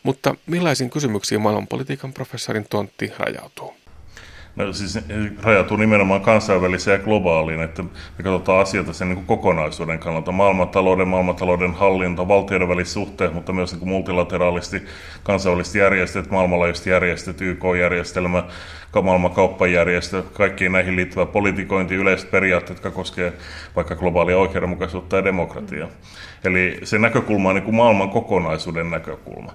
Mutta 0.02 0.34
millaisiin 0.46 0.90
kysymyksiin 0.90 1.40
maailmanpolitiikan 1.40 2.12
professorin 2.12 2.66
tontti 2.70 3.12
rajautuu? 3.18 3.74
No, 4.56 4.72
siis 4.72 4.98
rajatuu 5.42 5.76
nimenomaan 5.76 6.20
kansainväliseen 6.20 6.98
ja 6.98 7.04
globaaliin, 7.04 7.60
että 7.60 7.82
me 7.82 8.22
katsotaan 8.22 8.60
asioita 8.60 8.92
sen 8.92 9.08
niin 9.08 9.16
kuin 9.16 9.26
kokonaisuuden 9.26 9.98
kannalta. 9.98 10.32
Maailmantalouden, 10.32 11.08
maailmantalouden 11.08 11.74
hallinta, 11.74 12.28
valtioiden 12.28 12.68
väliset 12.68 12.92
suhteet, 12.94 13.34
mutta 13.34 13.52
myös 13.52 13.72
niin 13.72 13.78
kuin 13.78 13.88
multilateraalisti 13.88 14.82
kansainväliset 15.22 15.74
järjestöt, 15.74 16.30
maailmanlaajuiset 16.30 16.86
järjestöt, 16.86 17.40
YK-järjestelmä, 17.40 18.44
maailman 19.02 19.30
kauppajärjestö, 19.30 20.22
kaikkiin 20.32 20.72
näihin 20.72 20.96
liittyvä 20.96 21.26
politikointi, 21.26 21.94
yleiset 21.94 22.30
periaatteet, 22.30 22.76
jotka 22.76 22.90
koskevat 22.90 23.34
vaikka 23.76 23.96
globaalia 23.96 24.38
oikeudenmukaisuutta 24.38 25.16
ja 25.16 25.24
demokratiaa. 25.24 25.88
Eli 26.46 26.80
se 26.84 26.98
näkökulma 26.98 27.48
on 27.48 27.54
niin 27.54 27.64
kuin 27.64 27.74
maailman 27.74 28.10
kokonaisuuden 28.10 28.90
näkökulma. 28.90 29.52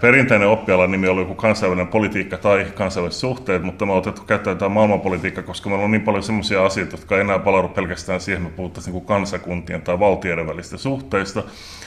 Perinteinen 0.00 0.48
oppialan 0.48 0.90
nimi 0.90 1.08
oli 1.08 1.20
joku 1.20 1.34
kansainvälinen 1.34 1.88
politiikka 1.88 2.36
tai 2.36 2.66
kansainväliset 2.74 3.20
suhteet, 3.20 3.62
mutta 3.62 3.86
me 3.86 3.92
on 3.92 3.98
otettu 3.98 4.22
käyttöön 4.22 4.58
tämä 4.58 4.68
maailmanpolitiikka, 4.68 5.42
koska 5.42 5.68
meillä 5.68 5.84
on 5.84 5.90
niin 5.90 6.02
paljon 6.02 6.22
sellaisia 6.22 6.64
asioita, 6.64 6.96
jotka 6.96 7.14
ei 7.14 7.20
enää 7.20 7.38
palaudu 7.38 7.68
pelkästään 7.68 8.20
siihen, 8.20 8.42
että 8.42 8.52
me 8.52 8.56
puhuttaisiin 8.56 8.92
niin 8.92 9.02
kuin 9.02 9.08
kansakuntien 9.08 9.82
tai 9.82 9.98
valtioiden 9.98 10.46
välistä 10.46 10.76
suhteista, 10.76 11.42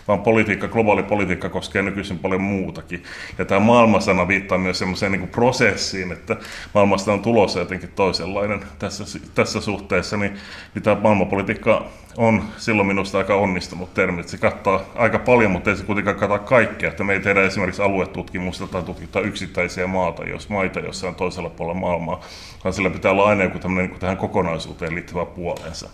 vaan 0.07 0.19
politiikka, 0.19 0.67
globaali 0.67 1.03
politiikka 1.03 1.49
koskee 1.49 1.81
nykyisin 1.81 2.19
paljon 2.19 2.41
muutakin. 2.41 3.03
Ja 3.37 3.45
tämä 3.45 3.59
maailmansana 3.59 4.27
viittaa 4.27 4.57
myös 4.57 4.79
sellaiseen 4.79 5.11
niin 5.11 5.19
kuin 5.19 5.31
prosessiin, 5.31 6.11
että 6.11 6.37
maailmasta 6.73 7.13
on 7.13 7.21
tulossa 7.21 7.59
jotenkin 7.59 7.91
toisenlainen 7.95 8.59
tässä, 8.79 9.03
tässä 9.35 9.61
suhteessa, 9.61 10.17
niin, 10.17 10.33
niin 10.73 10.83
tämä 10.83 11.01
maailmanpolitiikka 11.01 11.85
on 12.17 12.43
silloin 12.57 12.87
minusta 12.87 13.17
aika 13.17 13.35
onnistunut 13.35 13.93
termi. 13.93 14.23
Se 14.37 14.41
kattaa 14.41 14.81
aika 14.95 15.19
paljon, 15.19 15.51
mutta 15.51 15.69
ei 15.69 15.75
se 15.75 15.83
kuitenkaan 15.83 16.17
kata 16.17 16.39
kaikkea. 16.39 16.89
Että 16.89 17.03
me 17.03 17.13
ei 17.13 17.19
tehdä 17.19 17.43
esimerkiksi 17.43 17.81
aluetutkimusta 17.81 18.67
tai 18.67 18.83
tutkita 18.83 19.21
yksittäisiä 19.21 19.87
maata, 19.87 20.23
jos 20.23 20.49
maita 20.49 20.79
jossain 20.79 21.15
toisella 21.15 21.49
puolella 21.49 21.79
maailmaa, 21.79 22.21
vaan 22.63 22.73
sillä 22.73 22.89
pitää 22.89 23.11
olla 23.11 23.25
aina 23.25 23.43
joku 23.43 23.59
tämmöinen 23.59 23.91
niin 23.91 23.99
tähän 23.99 24.17
kokonaisuuteen 24.17 24.95
liittyvä 24.95 25.25
puolensa. 25.25 25.89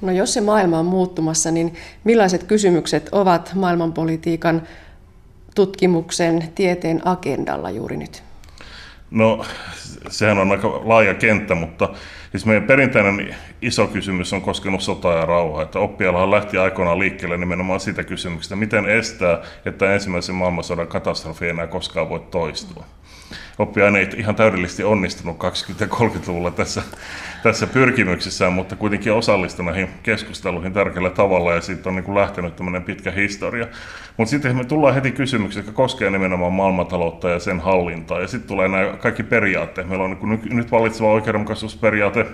No 0.00 0.12
jos 0.12 0.34
se 0.34 0.40
maailma 0.40 0.78
on 0.78 0.86
muuttumassa, 0.86 1.50
niin 1.50 1.74
millaiset 2.04 2.44
kysymykset 2.44 3.08
ovat 3.12 3.52
maailmanpolitiikan 3.54 4.62
tutkimuksen, 5.54 6.48
tieteen 6.54 7.06
agendalla 7.06 7.70
juuri 7.70 7.96
nyt? 7.96 8.22
No, 9.10 9.44
sehän 10.08 10.38
on 10.38 10.52
aika 10.52 10.80
laaja 10.84 11.14
kenttä, 11.14 11.54
mutta 11.54 11.88
siis 12.32 12.46
meidän 12.46 12.66
perinteinen 12.66 13.34
iso 13.62 13.86
kysymys 13.86 14.32
on 14.32 14.42
koskenut 14.42 14.82
sotaa 14.82 15.18
ja 15.18 15.26
rauhaa. 15.26 15.62
Että 15.62 15.78
oppialahan 15.78 16.30
lähti 16.30 16.58
aikoinaan 16.58 16.98
liikkeelle 16.98 17.36
nimenomaan 17.36 17.80
siitä 17.80 18.04
kysymyksestä, 18.04 18.56
miten 18.56 18.86
estää, 18.86 19.42
että 19.64 19.94
ensimmäisen 19.94 20.34
maailmansodan 20.34 20.88
katastrofi 20.88 21.44
ei 21.44 21.50
enää 21.50 21.66
koskaan 21.66 22.08
voi 22.08 22.20
toistua 22.30 22.84
oppiaine 23.58 23.98
ei 23.98 24.08
ihan 24.16 24.34
täydellisesti 24.34 24.84
onnistunut 24.84 25.36
20-30-luvulla 25.38 26.50
tässä, 26.50 26.82
tässä 27.42 27.66
pyrkimyksessään, 27.66 28.52
mutta 28.52 28.76
kuitenkin 28.76 29.12
osallistunut 29.12 29.72
näihin 29.72 29.88
keskusteluihin 30.02 30.72
tärkeällä 30.72 31.10
tavalla 31.10 31.54
ja 31.54 31.60
siitä 31.60 31.88
on 31.88 31.94
niin 31.94 32.04
kuin 32.04 32.14
lähtenyt 32.14 32.56
tämmöinen 32.56 32.82
pitkä 32.82 33.10
historia. 33.10 33.66
Mutta 34.16 34.30
sitten 34.30 34.56
me 34.56 34.64
tullaan 34.64 34.94
heti 34.94 35.12
kysymyksiä, 35.12 35.60
jotka 35.60 35.72
koskee 35.72 36.10
nimenomaan 36.10 36.52
maailmantaloutta 36.52 37.30
ja 37.30 37.38
sen 37.38 37.60
hallintaa 37.60 38.20
ja 38.20 38.26
sitten 38.26 38.48
tulee 38.48 38.68
nämä 38.68 38.96
kaikki 38.96 39.22
periaatteet. 39.22 39.88
Meillä 39.88 40.04
on 40.04 40.10
niin 40.10 40.18
kuin 40.18 40.56
nyt 40.56 40.70
vallitseva 40.70 41.12
oikeudenmukaisuusperiaate, 41.12 42.26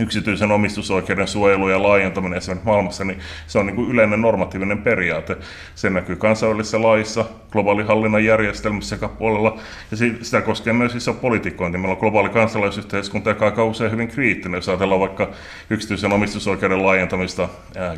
yksityisen 0.00 0.50
omistusoikeuden 0.50 1.28
suojelu 1.28 1.68
ja 1.68 1.82
laajentaminen 1.82 2.38
esimerkiksi 2.38 2.66
maailmassa, 2.66 3.04
niin 3.04 3.18
se 3.46 3.58
on 3.58 3.66
niin 3.66 3.76
kuin 3.76 3.90
yleinen 3.90 4.22
normatiivinen 4.22 4.78
periaate. 4.78 5.36
Se 5.74 5.90
näkyy 5.90 6.16
kansainvälisessä 6.16 6.82
laissa, 6.82 7.24
globaalihallinnan 7.50 8.24
järjestelmissä 8.24 8.96
sekä 8.96 9.08
puolella, 9.08 9.58
ja 9.90 9.96
sitä 10.22 10.40
koskee 10.40 10.72
myös 10.72 10.94
iso 10.94 11.14
politikointi. 11.14 11.78
Meillä 11.78 11.92
on 11.92 12.00
globaali 12.00 12.28
kansalaisyhteiskunta, 12.28 13.30
joka 13.30 13.44
aika 13.44 13.64
usein 13.64 13.90
hyvin 13.90 14.08
kriittinen. 14.08 14.58
Jos 14.58 14.68
ajatellaan 14.68 15.00
vaikka 15.00 15.30
yksityisen 15.70 16.12
omistusoikeuden 16.12 16.82
laajentamista 16.82 17.48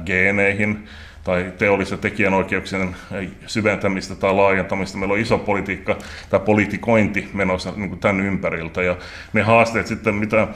geeneihin, 0.07 0.89
tai 1.25 1.53
teollisen 1.59 1.99
tekijänoikeuksien 1.99 2.97
syventämistä 3.47 4.15
tai 4.15 4.35
laajentamista. 4.35 4.99
Meillä 4.99 5.13
on 5.13 5.21
iso 5.21 5.39
politiikka 5.39 5.97
tai 6.31 6.41
politikointi 6.41 7.29
menossa 7.33 7.73
niin 7.77 7.89
kuin 7.89 8.01
tämän 8.01 8.21
ympäriltä. 8.27 8.83
Ja 8.83 8.97
ne 9.33 9.43
haasteet 9.43 9.87
sitten, 9.87 10.15
mitä 10.15 10.49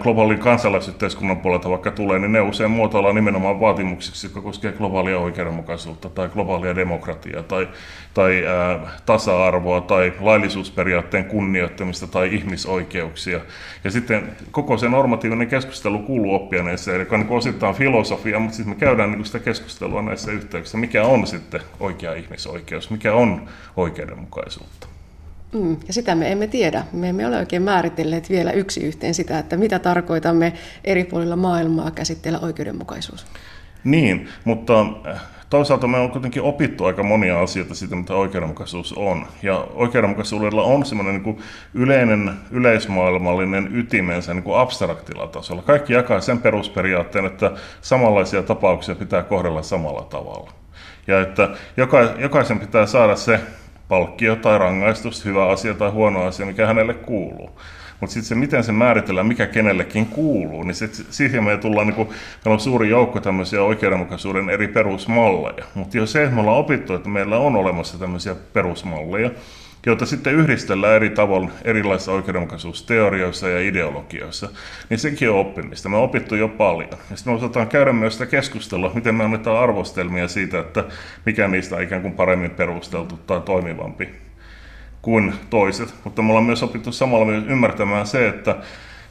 globaalin 0.00 0.38
kansalaisyhteiskunnan 0.38 1.36
puolelta 1.36 1.70
vaikka 1.70 1.90
tulee, 1.90 2.18
niin 2.18 2.32
ne 2.32 2.40
usein 2.40 2.70
muotoillaan 2.70 3.14
nimenomaan 3.14 3.60
vaatimuksiksi, 3.60 4.26
jotka 4.26 4.40
koskevat 4.40 4.76
globaalia 4.76 5.18
oikeudenmukaisuutta 5.18 6.08
tai 6.08 6.28
globaalia 6.28 6.76
demokratiaa 6.76 7.42
tai, 7.42 7.68
tai 8.14 8.46
ää, 8.46 8.78
tasa-arvoa 9.06 9.80
tai 9.80 10.12
laillisuusperiaatteen 10.20 11.24
kunnioittamista 11.24 12.06
tai 12.06 12.34
ihmisoikeuksia. 12.34 13.40
Ja 13.84 13.90
sitten 13.90 14.36
koko 14.50 14.78
se 14.78 14.88
normatiivinen 14.88 15.48
keskustelu 15.48 15.98
kuuluu 15.98 16.34
oppiaineeseen, 16.34 17.00
joka 17.00 17.16
on 17.16 17.20
niin 17.20 17.32
osittain 17.32 17.74
filosofia, 17.74 18.38
mutta 18.38 18.56
siis 18.56 18.68
me 18.68 18.74
käydään 18.74 19.12
niin 19.12 19.24
sitä 19.24 19.38
keskustelua 19.38 20.02
näissä 20.02 20.32
yhteyksissä, 20.32 20.78
mikä 20.78 21.04
on 21.04 21.26
sitten 21.26 21.60
oikea 21.80 22.14
ihmisoikeus, 22.14 22.90
mikä 22.90 23.14
on 23.14 23.48
oikeudenmukaisuutta. 23.76 24.95
Mm, 25.62 25.76
ja 25.86 25.92
sitä 25.92 26.14
me 26.14 26.32
emme 26.32 26.46
tiedä. 26.46 26.84
Me 26.92 27.08
emme 27.08 27.26
ole 27.26 27.36
oikein 27.38 27.62
määritelleet 27.62 28.30
vielä 28.30 28.52
yksi 28.52 28.84
yhteen 28.84 29.14
sitä, 29.14 29.38
että 29.38 29.56
mitä 29.56 29.78
tarkoitamme 29.78 30.52
eri 30.84 31.04
puolilla 31.04 31.36
maailmaa 31.36 31.90
käsitteellä 31.90 32.38
oikeudenmukaisuus. 32.38 33.26
Niin, 33.84 34.28
mutta 34.44 34.80
äh, 35.06 35.20
toisaalta 35.50 35.86
me 35.86 35.98
on 35.98 36.10
kuitenkin 36.10 36.42
opittu 36.42 36.84
aika 36.84 37.02
monia 37.02 37.40
asioita 37.40 37.74
siitä, 37.74 37.96
mitä 37.96 38.14
oikeudenmukaisuus 38.14 38.92
on. 38.92 39.26
Ja 39.42 39.66
oikeudenmukaisuudella 39.74 40.62
on 40.62 40.84
semmoinen 40.86 41.14
niin 41.14 41.24
kuin 41.24 41.38
yleinen, 41.74 42.30
yleismaailmallinen 42.50 43.76
ytimensä 43.76 44.34
niin 44.34 44.44
abstraktilla 44.56 45.26
tasolla. 45.26 45.62
Kaikki 45.62 45.92
jakaa 45.92 46.20
sen 46.20 46.38
perusperiaatteen, 46.38 47.26
että 47.26 47.52
samanlaisia 47.80 48.42
tapauksia 48.42 48.94
pitää 48.94 49.22
kohdella 49.22 49.62
samalla 49.62 50.02
tavalla. 50.02 50.52
Ja 51.06 51.20
että 51.20 51.48
joka, 51.76 52.14
jokaisen 52.18 52.60
pitää 52.60 52.86
saada 52.86 53.16
se 53.16 53.40
palkkio 53.88 54.36
tai 54.36 54.58
rangaistus, 54.58 55.24
hyvä 55.24 55.48
asia 55.48 55.74
tai 55.74 55.90
huono 55.90 56.22
asia, 56.22 56.46
mikä 56.46 56.66
hänelle 56.66 56.94
kuuluu. 56.94 57.50
Mutta 58.00 58.14
sitten 58.14 58.28
se, 58.28 58.34
miten 58.34 58.64
se 58.64 58.72
määritellään, 58.72 59.26
mikä 59.26 59.46
kenellekin 59.46 60.06
kuuluu, 60.06 60.62
niin 60.62 60.74
sit, 60.74 61.06
siihen 61.10 61.44
me 61.44 61.56
tullaan, 61.56 61.86
niin 61.86 61.94
kun, 61.94 62.06
meillä 62.06 62.54
on 62.54 62.60
suuri 62.60 62.88
joukko 62.88 63.20
tämmöisiä 63.20 63.62
oikeudenmukaisuuden 63.62 64.50
eri 64.50 64.68
perusmalleja. 64.68 65.64
Mutta 65.74 65.96
jo 65.96 66.06
se, 66.06 66.22
että 66.22 66.34
me 66.34 66.40
ollaan 66.40 66.58
opittu, 66.58 66.94
että 66.94 67.08
meillä 67.08 67.38
on 67.38 67.56
olemassa 67.56 67.98
tämmöisiä 67.98 68.34
perusmalleja, 68.52 69.30
joita 69.86 70.06
sitten 70.06 70.34
yhdistellään 70.34 70.94
eri 70.94 71.10
tavoin 71.10 71.50
erilaisissa 71.64 72.12
oikeudenmukaisuusteorioissa 72.12 73.48
ja 73.48 73.60
ideologioissa, 73.60 74.48
niin 74.90 74.98
sekin 74.98 75.30
on 75.30 75.38
oppimista. 75.38 75.88
Me 75.88 75.96
on 75.96 76.02
opittu 76.02 76.34
jo 76.34 76.48
paljon. 76.48 76.90
Ja 77.10 77.16
sitten 77.16 77.32
me 77.32 77.36
osataan 77.36 77.68
käydä 77.68 77.92
myös 77.92 78.12
sitä 78.12 78.26
keskustelua, 78.26 78.92
miten 78.94 79.14
me 79.14 79.24
annetaan 79.24 79.62
arvostelmia 79.62 80.28
siitä, 80.28 80.60
että 80.60 80.84
mikä 81.26 81.48
niistä 81.48 81.76
on 81.76 81.82
ikään 81.82 82.02
kuin 82.02 82.14
paremmin 82.14 82.50
perusteltu 82.50 83.20
tai 83.26 83.40
toimivampi 83.40 84.25
kuin 85.06 85.34
toiset. 85.50 85.94
Mutta 86.04 86.22
me 86.22 86.28
ollaan 86.28 86.44
myös 86.44 86.62
opittu 86.62 86.92
samalla 86.92 87.24
myös 87.24 87.44
ymmärtämään 87.48 88.06
se, 88.06 88.28
että 88.28 88.56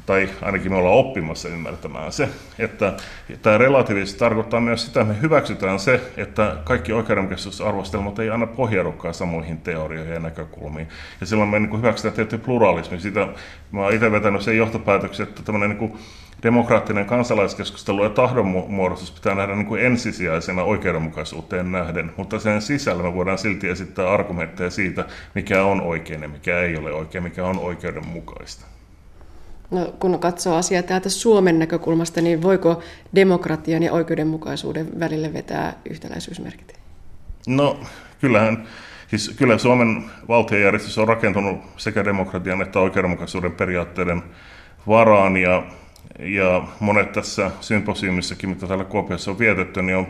tai 0.06 0.30
ainakin 0.42 0.72
me 0.72 0.78
ollaan 0.78 0.96
oppimassa 0.96 1.50
ymmärtämään 1.50 2.12
se, 2.12 2.30
että 2.60 2.94
tämä 3.42 3.58
relatiivisesti 3.58 4.20
tarkoittaa 4.20 4.60
myös 4.60 4.86
sitä, 4.86 5.02
että 5.02 5.14
me 5.14 5.22
hyväksytään 5.22 5.80
se, 5.80 6.02
että 6.18 6.56
kaikki 6.64 6.94
oikeudenmukaisuusarvostelmat 6.94 8.20
ei 8.20 8.30
aina 8.30 8.48
pohjaudukaan 8.48 9.14
samoihin 9.14 9.58
teorioihin 9.58 10.14
ja 10.14 10.20
näkökulmiin. 10.20 10.88
Ja 11.22 11.26
silloin 11.26 11.50
me 11.50 11.60
niin 11.60 11.78
hyväksytään 11.78 12.16
tietty 12.16 12.38
pluralismi. 12.38 13.00
Sitä, 13.00 13.28
mä 13.72 13.82
oon 13.82 13.94
itse 13.94 14.12
vetänyt 14.12 14.42
sen 14.42 14.58
johtopäätöksen, 14.58 15.28
että 15.28 15.44
tämmöinen 15.44 15.78
niin 15.78 15.98
demokraattinen 16.46 17.06
kansalaiskeskustelu 17.06 18.04
ja 18.04 18.10
tahdonmuodostus 18.10 19.12
pitää 19.12 19.36
nähdä 19.36 19.56
niin 19.56 19.66
kuin 19.66 19.82
ensisijaisena 19.82 20.64
oikeudenmukaisuuteen 20.64 21.72
nähden, 21.72 22.12
mutta 22.18 22.40
sen 22.40 22.62
sisällä 22.62 23.04
me 23.04 23.14
voidaan 23.14 23.38
silti 23.38 23.70
esittää 23.70 24.12
argumentteja 24.12 24.70
siitä, 24.70 25.06
mikä 25.36 25.64
on 25.64 25.82
oikein 25.82 26.22
ja 26.22 26.28
mikä 26.28 26.60
ei 26.60 26.78
ole 26.78 26.94
oikein, 26.94 27.24
mikä 27.24 27.46
on 27.46 27.60
oikeudenmukaista. 27.60 28.66
No, 29.72 29.94
kun 30.00 30.20
katsoo 30.20 30.56
asiaa 30.56 30.84
täältä 30.84 31.10
Suomen 31.10 31.60
näkökulmasta, 31.60 32.22
niin 32.22 32.42
voiko 32.42 32.82
demokratian 33.16 33.84
ja 33.84 33.94
oikeudenmukaisuuden 33.94 35.00
välille 35.00 35.34
vetää 35.34 35.74
yhtäläisyysmerkit? 35.90 36.80
No, 37.48 37.80
kyllähän 38.22 38.68
Siis 39.08 39.34
kyllä 39.38 39.58
Suomen 39.58 40.04
valtiojärjestys 40.28 40.98
on 40.98 41.08
rakentunut 41.08 41.58
sekä 41.78 42.06
demokratian 42.06 42.62
että 42.62 42.80
oikeudenmukaisuuden 42.80 43.52
periaatteiden 43.52 44.24
varaan 44.88 45.38
ja, 45.38 45.64
ja 46.20 46.68
monet 46.80 47.12
tässä 47.12 47.52
symposiumissakin, 47.62 48.50
mitä 48.50 48.68
täällä 48.68 48.86
Kuopiossa 48.86 49.32
on 49.32 49.40
vietetty, 49.40 49.82
niin 49.82 49.98
on 49.98 50.08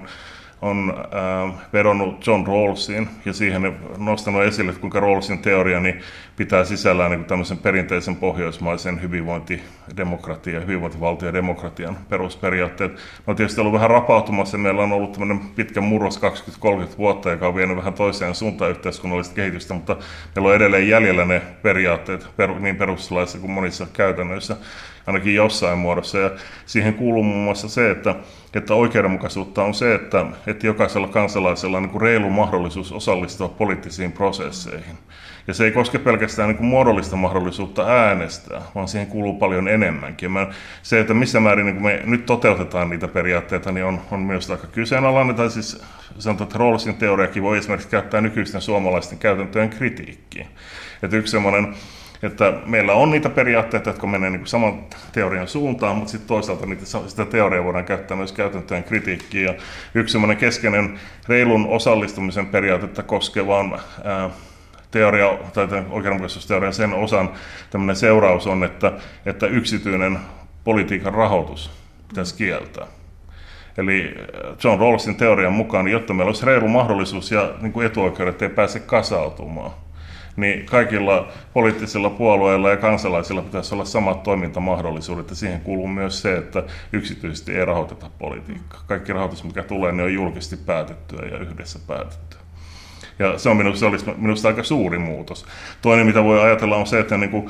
on 0.62 0.94
äh, 0.98 1.54
vedonnut 1.74 2.28
John 2.28 2.48
Rawlsiin 2.48 3.10
ja 3.26 3.34
siihen 3.34 3.76
nostanut 3.98 4.44
esille, 4.44 4.70
että 4.70 4.82
kuinka 4.82 5.00
Rawlsin 5.00 5.40
teoria 5.40 5.80
niin 5.80 6.02
pitää 6.36 6.66
sisällään 6.66 7.12
niin 7.12 7.26
tämmöisen 7.26 7.58
perinteisen 7.58 8.16
pohjoismaisen 8.16 9.02
hyvinvointidemokratian 9.02 10.56
ja 10.56 10.62
hyvinvointivaltion 10.62 11.30
ja 11.30 11.34
demokratian 11.34 11.98
perusperiaatteet. 12.10 12.92
Ne 12.92 13.00
on 13.28 13.36
tietysti 13.36 13.62
ollut 13.62 13.74
vähän 13.74 13.90
rapautumassa. 13.90 14.58
Meillä 14.58 14.84
on 14.84 14.92
ollut 14.92 15.12
tämmöinen 15.12 15.40
pitkä 15.40 15.82
murros 15.82 16.22
20-30 16.22 16.98
vuotta, 16.98 17.32
joka 17.32 17.48
on 17.48 17.56
vienyt 17.56 17.78
vähän 17.78 17.94
toiseen 17.94 18.36
suuntaan 18.36 18.72
yhteiskunnallista 18.72 19.36
kehitystä, 19.36 19.74
mutta 19.74 19.98
meillä 20.36 20.50
on 20.50 20.56
edelleen 20.56 20.90
jäljellä 20.90 21.26
ne 21.26 21.42
periaatteet 21.62 22.28
niin 22.60 22.76
perustuslaissa 22.76 23.40
kuin 23.40 23.52
monissa 23.52 23.88
käytännöissä 23.94 24.58
ainakin 25.08 25.36
jossain 25.36 25.78
muodossa. 25.78 26.18
Ja 26.18 26.32
siihen 26.66 26.94
kuuluu 26.94 27.24
muun 27.24 27.44
muassa 27.44 27.70
se, 27.70 27.92
että, 27.92 28.16
että 28.54 28.74
oikeudenmukaisuutta 28.74 29.64
on 29.64 29.74
se, 29.74 29.96
että, 29.96 30.26
että 30.48 30.68
jokaisella 30.68 31.08
kansalaisella 31.08 31.78
on 31.78 31.84
niin 31.84 31.92
kuin 31.92 32.02
reilu 32.02 32.30
mahdollisuus 32.30 32.92
osallistua 32.92 33.48
poliittisiin 33.48 34.12
prosesseihin. 34.12 34.98
Ja 35.48 35.54
se 35.54 35.66
ei 35.66 35.72
koske 35.72 36.00
pelkästään 36.00 36.50
niin 36.50 36.58
kuin 36.58 36.68
muodollista 36.68 37.16
mahdollisuutta 37.16 37.88
äänestää, 37.88 38.62
vaan 38.76 38.88
siihen 38.88 39.08
kuuluu 39.08 39.34
paljon 39.34 39.68
enemmänkin. 39.68 40.32
Mä, 40.32 40.48
se, 40.84 41.00
että 41.00 41.14
missä 41.14 41.40
määrin 41.40 41.66
niin 41.66 41.84
me 41.84 42.02
nyt 42.06 42.26
toteutetaan 42.26 42.90
niitä 42.90 43.08
periaatteita, 43.08 43.72
niin 43.72 43.86
on, 43.86 44.02
on 44.12 44.20
myös 44.20 44.52
aika 44.52 44.68
kyseenalainen. 44.68 45.36
Tai 45.36 45.50
siis 45.50 45.82
sanotaan, 46.20 46.48
että 46.48 46.60
Rawlsin 46.60 46.96
teoriakin 46.96 47.44
voi 47.44 47.58
esimerkiksi 47.58 47.90
käyttää 47.90 48.22
nykyisten 48.22 48.62
suomalaisten 48.62 49.18
käytäntöjen 49.18 49.70
kritiikkiin. 49.70 50.48
Että 51.04 51.18
yksi 51.18 51.32
semmoinen 51.32 51.76
että 52.24 52.54
meillä 52.66 52.94
on 52.94 53.12
niitä 53.12 53.30
periaatteita, 53.30 53.90
jotka 53.90 54.08
menee 54.08 54.30
niin 54.30 54.48
saman 54.48 54.84
teorian 55.12 55.48
suuntaan, 55.48 55.96
mutta 55.96 56.12
sitten 56.12 56.28
toisaalta 56.28 56.66
niitä, 56.66 56.86
sitä 56.86 57.26
teoriaa 57.26 57.64
voidaan 57.64 57.86
käyttää 57.86 58.18
myös 58.18 58.32
käytäntöjen 58.32 58.84
kritiikkiin. 58.84 59.46
Ja 59.46 59.54
yksi 59.94 60.18
keskeinen 60.40 61.00
reilun 61.28 61.68
osallistumisen 61.68 62.46
periaatetta 62.46 63.04
koskevaan 63.04 63.80
ää, 64.04 64.30
teoria, 64.92 65.38
tai 65.54 65.68
oikeudenmukaisuusteorian 65.90 66.74
sen 66.74 66.94
osan 66.94 67.30
seuraus 67.94 68.48
on, 68.48 68.64
että, 68.64 68.92
että 69.26 69.48
yksityinen 69.48 70.20
politiikan 70.64 71.14
rahoitus 71.14 71.72
pitäisi 72.08 72.36
kieltää. 72.36 72.88
Eli 73.78 74.16
John 74.64 74.80
Rawlsin 74.80 75.16
teorian 75.16 75.54
mukaan, 75.54 75.88
jotta 75.88 76.14
meillä 76.14 76.30
olisi 76.30 76.46
reilu 76.46 76.68
mahdollisuus 76.68 77.32
ja 77.32 77.54
niin 77.62 77.74
kuin 77.74 77.86
etuoikeudet 77.86 78.42
ei 78.42 78.50
pääse 78.50 78.80
kasautumaan, 78.80 79.72
niin 80.36 80.66
kaikilla 80.66 81.28
poliittisilla 81.54 82.10
puolueilla 82.10 82.70
ja 82.70 82.78
kansalaisilla 82.78 83.42
pitäisi 83.42 83.76
olla 83.76 83.86
samat 83.86 84.24
toimintamahdollisuudet, 84.24 85.30
ja 85.30 85.36
siihen 85.36 85.62
kuuluu 85.62 85.88
myös 85.88 86.22
se, 86.22 86.38
että 86.38 86.64
yksityisesti 86.94 87.56
ei 87.56 87.66
rahoiteta 87.66 88.10
politiikkaa. 88.20 88.84
Kaikki 88.88 89.14
rahoitus, 89.14 89.44
mikä 89.44 89.64
tulee, 89.64 89.92
niin 89.92 90.04
on 90.04 90.14
julkisesti 90.14 90.58
päätettyä 90.58 91.26
ja 91.32 91.38
yhdessä 91.38 91.80
päätettyä. 91.88 92.40
Ja 93.20 93.38
se 93.38 93.50
on 93.50 93.58
minusta, 93.58 93.80
se 93.80 93.86
olisi 93.86 94.06
minusta 94.18 94.48
aika 94.48 94.64
suuri 94.64 95.00
muutos. 95.00 95.46
Toinen, 95.82 96.06
mitä 96.06 96.24
voi 96.24 96.42
ajatella, 96.42 96.76
on 96.76 96.88
se, 96.88 97.00
että 97.00 97.18
niin 97.18 97.30
kuin 97.30 97.50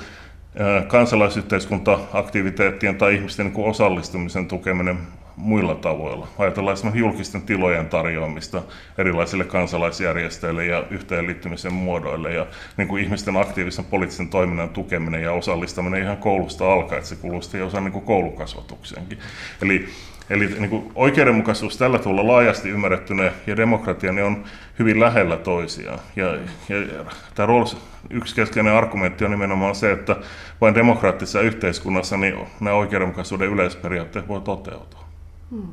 kansalaisyhteiskunta-aktiviteettien 0.87 2.95
tai 2.95 3.15
ihmisten 3.15 3.45
niin 3.45 3.65
osallistumisen 3.65 4.47
tukeminen 4.47 4.97
muilla 5.35 5.75
tavoilla. 5.75 6.27
Ajatellaan 6.37 6.73
esimerkiksi 6.73 6.99
julkisten 6.99 7.41
tilojen 7.41 7.89
tarjoamista 7.89 8.61
erilaisille 8.97 9.43
kansalaisjärjestöille 9.43 10.65
ja 10.65 10.83
yhteenliittymisen 10.89 11.73
muodoille 11.73 12.33
ja 12.33 12.47
niin 12.77 12.87
kuin 12.87 13.03
ihmisten 13.03 13.37
aktiivisen 13.37 13.85
poliittisen 13.85 14.29
toiminnan 14.29 14.69
tukeminen 14.69 15.23
ja 15.23 15.31
osallistaminen 15.31 16.03
ihan 16.03 16.17
koulusta 16.17 16.73
alkaen, 16.73 16.97
että 16.97 17.09
se 17.09 17.15
kuuluu 17.15 17.41
sitten 17.41 17.65
osa 17.65 17.81
niin 17.81 17.91
kuin 17.91 18.05
koulukasvatukseenkin. 18.05 19.19
Eli 19.61 19.89
Eli 20.29 20.47
niin 20.47 20.69
kuin 20.69 20.91
oikeudenmukaisuus 20.95 21.77
tällä 21.77 21.99
tuolla 21.99 22.27
laajasti 22.27 22.69
ymmärrettynä 22.69 23.31
ja 23.47 23.57
demokratia 23.57 24.11
niin 24.11 24.25
on 24.25 24.43
hyvin 24.79 24.99
lähellä 24.99 25.37
toisiaan. 25.37 25.99
Ja, 26.15 26.25
ja, 26.69 26.77
ja 26.77 27.05
tämä 27.35 27.45
Rawls, 27.45 27.77
yksi 28.09 28.35
keskeinen 28.35 28.73
argumentti 28.73 29.25
on 29.25 29.31
nimenomaan 29.31 29.75
se, 29.75 29.91
että 29.91 30.15
vain 30.61 30.75
demokraattisessa 30.75 31.41
yhteiskunnassa 31.41 32.17
niin 32.17 32.37
nämä 32.59 32.75
oikeudenmukaisuuden 32.75 33.49
yleisperiaatteet 33.49 34.27
voi 34.27 34.41
toteutua. 34.41 35.04
Hmm. 35.51 35.67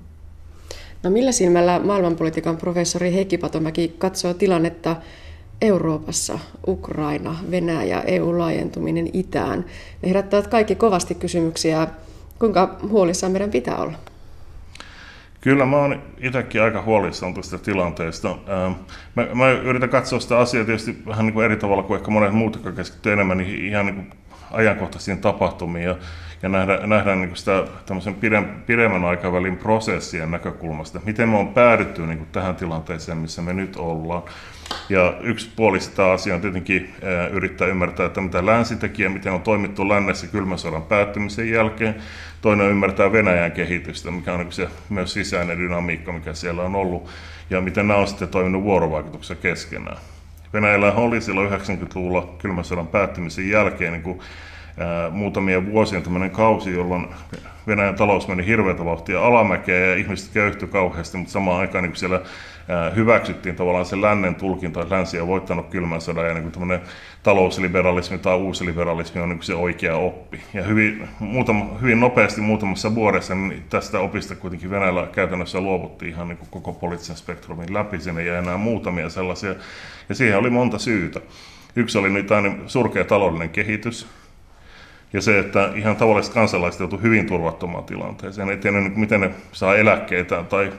No 1.03 1.11
millä 1.11 1.33
silmällä 1.33 1.81
maailmanpolitiikan 1.85 2.57
professori 2.57 3.13
Heikki 3.13 3.39
Patomäki 3.39 3.95
katsoo 3.99 4.35
tilannetta 4.35 4.97
Euroopassa, 5.63 6.39
Ukraina, 6.67 7.37
Venäjä, 7.51 8.01
EU-laajentuminen 8.01 9.11
itään? 9.13 9.65
Ne 10.03 10.09
herättävät 10.09 10.47
kaikki 10.47 10.75
kovasti 10.75 11.15
kysymyksiä, 11.15 11.89
kuinka 12.39 12.79
huolissaan 12.89 13.33
meidän 13.33 13.51
pitää 13.51 13.77
olla? 13.77 13.99
Kyllä 15.41 15.67
mä 15.67 15.77
oon 15.77 16.03
itsekin 16.19 16.63
aika 16.63 16.83
huolissaan 16.83 17.35
tästä 17.35 17.59
tilanteesta. 17.59 18.37
Mä, 19.15 19.27
mä 19.35 19.51
yritän 19.51 19.89
katsoa 19.89 20.21
sitä 20.21 20.39
asiaa 20.39 20.65
tietysti 20.65 21.03
vähän 21.07 21.27
niin 21.27 21.35
kuin 21.35 21.45
eri 21.45 21.57
tavalla 21.57 21.83
kuin 21.83 21.99
ehkä 21.99 22.11
monet 22.11 22.33
muut, 22.33 22.55
jotka 22.55 22.73
keskittyy 22.73 23.13
enemmän 23.13 23.39
niin 23.39 23.67
ihan 23.67 23.87
niin 23.87 23.95
kuin 23.95 24.11
ajankohtaisiin 24.51 25.19
tapahtumiin 25.19 25.85
ja, 25.85 25.97
ja 26.43 26.49
nähdään, 26.49 26.89
nähdään 26.89 27.21
niin 27.21 27.37
sitä 27.37 27.65
tämmöisen 27.87 28.17
pidemmän 28.67 29.05
aikavälin 29.05 29.57
prosessien 29.57 30.31
näkökulmasta, 30.31 31.01
miten 31.05 31.29
me 31.29 31.37
on 31.37 31.49
päädytty 31.49 32.07
niin 32.07 32.27
tähän 32.33 32.57
tilanteeseen, 32.57 33.19
missä 33.19 33.43
me 33.43 33.53
nyt 33.53 33.77
ollaan. 33.77 34.23
Ja 34.89 35.15
yksi 35.21 35.51
puoli 35.57 35.81
sitä 35.81 36.11
asiaa 36.11 36.35
on 36.35 36.41
tietenkin 36.41 36.95
ää, 37.03 37.27
yrittää 37.27 37.67
ymmärtää, 37.67 38.07
että 38.07 38.21
mitä 38.21 38.47
länsi 38.47 38.77
teki 38.77 39.03
ja 39.03 39.11
miten 39.11 39.33
on 39.33 39.43
toimittu 39.43 39.89
lännessä 39.89 40.27
kylmän 40.27 40.59
sodan 40.59 40.83
päättymisen 40.83 41.51
jälkeen. 41.51 41.95
Toinen 42.41 42.71
ymmärtää 42.71 43.13
Venäjän 43.13 43.53
kehitystä, 43.53 44.11
mikä 44.11 44.33
on 44.33 44.41
niin 44.41 44.53
se 44.53 44.69
myös 44.89 45.13
sisäinen 45.13 45.59
dynamiikka, 45.59 46.13
mikä 46.13 46.35
siellä 46.35 46.63
on 46.63 46.75
ollut, 46.75 47.09
ja 47.53 47.61
miten 47.61 47.89
nämä 47.89 48.01
on 48.01 48.09
sitten 48.09 48.29
toiminut 48.29 48.63
vuorovaikutuksessa 48.63 49.35
keskenään. 49.35 49.97
Venäjällä 50.53 50.93
oli 50.93 51.21
silloin 51.21 51.51
90-luvulla 51.51 52.35
kylmän 52.39 52.65
sodan 52.65 52.87
päättymisen 52.87 53.49
jälkeen 53.49 53.93
niin 53.93 54.03
kuin, 54.03 54.21
muutamia 55.11 55.67
vuosia 55.67 56.01
tämmöinen 56.01 56.31
kausi, 56.31 56.73
jolloin 56.73 57.07
Venäjän 57.67 57.95
talous 57.95 58.29
meni 58.29 58.47
hirveätä 58.47 58.85
vauhtia 58.85 59.27
alamäkeä 59.27 59.87
ja 59.87 59.97
ihmiset 59.97 60.33
köyhtyi 60.33 60.69
kauheasti, 60.69 61.19
mutta 61.19 61.33
samaan 61.33 61.61
aikaan 61.61 61.85
niin 61.85 61.97
siellä 61.97 62.21
hyväksyttiin 62.97 63.57
tavallaan 63.57 63.85
se 63.85 64.01
lännen 64.01 64.35
tulkinta, 64.35 64.83
että 64.83 64.95
länsi 64.95 65.21
on 65.21 65.29
voittanut 65.29 65.69
kylmän 65.69 66.01
sodan 66.01 66.29
ja 66.29 66.35
niin 66.35 66.53
kuin 66.53 66.81
talousliberalismi 67.23 68.19
tai 68.19 68.37
uusliberalismi 68.37 69.21
on 69.21 69.29
niin 69.29 69.43
se 69.43 69.55
oikea 69.55 69.97
oppi. 69.97 70.41
Ja 70.55 70.63
hyvin, 70.63 71.09
muutama, 71.19 71.79
hyvin 71.81 72.01
nopeasti 72.01 72.41
muutamassa 72.41 72.95
vuodessa 72.95 73.35
niin 73.35 73.65
tästä 73.71 74.01
opista 74.01 74.35
kuitenkin 74.35 74.71
Venäjällä 74.71 75.09
käytännössä 75.13 75.61
luovuttiin 75.61 76.13
ihan 76.13 76.29
niin 76.29 76.39
koko 76.51 76.73
poliittisen 76.73 77.17
spektrumin 77.17 77.75
läpi. 77.75 78.01
Sinne 78.01 78.25
ja 78.25 78.39
enää 78.39 78.57
muutamia 78.57 79.09
sellaisia. 79.09 79.55
Ja 80.09 80.15
siihen 80.15 80.39
oli 80.39 80.51
monta 80.51 80.79
syytä. 80.79 81.21
Yksi 81.77 81.99
oli 81.99 82.09
aina 82.35 82.55
surkea 82.67 83.05
taloudellinen 83.05 83.51
kehitys, 83.51 84.07
ja 85.13 85.21
se, 85.21 85.39
että 85.39 85.71
ihan 85.75 85.97
tavalliset 85.97 86.35
kansalaiset 86.35 86.81
joutuivat 86.81 87.05
hyvin 87.05 87.27
turvattomaan 87.27 87.85
tilanteeseen. 87.85 88.51
Ei 88.51 88.57
tiedä, 88.57 88.81
miten 88.81 89.21
ne 89.21 89.31
saa 89.53 89.77
eläkkeitä 89.77 90.43
tai 90.43 90.73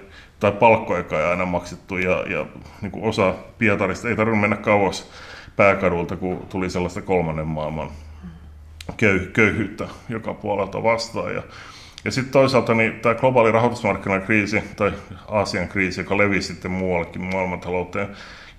tai 0.44 0.52
palkkoja 0.52 1.04
ei 1.12 1.26
aina 1.26 1.46
maksettu 1.46 1.98
ja, 1.98 2.24
ja 2.28 2.46
niin 2.82 2.92
kuin 2.92 3.04
osa 3.04 3.34
Pietarista 3.58 4.10
ei 4.10 4.16
tarvinnut 4.16 4.42
mennä 4.42 4.56
kauas 4.56 5.12
pääkadulta, 5.56 6.16
kun 6.16 6.46
tuli 6.50 6.70
sellaista 6.70 7.02
kolmannen 7.02 7.48
maailman 7.48 7.90
köy, 8.98 9.20
köyhyyttä 9.20 9.88
joka 10.10 10.34
puolelta 10.34 10.84
vastaan. 10.84 11.34
Ja, 11.34 11.44
ja 12.06 12.12
sitten 12.12 12.34
toisaalta 12.34 12.74
niin 12.74 13.00
tämä 13.00 13.16
globaali 13.16 13.52
rahoitusmarkkinakriisi 13.52 14.64
tai 14.76 14.92
Aasian 15.28 15.68
kriisi, 15.68 16.02
joka 16.02 16.18
levisi 16.18 16.48
sitten 16.48 16.72
muuallekin 16.72 17.22
maailmantalouteen 17.22 18.08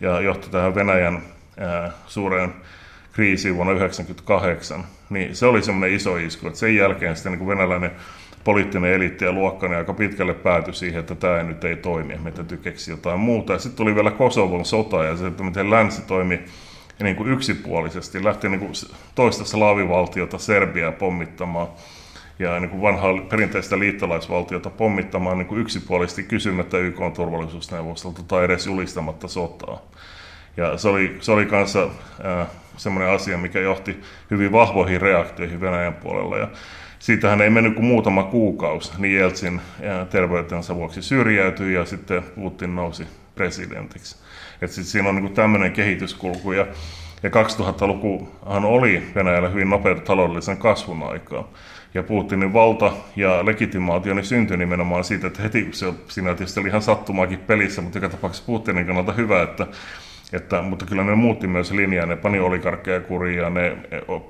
ja 0.00 0.20
johti 0.20 0.50
tähän 0.50 0.74
Venäjän 0.74 1.22
ää, 1.58 1.90
suureen 2.06 2.54
kriisiin 3.14 3.56
vuonna 3.56 3.72
1998, 3.72 4.84
niin 5.10 5.36
se 5.36 5.46
oli 5.46 5.62
semmoinen 5.62 5.96
iso 5.96 6.16
isku, 6.16 6.46
että 6.46 6.58
sen 6.58 6.76
jälkeen 6.76 7.16
sitten 7.16 7.32
niin 7.32 7.48
venäläinen 7.48 7.90
poliittinen 8.44 8.92
eliitti 8.92 9.24
ja 9.24 9.32
luokka 9.32 9.68
niin 9.68 9.78
aika 9.78 9.94
pitkälle 9.94 10.34
päätyi 10.34 10.74
siihen, 10.74 11.00
että 11.00 11.14
tämä 11.14 11.42
nyt 11.42 11.64
ei 11.64 11.76
toimi, 11.76 12.18
me 12.18 12.30
täytyy 12.30 12.58
keksiä 12.58 12.94
jotain 12.94 13.20
muuta. 13.20 13.52
Ja 13.52 13.58
sitten 13.58 13.76
tuli 13.76 13.94
vielä 13.94 14.10
Kosovon 14.10 14.64
sota 14.64 15.04
ja 15.04 15.16
se, 15.16 15.26
että 15.26 15.42
miten 15.42 15.70
länsi 15.70 16.02
toimi 16.02 16.40
niin 17.02 17.16
kuin 17.16 17.32
yksipuolisesti, 17.32 18.24
lähti 18.24 18.48
niin 18.48 18.60
kuin 18.60 18.72
toista 19.14 19.44
slaavivaltiota 19.44 20.38
Serbiaa 20.38 20.92
pommittamaan. 20.92 21.68
ja 22.38 22.60
niin 22.60 22.70
kuin 22.70 22.82
vanhaa 22.82 23.12
perinteistä 23.30 23.78
liittolaisvaltiota 23.78 24.70
pommittamaan 24.70 25.38
niin 25.38 25.46
kuin 25.46 25.60
yksipuolisesti 25.60 26.22
kysymättä 26.22 26.78
YK 26.78 26.98
turvallisuusneuvostolta 27.16 28.22
tai 28.22 28.44
edes 28.44 28.66
julistamatta 28.66 29.28
sotaa. 29.28 29.80
Ja 30.56 30.78
se 30.78 30.88
oli, 30.88 31.16
se 31.20 31.32
oli 31.32 31.46
kanssa 31.46 31.88
äh, 32.24 32.46
semmoinen 32.76 33.14
asia, 33.14 33.38
mikä 33.38 33.60
johti 33.60 34.00
hyvin 34.30 34.52
vahvoihin 34.52 35.00
reaktioihin 35.00 35.60
Venäjän 35.60 35.94
puolella. 35.94 36.38
Ja 36.38 36.48
siitähän 36.98 37.40
ei 37.40 37.50
mennyt 37.50 37.74
kuin 37.74 37.84
muutama 37.84 38.22
kuukausi, 38.22 38.92
niin 38.98 39.14
Jeltsin 39.18 39.60
terveytensä 40.10 40.74
vuoksi 40.74 41.02
syrjäytyi 41.02 41.74
ja 41.74 41.84
sitten 41.84 42.22
Putin 42.34 42.76
nousi 42.76 43.06
presidentiksi. 43.34 44.16
Et 44.62 44.70
sit 44.70 44.86
siinä 44.86 45.08
on 45.08 45.16
niin 45.16 45.34
tämmöinen 45.34 45.72
kehityskulku 45.72 46.52
ja, 46.52 46.66
ja 47.22 47.30
2000-lukuhan 47.30 48.64
oli 48.64 49.02
Venäjällä 49.14 49.48
hyvin 49.48 49.70
nopeata 49.70 50.00
taloudellisen 50.00 50.56
kasvun 50.56 51.02
aikaa. 51.02 51.48
Ja 51.94 52.02
Putinin 52.02 52.52
valta 52.52 52.92
ja 53.16 53.46
legitimaatio 53.46 54.14
niin 54.14 54.24
syntyi 54.24 54.56
nimenomaan 54.56 55.04
siitä, 55.04 55.26
että 55.26 55.42
heti 55.42 55.68
se, 55.72 55.94
siinä 56.08 56.34
tietysti 56.34 56.60
oli 56.60 56.68
ihan 56.68 56.82
sattumaakin 56.82 57.38
pelissä, 57.38 57.82
mutta 57.82 57.98
joka 57.98 58.08
tapauksessa 58.08 58.46
Putinin 58.46 58.86
kannalta 58.86 59.12
hyvä, 59.12 59.42
että 59.42 59.66
että, 60.36 60.62
mutta 60.62 60.86
kyllä 60.86 61.04
ne 61.04 61.14
muutti 61.14 61.46
myös 61.46 61.72
linjaa, 61.72 62.06
ne 62.06 62.16
pani 62.16 62.40
olikarkkeja 62.40 63.00
kuriin 63.00 63.38
ja 63.38 63.50
ne 63.50 63.76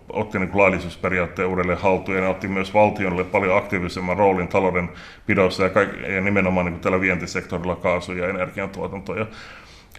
otti 0.09 0.39
niin 0.39 0.51
laillisuusperiaatteen 0.55 1.49
uudelleen 1.49 1.79
haltuun 1.79 2.17
ja 2.17 2.23
ne 2.23 2.29
otti 2.29 2.49
myös 2.49 2.75
valtionille 2.75 3.25
paljon 3.25 3.57
aktiivisemman 3.57 4.17
roolin 4.17 4.49
talouden 4.49 4.89
pidossa 5.27 5.63
ja, 5.63 5.71
kaik- 5.71 6.09
ja 6.15 6.21
nimenomaan 6.21 6.67
niin 6.67 6.81
tällä 6.81 7.01
vientisektorilla 7.01 7.77
kaasu- 7.77 8.13
ja 8.13 8.29
energiantuotanto. 8.29 9.15
Ja 9.15 9.27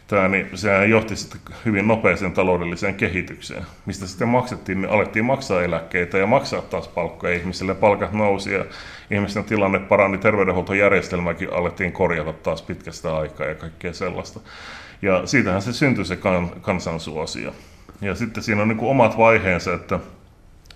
tämä, 0.08 0.28
niin 0.28 0.50
sehän 0.54 0.90
johti 0.90 1.16
sitten 1.16 1.42
hyvin 1.66 1.88
nopeeseen 1.88 2.32
taloudelliseen 2.32 2.96
kehitykseen, 2.96 3.64
mistä 3.86 4.08
sitten 4.08 4.28
maksettiin, 4.28 4.82
niin 4.82 4.92
alettiin 4.92 5.26
maksaa 5.26 5.64
eläkkeitä 5.64 6.18
ja 6.18 6.28
maksaa 6.28 6.62
taas 6.62 6.88
palkkoja 6.88 7.34
ihmisille, 7.34 7.76
palkat 7.76 8.12
nousi 8.12 8.54
ja 8.54 8.66
ihmisten 9.12 9.44
tilanne 9.44 9.80
parani, 9.80 10.18
terveydenhuoltojärjestelmäkin 10.18 11.54
alettiin 11.54 11.92
korjata 11.92 12.34
taas 12.34 12.62
pitkästä 12.62 13.18
aikaa 13.18 13.48
ja 13.48 13.56
kaikkea 13.56 13.94
sellaista. 13.94 14.40
Ja 15.06 15.28
siitähän 15.28 15.62
se 15.62 15.74
syntyi 15.74 16.06
se 16.06 16.16
kan, 16.16 16.50
kansansuosio. 16.62 17.52
Ja 18.02 18.16
sitten 18.16 18.44
siinä 18.44 18.62
on 18.62 18.68
niin 18.68 18.78
kuin 18.78 18.92
omat 18.92 19.18
vaiheensa, 19.18 19.74
että 19.74 20.00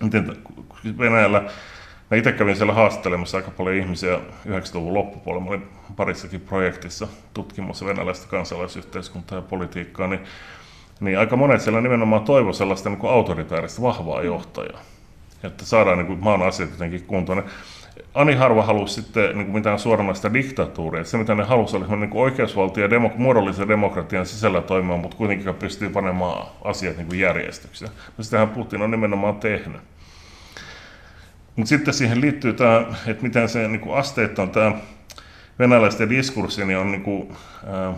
miten 0.00 0.36
Venäjällä, 0.98 1.40
mä 2.10 2.16
itse 2.16 2.32
kävin 2.32 2.56
siellä 2.56 2.72
haastattelemassa 2.72 3.36
aika 3.36 3.50
paljon 3.50 3.76
ihmisiä 3.76 4.16
90-luvun 4.48 4.94
loppupuolella, 4.94 5.44
mä 5.44 5.50
olin 5.50 5.68
parissakin 5.96 6.40
projektissa 6.40 7.08
tutkimassa 7.34 7.86
venäläistä 7.86 8.28
kansalaisyhteiskuntaa 8.28 9.38
ja 9.38 9.42
politiikkaa, 9.42 10.06
niin, 10.06 10.20
niin 11.00 11.18
aika 11.18 11.36
monet 11.36 11.60
siellä 11.60 11.80
nimenomaan 11.80 12.24
toivo 12.24 12.52
sellaista 12.52 12.90
niin 12.90 13.10
autoritaarista 13.10 13.82
vahvaa 13.82 14.22
johtajaa, 14.22 14.80
että 15.42 15.64
saadaan 15.64 15.98
niin 15.98 16.06
kuin 16.06 16.24
maan 16.24 16.42
asiat 16.42 16.70
jotenkin 16.70 17.04
kuntoon. 17.04 17.44
Ani 18.14 18.34
harva 18.34 18.62
halusi 18.62 18.94
sitten 18.94 19.24
niin 19.24 19.46
kuin 19.46 19.54
mitään 19.54 19.78
suoranaista 19.78 20.34
diktatuuria. 20.34 21.04
Se, 21.04 21.18
mitä 21.18 21.34
ne 21.34 21.44
halusi, 21.44 21.76
oli 21.76 21.96
niin 21.96 22.10
kuin 22.10 22.22
oikeusvaltio 22.22 22.84
ja 22.84 22.88
demok- 22.88 23.16
muodollisen 23.16 23.68
demokratian 23.68 24.26
sisällä 24.26 24.60
toimimaan, 24.60 25.00
mutta 25.00 25.16
kuitenkin 25.16 25.54
pystyy 25.54 25.88
panemaan 25.90 26.46
asiat 26.64 26.96
niin 26.96 27.06
kuin 27.06 27.20
järjestykseen. 27.20 27.90
No 28.18 28.24
sitähän 28.24 28.48
Putin 28.48 28.82
on 28.82 28.90
nimenomaan 28.90 29.36
tehnyt. 29.36 29.80
Mutta 31.56 31.68
sitten 31.68 31.94
siihen 31.94 32.20
liittyy 32.20 32.52
tämä, 32.52 32.86
että 33.06 33.22
miten 33.22 33.48
se 33.48 33.68
niin 33.68 33.80
kuin 33.80 33.96
asteittain 33.96 34.50
tämä 34.50 34.72
venäläisten 35.60 36.10
diskurssi 36.10 36.64
niin 36.64 36.78
on 36.78 36.92
niin 36.92 37.02
kuin, 37.02 37.32
äh, 37.88 37.94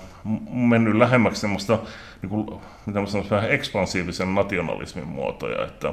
mennyt 0.53 0.95
lähemmäksi 0.95 1.41
semmoista, 1.41 1.79
niin 2.23 2.31
kuin, 2.31 2.47
mitä 2.87 3.01
mä 3.01 3.07
sanoisin, 3.07 3.31
vähän 3.31 3.51
ekspansiivisen 3.51 4.35
nationalismin 4.35 5.09
muotoja, 5.09 5.65
että 5.65 5.93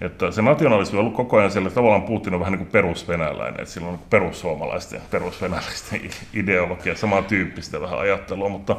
että 0.00 0.30
se 0.30 0.42
nationalismi 0.42 0.98
on 0.98 1.00
ollut 1.00 1.16
koko 1.16 1.38
ajan 1.38 1.50
siellä, 1.50 1.70
tavallaan 1.70 2.02
Putin 2.02 2.34
on 2.34 2.40
vähän 2.40 2.52
niin 2.52 2.58
kuin 2.58 2.72
perusvenäläinen, 2.72 3.60
että 3.60 3.74
sillä 3.74 3.86
on 3.86 3.92
niin 3.92 4.06
perussuomalaisten, 4.10 5.00
perusvenäläisten 5.10 6.00
ideologia, 6.34 6.96
samantyyppistä 6.96 7.80
vähän 7.80 7.98
ajattelua, 7.98 8.48
mutta, 8.48 8.76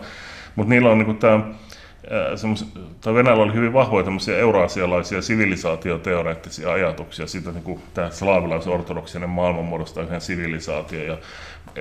mutta 0.56 0.70
niillä 0.70 0.90
on 0.90 0.98
niin 0.98 1.06
kuin 1.06 1.18
tämä, 1.18 1.40
tai 3.02 3.14
Venäjällä 3.14 3.44
oli 3.44 3.54
hyvin 3.54 3.74
vahvoja 3.74 4.04
tämmöisiä 4.04 4.38
euroasialaisia 4.38 5.22
sivilisaatioteoreettisia 5.22 6.72
ajatuksia 6.74 7.28
siitä, 7.28 7.52
niin 7.52 7.64
kuin 7.64 7.82
tämä 7.94 8.10
slaavilais-ortodoksinen 8.10 9.30
maailman 9.30 9.66
muodostaa 9.66 10.04
yhden 10.04 10.22
sivilisaatio 10.22 11.04
ja 11.04 11.18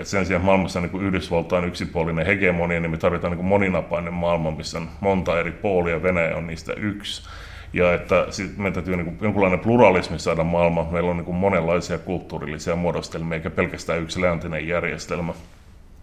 sen 0.04 0.26
sijaan 0.26 0.44
maailmassa 0.44 0.80
niin 0.80 0.90
kuin 0.90 1.06
Yhdysvaltain 1.06 1.64
yksipuolinen 1.64 2.26
hegemonia, 2.26 2.80
niin 2.80 2.90
me 2.90 2.96
tarvitaan 2.96 3.30
niin 3.30 3.38
kuin 3.38 3.46
moninapainen 3.48 4.14
maailma, 4.14 4.50
missä 4.50 4.78
on 4.78 4.88
monta 5.00 5.40
eri 5.40 5.52
poolia, 5.52 6.02
Venäjä 6.02 6.36
on 6.36 6.46
niistä 6.46 6.72
yksi 6.72 7.28
ja 7.72 7.94
että 7.94 8.26
meidän 8.56 8.72
täytyy 8.72 8.96
niin 8.96 9.04
kuin, 9.04 9.18
jonkunlainen 9.20 9.60
pluralismi 9.60 10.18
saada 10.18 10.44
maailmaan. 10.44 10.92
Meillä 10.92 11.10
on 11.10 11.16
niin 11.16 11.24
kuin 11.24 11.36
monenlaisia 11.36 11.98
kulttuurillisia 11.98 12.76
muodostelmia, 12.76 13.36
eikä 13.36 13.50
pelkästään 13.50 14.02
yksi 14.02 14.20
läntinen 14.20 14.68
järjestelmä. 14.68 15.32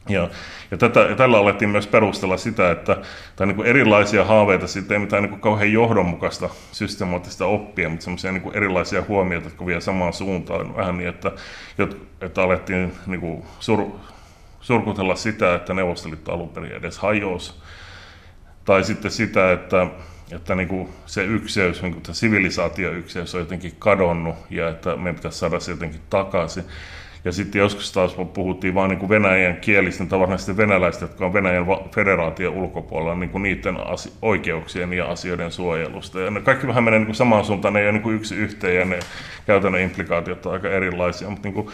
Ja, 0.10 0.30
ja, 0.72 0.78
tätä, 0.78 1.00
ja 1.00 1.16
tällä 1.16 1.38
alettiin 1.38 1.70
myös 1.70 1.88
perustella 1.88 2.38
sitä, 2.38 2.72
että 2.72 2.98
tai 3.36 3.48
niin 3.48 3.56
kuin 3.56 3.68
erilaisia 3.68 4.26
haaveita 4.26 4.68
sitten 4.68 4.96
ei 4.96 5.00
mitään 5.00 5.24
niin 5.24 5.30
kuin 5.30 5.42
kauhean 5.42 5.74
johdonmukaista 5.74 6.50
systemaattista 6.72 7.46
oppia, 7.46 7.90
mutta 7.90 8.04
semmoisia 8.04 8.32
niin 8.32 8.52
erilaisia 8.54 9.04
huomioita, 9.08 9.48
jotka 9.48 9.66
vie 9.66 9.82
samaan 9.82 10.14
suuntaan. 10.14 10.76
Vähän 10.76 10.98
niin, 10.98 11.10
että, 11.10 11.32
että 12.22 12.44
alettiin 12.44 12.94
niin 13.08 13.22
kuin 13.22 13.44
sur, 13.60 13.86
surkutella 14.62 15.16
sitä, 15.16 15.56
että 15.56 15.74
Neuvostoliitto 15.74 16.34
alun 16.34 16.50
perin 16.50 16.72
edes 16.72 17.00
hajosi. 17.00 17.54
Tai 18.66 18.84
sitten 18.84 19.12
sitä, 19.12 19.52
että 19.52 19.88
että 20.32 20.56
niin 20.56 20.68
kuin 20.68 20.90
se 21.06 21.24
ykseys, 21.24 21.82
niin 21.82 21.94
kuin 21.94 22.16
sivilisaatioykseys 22.16 23.36
on 23.36 23.42
jotenkin 23.42 23.76
kadonnut 23.80 24.36
ja 24.50 24.70
että 24.70 24.96
meidän 24.96 25.16
pitäisi 25.16 25.38
saada 25.38 25.60
se 25.60 25.72
jotenkin 25.72 26.02
takaisin. 26.10 26.64
Ja 27.26 27.32
sitten 27.32 27.60
joskus 27.60 27.92
taas 27.92 28.16
puhuttiin 28.34 28.76
vain 28.76 28.90
niin 28.90 29.10
venäjän 29.10 29.58
kielisten, 29.58 30.08
tavallaan 30.08 30.40
venäläistä, 30.58 31.04
jotka 31.06 31.26
on 31.26 31.34
Venäjän 31.34 31.66
federaation 31.96 32.54
ulkopuolella, 32.54 33.16
niin 33.16 33.30
kuin 33.30 33.44
niiden 33.44 33.78
oikeuksien 34.22 34.94
ja 34.94 35.06
asioiden 35.06 35.52
suojelusta. 35.52 36.20
Ja 36.20 36.32
ne 36.32 36.42
kaikki 36.42 36.68
vähän 36.68 36.84
menee 36.84 37.00
niin 37.00 37.06
kuin 37.06 37.16
samaan 37.16 37.46
suuntaan, 37.46 37.74
ne 37.74 37.80
ei 37.80 37.86
ole 37.86 37.92
niin 37.92 38.04
kuin 38.04 38.16
yksi 38.16 38.36
yhteen 38.36 38.76
ja 38.76 38.86
ne 38.86 39.00
käytännön 39.46 39.82
implikaatiot 39.82 40.46
on 40.46 40.54
aika 40.54 40.70
erilaisia. 40.70 41.30
Mutta 41.30 41.48
niin 41.48 41.54
kuin, 41.54 41.68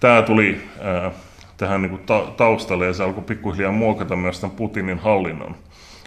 tämä 0.00 0.22
tuli 0.22 0.60
ää, 0.80 1.10
tähän 1.56 1.82
niin 1.82 1.90
kuin 1.90 2.02
ta- 2.06 2.32
taustalle 2.36 2.86
ja 2.86 2.92
se 2.92 3.04
alkoi 3.04 3.24
pikkuhiljaa 3.24 3.72
muokata 3.72 4.16
myös 4.16 4.40
tämän 4.40 4.56
Putinin 4.56 4.98
hallinnon 4.98 5.56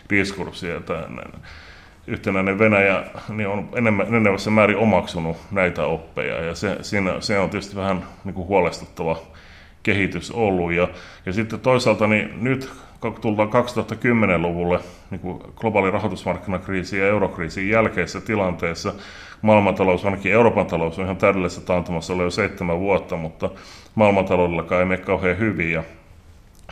diskurssia. 0.10 0.82
Tämän, 0.82 1.10
yhtenäinen 2.08 2.60
Venäjä 2.60 3.04
niin 3.30 3.48
on 3.48 3.70
enemmän, 3.76 4.08
enenevässä 4.08 4.50
määrin 4.50 4.78
omaksunut 4.78 5.38
näitä 5.52 5.86
oppeja 5.86 6.42
ja 6.42 6.56
se, 6.56 6.78
siinä, 6.82 7.22
se 7.22 7.40
on 7.40 7.50
tietysti 7.50 7.76
vähän 7.76 8.04
niin 8.24 8.34
kuin 8.34 8.48
huolestuttava 8.48 9.18
kehitys 9.84 10.32
ollut. 10.32 10.72
Ja, 10.72 10.88
ja 11.26 11.34
sitten 11.34 11.60
toisaalta 11.60 12.08
niin 12.08 12.44
nyt 12.44 12.70
tullaan 13.22 13.50
2010-luvulle 13.50 14.80
niin 15.12 15.22
kuin 15.22 15.44
globaali 15.56 15.92
rahoitusmarkkinakriisi 15.92 16.98
ja 17.00 17.08
eurokriisin 17.08 17.70
jälkeisessä 17.70 18.22
tilanteessa. 18.22 18.94
Maailmantalous, 19.42 20.06
ainakin 20.06 20.32
Euroopan 20.32 20.66
talous 20.66 21.00
on 21.00 21.04
ihan 21.06 21.18
täydellisessä 21.18 21.62
taantumassa 21.62 22.14
ollut 22.14 22.26
jo 22.26 22.32
seitsemän 22.32 22.80
vuotta, 22.80 23.16
mutta 23.16 23.50
maailmantaloudellakaan 23.96 24.80
ei 24.80 24.86
mene 24.86 25.02
kauhean 25.02 25.40
hyvin. 25.40 25.72
Ja 25.72 25.84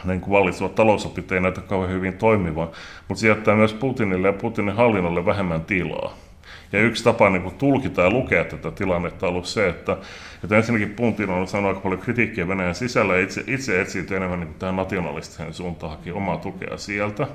niin 0.03 0.21
kuin 0.21 0.31
vallitsevat 0.31 0.75
talousopit 0.75 1.31
ei 1.31 1.39
näytä 1.39 1.61
kauhean 1.61 1.93
hyvin 1.93 2.13
toimivan, 2.13 2.69
mutta 3.07 3.21
se 3.21 3.27
jättää 3.27 3.55
myös 3.55 3.73
Putinille 3.73 4.27
ja 4.27 4.33
Putinin 4.33 4.75
hallinnolle 4.75 5.25
vähemmän 5.25 5.61
tilaa. 5.61 6.13
Ja 6.71 6.79
yksi 6.79 7.03
tapa 7.03 7.29
niin 7.29 7.41
kuin 7.41 7.55
tulkita 7.55 8.01
ja 8.01 8.09
lukea 8.09 8.43
tätä 8.43 8.71
tilannetta 8.71 9.27
on 9.27 9.33
ollut 9.33 9.45
se, 9.45 9.69
että, 9.69 9.97
että 10.43 10.57
ensinnäkin 10.57 10.89
Putin 10.89 11.29
on 11.29 11.47
saanut 11.47 11.69
aika 11.69 11.81
paljon 11.81 12.01
kritiikkiä 12.01 12.47
Venäjän 12.47 12.75
sisällä 12.75 13.15
ja 13.15 13.23
itse, 13.23 13.43
itse 13.47 13.81
etsii 13.81 14.05
enemmän 14.11 14.39
niin 14.39 14.47
kuin 14.47 14.59
tähän 14.59 14.75
nationalistiseen 14.75 15.53
suuntaan, 15.53 15.97
omaa 16.13 16.37
tukea 16.37 16.77
sieltä. 16.77 17.27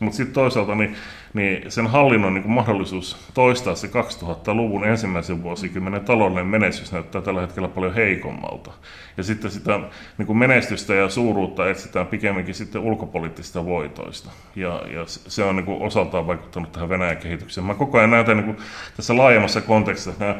Mutta 0.00 0.16
sitten 0.16 0.34
toisaalta 0.34 0.74
niin, 0.74 0.96
niin 1.34 1.70
sen 1.70 1.86
hallinnon 1.86 2.34
niin 2.34 2.50
mahdollisuus 2.50 3.16
toistaa 3.34 3.74
se 3.74 3.86
2000-luvun 3.86 4.84
ensimmäisen 4.84 5.42
vuosikymmenen 5.42 6.04
taloudellinen 6.04 6.46
menestys 6.46 6.92
näyttää 6.92 7.22
tällä 7.22 7.40
hetkellä 7.40 7.68
paljon 7.68 7.94
heikommalta. 7.94 8.70
Ja 9.16 9.22
sitten 9.22 9.50
sitä 9.50 9.80
niin 10.18 10.36
menestystä 10.36 10.94
ja 10.94 11.08
suuruutta 11.08 11.70
etsitään 11.70 12.06
pikemminkin 12.06 12.54
sitten 12.54 12.80
ulkopoliittisista 12.80 13.64
voitoista. 13.64 14.30
Ja, 14.56 14.82
ja 14.92 15.04
se 15.06 15.44
on 15.44 15.56
niin 15.56 15.82
osaltaan 15.82 16.26
vaikuttanut 16.26 16.72
tähän 16.72 16.88
Venäjän 16.88 17.16
kehitykseen. 17.16 17.66
Mä 17.66 17.74
koko 17.74 17.98
ajan 17.98 18.10
näytän 18.10 18.36
niin 18.36 18.56
tässä 18.96 19.16
laajemmassa 19.16 19.60
kontekstissa, 19.60 20.24
nämä 20.24 20.36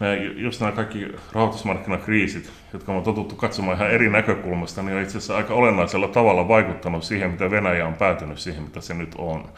nämä, 0.00 0.14
just 0.14 0.60
nämä 0.60 0.72
kaikki 0.72 1.08
rahoitusmarkkinakriisit, 1.32 2.52
jotka 2.72 2.92
on 2.92 3.02
totuttu 3.02 3.34
katsomaan 3.36 3.76
ihan 3.76 3.90
eri 3.90 4.10
näkökulmasta, 4.10 4.82
niin 4.82 4.96
on 4.96 5.02
itse 5.02 5.18
asiassa 5.18 5.36
aika 5.36 5.54
olennaisella 5.54 6.08
tavalla 6.08 6.48
vaikuttanut 6.48 7.04
siihen, 7.04 7.30
mitä 7.30 7.50
Venäjä 7.50 7.86
on 7.86 7.94
päätynyt 7.94 8.38
siihen, 8.38 8.62
mitä 8.62 8.80
se 8.80 8.94
nyt 8.94 9.14
on. 9.18 9.48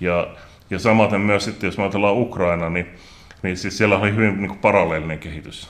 Ja, 0.00 0.26
ja 0.70 0.78
samaten 0.78 1.20
myös 1.20 1.44
sitten, 1.44 1.68
jos 1.68 1.78
me 1.78 1.82
ajatellaan 1.84 2.16
Ukraina, 2.16 2.70
niin, 2.70 2.86
niin 3.42 3.56
siis 3.56 3.78
siellä 3.78 3.98
oli 3.98 4.14
hyvin 4.14 4.36
niin 4.36 4.48
kuin 4.48 4.58
paralleellinen 4.58 5.18
kehitys 5.18 5.68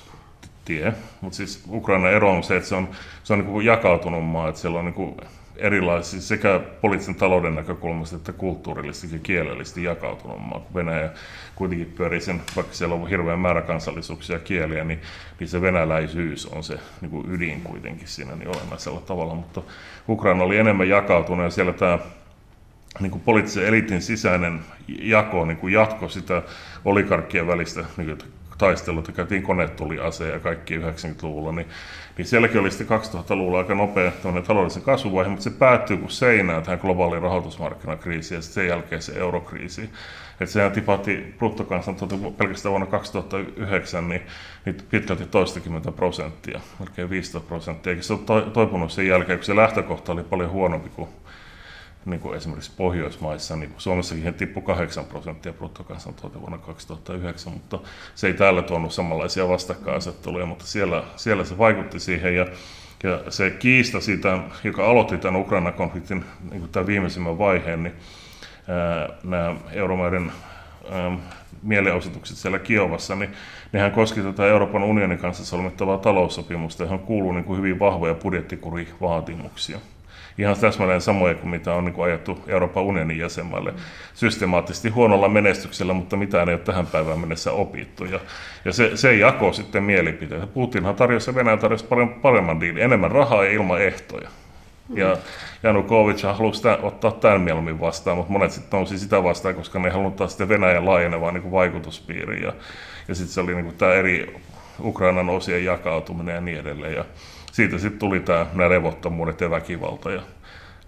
tie. 0.64 0.92
Mutta 1.20 1.36
siis 1.36 1.64
Ukraina 1.70 2.10
ero 2.10 2.32
on 2.32 2.42
se, 2.42 2.56
että 2.56 2.68
se 2.68 2.74
on, 2.74 2.88
se 3.24 3.32
on 3.32 3.38
niin 3.38 3.50
kuin 3.50 3.66
jakautunut 3.66 4.24
maa, 4.24 4.48
että 4.48 4.60
siellä 4.60 4.78
on 4.78 4.84
niin 4.84 4.94
kuin 4.94 5.16
erilaisia 5.62 6.20
sekä 6.20 6.60
poliittisen 6.80 7.14
talouden 7.14 7.54
näkökulmasta 7.54 8.16
että 8.16 8.32
kulttuurillisesti 8.32 9.16
ja 9.16 9.20
kielellisesti 9.22 9.84
jakautunut 9.84 10.38
maa, 10.38 10.60
kun 10.60 10.74
Venäjä 10.74 11.10
kuitenkin 11.54 11.92
pyörii 11.96 12.20
sen, 12.20 12.42
vaikka 12.56 12.74
siellä 12.74 12.94
on 12.94 13.08
hirveän 13.08 13.38
määrä 13.38 13.62
kansallisuuksia 13.62 14.36
ja 14.36 14.40
kieliä, 14.40 14.84
niin, 14.84 15.00
niin 15.40 15.48
se 15.48 15.62
venäläisyys 15.62 16.46
on 16.46 16.64
se 16.64 16.78
niin 17.00 17.10
kuin 17.10 17.30
ydin 17.30 17.60
kuitenkin 17.60 18.08
siinä 18.08 18.34
niin 18.36 18.48
olennaisella 18.48 19.00
tavalla, 19.00 19.34
mutta 19.34 19.62
Ukraina 20.08 20.44
oli 20.44 20.58
enemmän 20.58 20.88
jakautunut 20.88 21.44
ja 21.44 21.50
siellä 21.50 21.72
tämä 21.72 21.98
niin 23.00 23.10
kuin 23.10 23.22
poliittisen 23.22 23.66
elitin 23.66 24.02
sisäinen 24.02 24.60
jako 24.88 25.44
niin 25.44 25.56
kuin 25.56 25.72
jatko 25.72 26.08
sitä 26.08 26.42
olikarkkien 26.84 27.46
välistä 27.46 27.84
niin 27.96 28.18
taistelut 28.58 29.08
ja 29.08 29.14
käytiin 29.14 29.42
konetuliase 29.42 30.28
ja 30.28 30.38
kaikki 30.38 30.78
90-luvulla, 30.78 31.52
niin, 31.52 31.66
niin 32.18 32.26
sielläkin 32.26 32.60
oli 32.60 32.70
sitten 32.70 33.00
2000-luvulla 33.00 33.58
aika 33.58 33.74
nopea 33.74 34.12
taloudellisen 34.46 34.82
kasvuvaihe, 34.82 35.30
mutta 35.30 35.44
se 35.44 35.50
päättyy 35.50 35.96
kuin 35.96 36.10
seinään 36.10 36.62
tähän 36.62 36.78
globaaliin 36.78 37.22
rahoitusmarkkinakriisiin 37.22 38.36
ja 38.36 38.42
sen 38.42 38.68
jälkeen 38.68 39.02
se 39.02 39.12
eurokriisi. 39.12 39.90
Että 40.40 40.52
sehän 40.52 40.72
tipahti 40.72 41.34
bruttokansantuote 41.38 42.16
pelkästään 42.36 42.70
vuonna 42.70 42.86
2009 42.86 44.08
niin, 44.08 44.22
niin 44.64 44.76
pitkälti 44.90 45.26
toistakymmentä 45.26 45.92
prosenttia, 45.92 46.60
melkein 46.78 47.10
15 47.10 47.48
prosenttia, 47.48 47.90
eikä 47.90 48.02
se 48.02 48.12
ole 48.12 48.50
toipunut 48.50 48.92
sen 48.92 49.06
jälkeen, 49.06 49.38
kun 49.38 49.44
se 49.44 49.56
lähtökohta 49.56 50.12
oli 50.12 50.22
paljon 50.22 50.50
huonompi 50.50 50.88
kuin 50.88 51.08
niin 52.06 52.20
kuin 52.20 52.36
esimerkiksi 52.36 52.72
Pohjoismaissa, 52.76 53.56
niin 53.56 53.74
Suomessakin 53.78 54.34
tippui 54.34 54.62
8 54.62 55.04
prosenttia 55.04 55.52
bruttokansantuote 55.52 56.40
vuonna 56.40 56.58
2009, 56.58 57.52
mutta 57.52 57.78
se 58.14 58.26
ei 58.26 58.34
täällä 58.34 58.62
tuonut 58.62 58.92
samanlaisia 58.92 59.48
vastakkainasetteluja, 59.48 60.46
mutta 60.46 60.66
siellä, 60.66 61.04
siellä 61.16 61.44
se 61.44 61.58
vaikutti 61.58 62.00
siihen 62.00 62.36
ja, 62.36 62.46
ja 63.02 63.30
se 63.30 63.50
kiista 63.50 64.00
siitä, 64.00 64.38
joka 64.64 64.90
aloitti 64.90 65.18
tämän 65.18 65.40
Ukraina-konfliktin 65.40 66.24
niin 66.50 66.60
kuin 66.60 66.72
tämän 66.72 66.86
viimeisimmän 66.86 67.38
vaiheen, 67.38 67.82
niin 67.82 67.94
ää, 68.68 69.08
nämä 69.24 69.56
euromaiden 69.72 70.32
mielenosoitukset 71.62 72.36
siellä 72.36 72.58
Kiovassa, 72.58 73.14
niin 73.14 73.30
nehän 73.72 73.92
koski 73.92 74.20
tätä 74.20 74.46
Euroopan 74.46 74.82
unionin 74.82 75.18
kanssa 75.18 75.44
solmittavaa 75.44 75.98
taloussopimusta, 75.98 76.82
johon 76.82 76.98
kuuluu 76.98 77.32
niin 77.32 77.44
kuin 77.44 77.58
hyvin 77.58 77.78
vahvoja 77.78 78.14
budjettikurivaatimuksia 78.14 79.78
ihan 80.38 80.56
täsmälleen 80.60 81.00
samoja 81.00 81.34
kuin 81.34 81.50
mitä 81.50 81.74
on 81.74 81.84
niin 81.84 81.94
kuin 81.94 82.06
ajettu 82.06 82.44
Euroopan 82.46 82.82
unionin 82.82 83.18
jäsenmaille 83.18 83.74
systemaattisesti 84.14 84.88
huonolla 84.88 85.28
menestyksellä, 85.28 85.92
mutta 85.92 86.16
mitään 86.16 86.48
ei 86.48 86.54
ole 86.54 86.62
tähän 86.62 86.86
päivään 86.86 87.18
mennessä 87.18 87.52
opittu. 87.52 88.04
Ja, 88.04 88.20
ja 88.64 88.72
se, 88.72 88.96
se 88.96 89.16
jako 89.16 89.52
sitten 89.52 89.82
mielipiteitä. 89.82 90.46
Putinhan 90.46 90.94
tarjosi 90.94 91.30
ja 91.30 91.34
Venäjä 91.34 91.56
tarjosi 91.56 91.84
paljon 91.84 92.08
paremman 92.08 92.60
diilin, 92.60 92.82
enemmän 92.82 93.10
rahaa 93.10 93.44
ja 93.44 93.50
ilman 93.50 93.82
ehtoja. 93.82 94.28
Ja 94.94 95.16
Janukovic 95.62 96.22
halusi 96.22 96.62
tämän, 96.62 96.78
ottaa 96.82 97.10
tämän 97.10 97.40
mieluummin 97.40 97.80
vastaan, 97.80 98.16
mutta 98.16 98.32
monet 98.32 98.50
sitten 98.50 98.78
nousi 98.78 98.98
sitä 98.98 99.22
vastaan, 99.22 99.54
koska 99.54 99.78
ne 99.78 99.90
halutaan 99.90 100.30
sitten 100.30 100.48
Venäjän 100.48 100.86
laajenevaa 100.86 101.32
niin 101.32 101.50
vaikutuspiiriin. 101.50 102.42
Ja, 102.42 102.52
ja 103.08 103.14
sitten 103.14 103.34
se 103.34 103.40
oli 103.40 103.54
niin 103.54 103.64
kuin 103.64 103.76
tämä 103.76 103.92
eri 103.92 104.40
Ukrainan 104.80 105.30
osien 105.30 105.64
jakautuminen 105.64 106.34
ja 106.34 106.40
niin 106.40 106.58
edelleen. 106.58 106.94
Ja 106.94 107.04
siitä 107.52 107.78
sitten 107.78 107.98
tuli 107.98 108.22
nämä 108.54 108.70
levottomuudet 108.70 109.40
ja 109.40 109.50
väkivalta 109.50 110.10
ja 110.10 110.22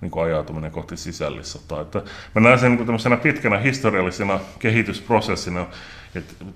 niin 0.00 0.10
kuin 0.10 0.24
ajautuminen 0.24 0.70
kohti 0.70 0.96
sisällissotaa. 0.96 1.80
Että 1.80 2.02
mä 2.34 2.40
näen 2.40 2.58
sen 2.58 2.76
niin 2.76 2.86
kuin 2.86 3.18
pitkänä 3.22 3.58
historiallisena 3.58 4.40
kehitysprosessina, 4.58 5.66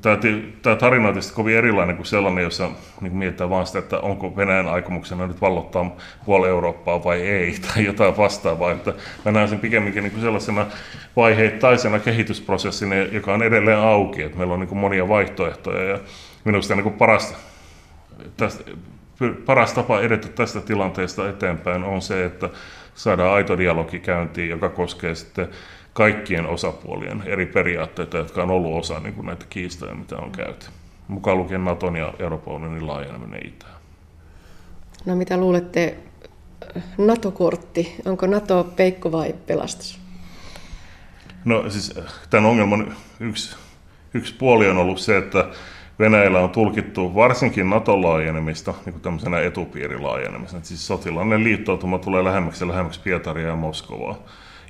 tämä, 0.02 0.76
tarina 0.76 1.08
on 1.08 1.14
tietysti 1.14 1.34
kovin 1.34 1.56
erilainen 1.56 1.96
kuin 1.96 2.06
sellainen, 2.06 2.44
jossa 2.44 2.70
niin 3.00 3.16
mietitään 3.16 3.50
vaan 3.50 3.66
sitä, 3.66 3.78
että 3.78 3.98
onko 3.98 4.36
Venäjän 4.36 4.68
aikomuksena 4.68 5.26
nyt 5.26 5.40
vallottaa 5.40 5.96
puoli 6.24 6.48
Eurooppaa 6.48 7.04
vai 7.04 7.20
ei, 7.20 7.56
tai 7.74 7.84
jotain 7.84 8.16
vastaavaa. 8.16 8.72
Että 8.72 8.94
mä 9.24 9.32
näen 9.32 9.48
sen 9.48 9.58
pikemminkin 9.58 10.02
niin 10.02 10.12
kuin 10.12 10.22
sellaisena 10.22 10.66
vaiheittaisena 11.16 11.98
kehitysprosessina, 11.98 12.94
joka 12.94 13.34
on 13.34 13.42
edelleen 13.42 13.78
auki, 13.78 14.22
että 14.22 14.38
meillä 14.38 14.54
on 14.54 14.60
niin 14.60 14.68
kuin 14.68 14.78
monia 14.78 15.08
vaihtoehtoja, 15.08 15.84
ja 15.84 15.98
minusta 16.44 16.74
niin 16.74 16.82
kuin 16.82 16.94
parasta 16.94 17.36
tästä, 18.36 18.64
paras 19.46 19.72
tapa 19.72 20.00
edetä 20.00 20.28
tästä 20.28 20.60
tilanteesta 20.60 21.28
eteenpäin 21.28 21.84
on 21.84 22.02
se, 22.02 22.24
että 22.24 22.50
saadaan 22.94 23.34
aito 23.34 23.58
dialogi 23.58 23.98
käyntiin, 23.98 24.48
joka 24.48 24.68
koskee 24.68 25.14
sitten 25.14 25.48
kaikkien 25.92 26.46
osapuolien 26.46 27.22
eri 27.26 27.46
periaatteita, 27.46 28.18
jotka 28.18 28.42
on 28.42 28.50
ollut 28.50 28.78
osa 28.78 29.00
niin 29.00 29.14
kuin 29.14 29.26
näitä 29.26 29.46
kiistoja, 29.50 29.94
mitä 29.94 30.16
on 30.16 30.32
käyty. 30.32 30.66
Mukaan 31.08 31.38
lukien 31.38 31.64
Naton 31.64 31.96
ja 31.96 32.14
Euroopan 32.18 32.54
unionin 32.54 32.86
laajeneminen 32.86 33.46
itään. 33.46 33.74
No 35.06 35.16
mitä 35.16 35.36
luulette, 35.36 35.96
NATO-kortti, 36.98 37.94
onko 38.04 38.26
NATO 38.26 38.64
peikko 38.76 39.12
vai 39.12 39.34
pelastus? 39.46 40.00
No 41.44 41.70
siis 41.70 42.00
tämän 42.30 42.50
ongelman 42.50 42.96
yksi, 43.20 43.56
yksi 44.14 44.34
puoli 44.34 44.68
on 44.68 44.76
ollut 44.76 44.98
se, 44.98 45.16
että 45.16 45.48
Venäjällä 45.98 46.40
on 46.40 46.50
tulkittu 46.50 47.14
varsinkin 47.14 47.70
Naton 47.70 48.02
laajenemista 48.02 48.74
niin 48.86 49.00
tämmöisenä 49.00 49.40
etupiirilaajenemisena. 49.40 50.64
Siis 50.64 50.86
sotilainen 50.86 51.44
liittoutuma 51.44 51.98
tulee 51.98 52.24
lähemmäksi 52.24 52.64
ja 52.64 52.68
lähemmäksi 52.68 53.00
Pietaria 53.00 53.48
ja 53.48 53.56
Moskovaa. 53.56 54.18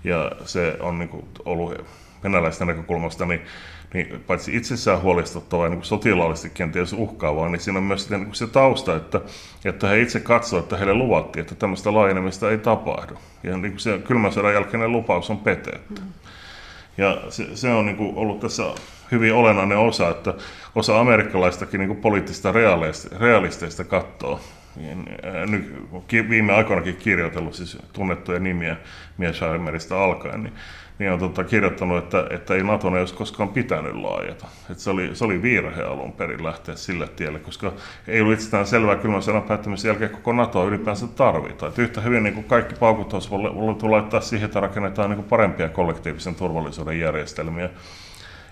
Ja 0.04 0.32
se 0.44 0.76
on 0.80 0.98
niin 0.98 1.08
kuin 1.08 1.24
ollut 1.44 1.84
venäläisten 2.24 2.66
näkökulmasta 2.66 3.26
niin, 3.26 3.40
niin 3.94 4.24
paitsi 4.26 4.56
itsessään 4.56 5.02
huolestuttavaa 5.02 5.66
ja 5.66 5.70
niin 5.70 5.84
sotilaallisesti 5.84 6.50
kenties 6.54 6.92
uhkaavaa, 6.92 7.48
niin 7.48 7.60
siinä 7.60 7.78
on 7.78 7.84
myös 7.84 8.10
niin 8.10 8.34
se 8.34 8.46
tausta, 8.46 8.96
että, 8.96 9.20
että 9.64 9.88
he 9.88 10.00
itse 10.00 10.20
katsovat, 10.20 10.62
että 10.62 10.76
heille 10.76 10.94
luvattiin, 10.94 11.40
että 11.40 11.54
tämmöistä 11.54 11.94
laajenemista 11.94 12.50
ei 12.50 12.58
tapahdu. 12.58 13.14
Ja 13.42 13.56
niin 13.56 13.72
kuin 13.72 13.80
se 13.80 13.98
kylmän 13.98 14.32
sodan 14.32 14.54
jälkeinen 14.54 14.92
lupaus 14.92 15.30
on 15.30 15.38
petetty. 15.38 16.02
Mm. 16.02 16.08
Ja 16.98 17.22
se, 17.28 17.56
se 17.56 17.68
on 17.68 17.86
niin 17.86 17.96
kuin 17.96 18.16
ollut 18.16 18.40
tässä 18.40 18.62
hyvin 19.12 19.34
olennainen 19.34 19.78
osa, 19.78 20.10
että 20.10 20.34
osa 20.74 21.00
amerikkalaistakin 21.00 21.80
niin 21.80 21.96
poliittista 21.96 22.52
realisteista 23.18 23.84
katsoo. 23.84 24.40
Nyt, 25.46 25.74
viime 26.28 26.52
aikoinakin 26.52 26.96
kirjoitellut 26.96 27.54
siis 27.54 27.78
tunnettuja 27.92 28.38
nimiä 28.38 28.76
Miesheimeristä 29.18 29.98
alkaen, 29.98 30.42
niin, 30.42 30.54
niin 30.98 31.12
on 31.12 31.18
tota, 31.18 31.44
kirjoittanut, 31.44 32.04
että, 32.04 32.26
että 32.30 32.54
ei 32.54 32.62
Naton 32.62 32.94
ei 32.94 33.00
olisi 33.00 33.14
koskaan 33.14 33.48
pitänyt 33.48 33.94
laajata. 33.94 34.46
Että 34.70 34.82
se, 34.82 34.90
oli, 34.90 35.10
se 35.14 35.24
oli 35.24 35.42
virhe 35.42 35.82
alun 35.82 36.12
perin 36.12 36.44
lähteä 36.44 36.76
sille 36.76 37.08
tielle, 37.08 37.38
koska 37.38 37.72
ei 38.08 38.20
ollut 38.20 38.34
itsestään 38.34 38.66
selvää 38.66 38.96
kylmän 38.96 39.22
sodan 39.22 39.42
päättämisen 39.42 39.88
jälkeen 39.88 40.10
koko 40.10 40.32
NATO 40.32 40.68
ylipäänsä 40.68 41.06
tarvitaan. 41.06 41.70
Että 41.70 41.82
yhtä 41.82 42.00
hyvin 42.00 42.22
niin 42.22 42.34
kuin 42.34 42.44
kaikki 42.44 42.74
paukut 42.74 43.12
olisi 43.14 43.30
voitu 43.30 43.90
laittaa 43.90 44.20
siihen, 44.20 44.46
että 44.46 44.60
rakennetaan 44.60 45.10
niin 45.10 45.16
kuin 45.16 45.28
parempia 45.28 45.68
kollektiivisen 45.68 46.34
turvallisuuden 46.34 47.00
järjestelmiä 47.00 47.70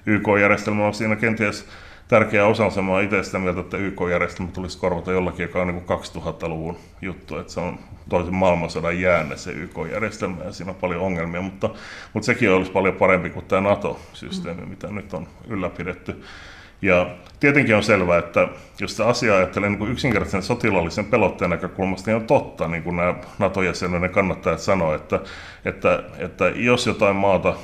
YK-järjestelmä 0.06 0.86
on 0.86 0.94
siinä 0.94 1.16
kenties 1.16 1.68
tärkeä 2.08 2.46
osa. 2.46 2.82
Mä 2.82 3.00
itse 3.00 3.22
sitä 3.22 3.38
mieltä, 3.38 3.60
että 3.60 3.76
YK-järjestelmä 3.76 4.52
tulisi 4.52 4.78
korvata 4.78 5.12
jollakin, 5.12 5.42
joka 5.42 5.62
on 5.62 5.68
niin 5.68 5.82
2000-luvun 5.82 6.76
juttu, 7.02 7.38
että 7.38 7.52
se 7.52 7.60
on 7.60 7.78
toisen 8.08 8.34
maailmansodan 8.34 9.00
jäänne 9.00 9.36
se 9.36 9.52
YK-järjestelmä 9.52 10.44
ja 10.44 10.52
siinä 10.52 10.70
on 10.70 10.76
paljon 10.80 11.02
ongelmia, 11.02 11.40
mutta, 11.42 11.70
mutta 12.12 12.26
sekin 12.26 12.50
olisi 12.50 12.70
paljon 12.70 12.94
parempi 12.94 13.30
kuin 13.30 13.46
tämä 13.46 13.68
NATO-systeemi, 13.68 14.62
mm. 14.62 14.68
mitä 14.68 14.86
nyt 14.86 15.14
on 15.14 15.28
ylläpidetty. 15.48 16.22
Ja 16.82 17.10
tietenkin 17.40 17.76
on 17.76 17.82
selvää, 17.82 18.18
että 18.18 18.48
jos 18.80 18.90
sitä 18.90 19.06
asiaa 19.06 19.36
ajattelee 19.36 19.68
niin 19.68 19.78
kuin 19.78 19.92
yksinkertaisen 19.92 20.42
sotilaallisen 20.42 21.04
pelotteen 21.04 21.50
näkökulmasta, 21.50 22.10
niin 22.10 22.16
on 22.16 22.26
totta, 22.26 22.68
niin 22.68 22.82
kuin 22.82 22.96
nämä 22.96 23.14
NATO-jäsenyyden 23.38 24.10
kannattajat 24.10 24.60
sanoo, 24.60 24.94
että, 24.94 25.20
että, 25.64 26.02
että 26.18 26.48
jos 26.48 26.86
jotain 26.86 27.16
maata 27.16 27.56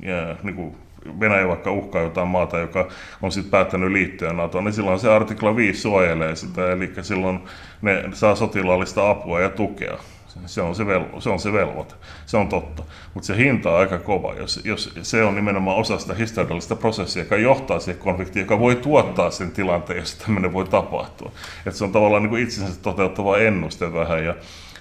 ja, 0.00 0.36
niin 0.42 0.56
kuin 0.56 0.76
Venäjä 1.20 1.48
vaikka 1.48 1.72
uhkaa 1.72 2.02
jotain 2.02 2.28
maata, 2.28 2.58
joka 2.58 2.88
on 3.22 3.32
sitten 3.32 3.50
päättänyt 3.50 3.92
liittyä 3.92 4.32
NATOon, 4.32 4.64
niin 4.64 4.72
silloin 4.72 4.98
se 4.98 5.12
artikla 5.12 5.56
5 5.56 5.80
suojelee 5.80 6.36
sitä, 6.36 6.72
eli 6.72 6.92
silloin 7.02 7.40
ne 7.82 8.04
saa 8.12 8.34
sotilaallista 8.34 9.10
apua 9.10 9.40
ja 9.40 9.48
tukea. 9.48 9.98
Se 10.46 10.62
on 10.62 10.74
se, 10.74 10.86
vel, 10.86 11.04
se, 11.18 11.30
on 11.30 11.38
se 11.38 11.52
velvoite, 11.52 11.94
se 12.26 12.36
on 12.36 12.48
totta. 12.48 12.82
Mutta 13.14 13.26
se 13.26 13.36
hinta 13.36 13.70
on 13.70 13.78
aika 13.78 13.98
kova, 13.98 14.34
jos, 14.34 14.60
jos 14.64 14.94
se 15.02 15.24
on 15.24 15.34
nimenomaan 15.34 15.76
osa 15.76 15.98
sitä 15.98 16.14
historiallista 16.14 16.76
prosessia, 16.76 17.22
joka 17.22 17.36
johtaa 17.36 17.80
siihen 17.80 18.02
konfliktiin, 18.02 18.40
joka 18.42 18.58
voi 18.58 18.76
tuottaa 18.76 19.30
sen 19.30 19.50
tilanteen, 19.50 19.98
jos 19.98 20.14
tämmöinen 20.14 20.52
voi 20.52 20.64
tapahtua. 20.64 21.32
Et 21.66 21.74
se 21.74 21.84
on 21.84 21.92
tavallaan 21.92 22.22
niin 22.22 22.30
kuin 22.30 22.42
itsensä 22.42 22.80
toteuttava 22.82 23.38
ennuste 23.38 23.92
vähän. 23.92 24.24
Ja 24.24 24.34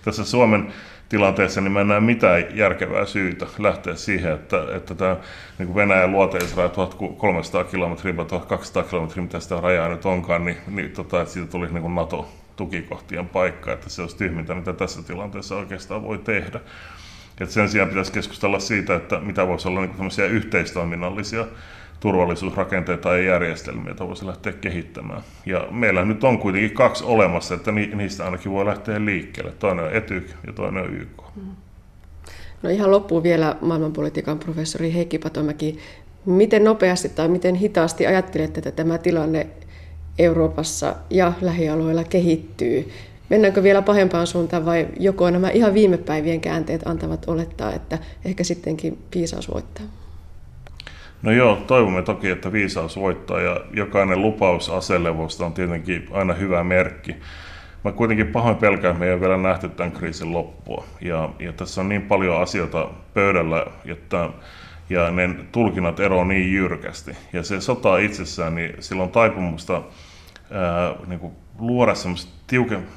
tässä 0.05 0.25
Suomen 0.25 0.73
tilanteessa, 1.13 1.61
niin 1.61 1.71
mä 1.71 1.81
en 1.81 1.87
näe 1.87 1.99
mitään 1.99 2.57
järkevää 2.57 3.05
syytä 3.05 3.45
lähteä 3.59 3.95
siihen, 3.95 4.33
että, 4.33 4.57
että 4.75 4.95
tämä 4.95 5.17
niin 5.59 5.67
kuin 5.67 5.75
Venäjän 5.75 6.11
luoteisraja 6.11 6.69
1300 6.69 7.63
kilometriä 7.63 8.17
vai 8.17 8.25
1200 8.25 8.83
kilometriä, 8.83 9.23
mitä 9.23 9.39
sitä 9.39 9.61
rajaa 9.61 9.89
nyt 9.89 10.05
onkaan, 10.05 10.45
niin, 10.45 10.57
niin 10.67 10.91
tota, 10.91 11.21
että 11.21 11.33
siitä 11.33 11.51
tulisi 11.51 11.73
niin 11.73 11.95
NATO-tukikohtien 11.95 13.29
paikka, 13.29 13.73
että 13.73 13.89
se 13.89 14.01
olisi 14.01 14.17
tyhmintä, 14.17 14.55
mitä 14.55 14.73
tässä 14.73 15.03
tilanteessa 15.03 15.55
oikeastaan 15.55 16.03
voi 16.03 16.17
tehdä. 16.17 16.59
Et 17.41 17.49
sen 17.49 17.69
sijaan 17.69 17.89
pitäisi 17.89 18.11
keskustella 18.11 18.59
siitä, 18.59 18.95
että 18.95 19.19
mitä 19.19 19.47
voisi 19.47 19.67
olla 19.67 19.81
niin 19.81 20.31
yhteistoiminnallisia 20.31 21.45
turvallisuusrakenteita 22.03 23.17
ja 23.17 23.23
järjestelmiä, 23.23 23.87
joita 23.87 24.07
voisi 24.07 24.27
lähteä 24.27 24.53
kehittämään. 24.53 25.21
Ja 25.45 25.67
meillä 25.71 26.05
nyt 26.05 26.23
on 26.23 26.39
kuitenkin 26.39 26.71
kaksi 26.71 27.03
olemassa, 27.03 27.55
että 27.55 27.71
niistä 27.71 28.25
ainakin 28.25 28.51
voi 28.51 28.65
lähteä 28.65 29.05
liikkeelle. 29.05 29.51
Toinen 29.51 29.85
on 29.85 29.95
ETYK 29.95 30.27
ja 30.47 30.53
toinen 30.53 30.83
on 30.83 30.93
YK. 30.93 31.23
Mm. 31.35 31.41
No 32.63 32.69
ihan 32.69 32.91
loppuun 32.91 33.23
vielä 33.23 33.55
maailmanpolitiikan 33.61 34.39
professori 34.39 34.93
Heikki 34.93 35.19
Patomäki. 35.19 35.79
Miten 36.25 36.63
nopeasti 36.63 37.09
tai 37.09 37.27
miten 37.27 37.55
hitaasti 37.55 38.07
ajattelette, 38.07 38.59
että 38.59 38.71
tämä 38.71 38.97
tilanne 38.97 39.47
Euroopassa 40.19 40.95
ja 41.09 41.33
lähialueilla 41.41 42.03
kehittyy? 42.03 42.91
Mennäänkö 43.29 43.63
vielä 43.63 43.81
pahempaan 43.81 44.27
suuntaan 44.27 44.65
vai 44.65 44.87
joko 44.99 45.29
nämä 45.29 45.49
ihan 45.49 45.73
viime 45.73 45.97
päivien 45.97 46.41
käänteet 46.41 46.87
antavat 46.87 47.29
olettaa, 47.29 47.73
että 47.73 47.97
ehkä 48.25 48.43
sittenkin 48.43 48.97
viisaus 49.15 49.53
voittaa? 49.53 50.02
No 51.23 51.31
joo, 51.31 51.55
toivomme 51.55 52.01
toki, 52.01 52.29
että 52.29 52.51
viisaus 52.51 52.97
voittaa 52.97 53.41
ja 53.41 53.61
jokainen 53.73 54.21
lupaus 54.21 54.69
aselevosta 54.69 55.45
on 55.45 55.53
tietenkin 55.53 56.07
aina 56.11 56.33
hyvä 56.33 56.63
merkki. 56.63 57.15
Mä 57.83 57.91
kuitenkin 57.91 58.27
pahoin 58.27 58.55
pelkään, 58.55 58.91
että 58.91 58.99
me 58.99 59.05
ei 59.05 59.13
ole 59.13 59.21
vielä 59.21 59.37
nähty 59.37 59.69
tämän 59.69 59.91
kriisin 59.91 60.33
loppua. 60.33 60.85
Ja, 61.01 61.29
ja 61.39 61.53
tässä 61.53 61.81
on 61.81 61.89
niin 61.89 62.01
paljon 62.01 62.41
asioita 62.41 62.89
pöydällä, 63.13 63.65
että 63.85 64.29
ja 64.89 65.11
ne 65.11 65.29
tulkinnat 65.51 65.99
eroavat 65.99 66.27
niin 66.27 66.53
jyrkästi. 66.53 67.11
Ja 67.33 67.43
se 67.43 67.61
sota 67.61 67.97
itsessään, 67.97 68.55
niin 68.55 68.75
sillä 68.79 69.03
on 69.03 69.09
taipumusta 69.09 69.73
ää, 70.51 70.95
niin 71.07 71.19
kuin 71.19 71.33
luoda 71.59 71.95
semmoista 71.95 72.31
tiuken, 72.47 72.87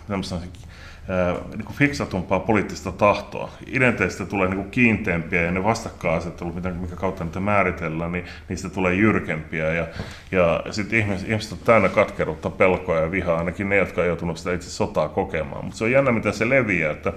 niin 1.57 1.65
kuin 1.65 1.77
fiksatumpaa 1.77 2.41
poliittista 2.41 2.93
tahtoa. 2.93 3.51
Identiteistä 3.67 4.27
tulee 4.27 4.49
niin 4.49 4.57
kuin 4.57 4.71
kiinteämpiä 4.71 5.43
ja 5.43 5.51
ne 5.51 5.65
vastakkainasettelut, 5.65 6.55
mitä, 6.55 6.71
mikä 6.71 6.97
kautta 6.97 7.25
niitä 7.25 7.41
määritellään, 7.41 8.13
niin 8.13 8.25
niistä 8.49 8.69
tulee 8.69 8.95
jyrkempiä. 8.95 9.73
Ja, 9.73 9.87
ja 10.33 10.63
sitten 10.71 10.99
ihmiset, 10.99 11.29
ihmiset 11.29 11.53
on 11.53 11.59
täynnä 11.65 11.89
katkeruutta, 11.89 12.51
pelkoa 12.51 13.01
ja 13.01 13.11
vihaa, 13.11 13.39
ainakin 13.39 13.69
ne, 13.69 13.77
jotka 13.77 14.01
on 14.01 14.07
joutunut 14.07 14.39
sitä 14.39 14.53
itse 14.53 14.71
sotaa 14.71 15.09
kokemaan. 15.09 15.65
Mutta 15.65 15.79
se 15.79 15.85
on 15.85 15.91
jännä, 15.91 16.13
miten 16.13 16.33
se 16.33 16.49
leviää, 16.49 16.93
että 16.93 17.13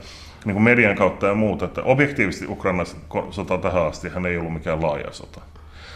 niin 0.46 0.54
kuin 0.54 0.64
median 0.64 0.96
kautta 0.96 1.28
ja 1.28 1.36
muuta, 1.36 1.66
että 1.66 1.82
objektiivisesti 1.84 2.48
Ukrainan 2.48 2.86
sota 3.30 3.58
tähän 3.58 3.86
asti 3.86 4.10
hän 4.10 4.26
ei 4.26 4.38
ollut 4.38 4.54
mikään 4.54 4.82
laaja 4.82 5.12
sota. 5.12 5.42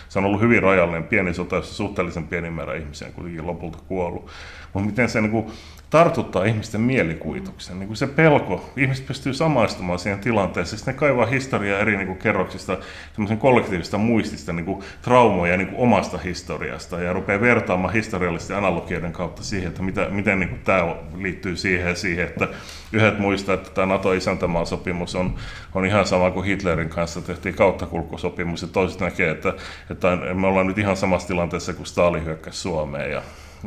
Se 0.10 0.20
on 0.20 0.26
ollut 0.26 0.42
hyvin 0.42 0.64
rajallinen 0.64 1.04
pieni 1.04 1.34
sota, 1.34 1.56
jossa 1.56 1.74
suhteellisen 1.74 2.28
pieni 2.28 2.50
määrä 2.50 2.76
ihmisiä 2.76 3.08
on 3.08 3.14
kuitenkin 3.14 3.48
lopulta 3.48 3.78
kuollut. 3.88 4.28
Mutta 4.74 4.90
miten 4.90 5.10
se 5.10 5.22
niin 5.22 5.32
kuin, 5.32 5.52
tartuttaa 5.94 6.46
ihmisten 6.46 6.82
mielikuvituksen. 6.82 7.80
Niin 7.80 7.88
kuin 7.88 7.98
se 7.98 8.08
pelko, 8.08 8.70
ihmiset 8.78 9.06
pystyy 9.06 9.34
samaistumaan 9.34 10.00
siihen 10.00 10.20
tilanteeseen, 10.20 10.78
sitten 10.78 10.94
ne 10.94 11.00
kaivaa 11.00 11.26
historiaa 11.26 11.80
eri 11.80 11.98
niin 11.98 12.08
kuin 12.08 12.20
kerroksista, 12.20 12.78
semmoisen 13.14 13.38
kollektiivista 13.38 13.98
muistista, 13.98 14.54
niin 14.54 14.66
kuin 14.66 14.84
traumoja 15.02 15.58
niin 15.58 15.68
kuin 15.68 15.80
omasta 15.80 16.18
historiasta, 16.18 17.02
ja 17.02 17.14
rupeaa 17.14 17.42
vertaamaan 17.42 17.94
historiallisten 17.94 18.58
analogioiden 18.58 19.12
kautta 19.12 19.44
siihen, 19.44 19.68
että 19.68 19.82
mitä, 19.82 20.08
miten 20.10 20.40
niin 20.40 20.50
kuin 20.50 20.62
tämä 20.62 20.96
liittyy 21.18 21.56
siihen 21.56 21.88
ja 21.88 21.96
siihen, 21.96 22.28
että 22.28 22.48
yhdet 22.94 23.20
muistaa, 23.20 23.56
että 23.56 23.70
tämä 23.70 23.88
NATO-isäntämaan 23.88 24.66
sopimus 24.66 25.16
on, 25.16 25.36
on 25.76 25.86
ihan 25.86 26.06
sama 26.06 26.32
kuin 26.32 26.46
Hitlerin 26.46 26.90
kanssa 26.90 27.22
tehtiin 27.22 27.56
kauttakulkusopimus, 27.56 28.62
ja 28.62 28.68
toiset 28.68 29.00
näkee, 29.00 29.30
että, 29.30 29.54
että 29.90 30.16
me 30.16 30.48
ollaan 30.48 30.68
nyt 30.68 30.78
ihan 30.78 30.98
samassa 30.98 31.28
tilanteessa 31.28 31.74
kuin 31.74 31.86
Stalin 31.86 32.26
hyökkäsi 32.26 32.62
Suomeen, 32.62 33.12
ja 33.12 33.22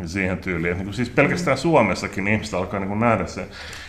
siihen 0.05 0.39
tyyliin. 0.39 0.79
Niin 0.79 0.95
siis 0.95 1.11
pelkästään 1.11 1.59
Suomessakin 1.59 2.29
ihmiset 2.29 2.55
alkaa 2.55 2.81
niin 2.81 3.01
nähdä 3.01 3.27
se 3.27 3.49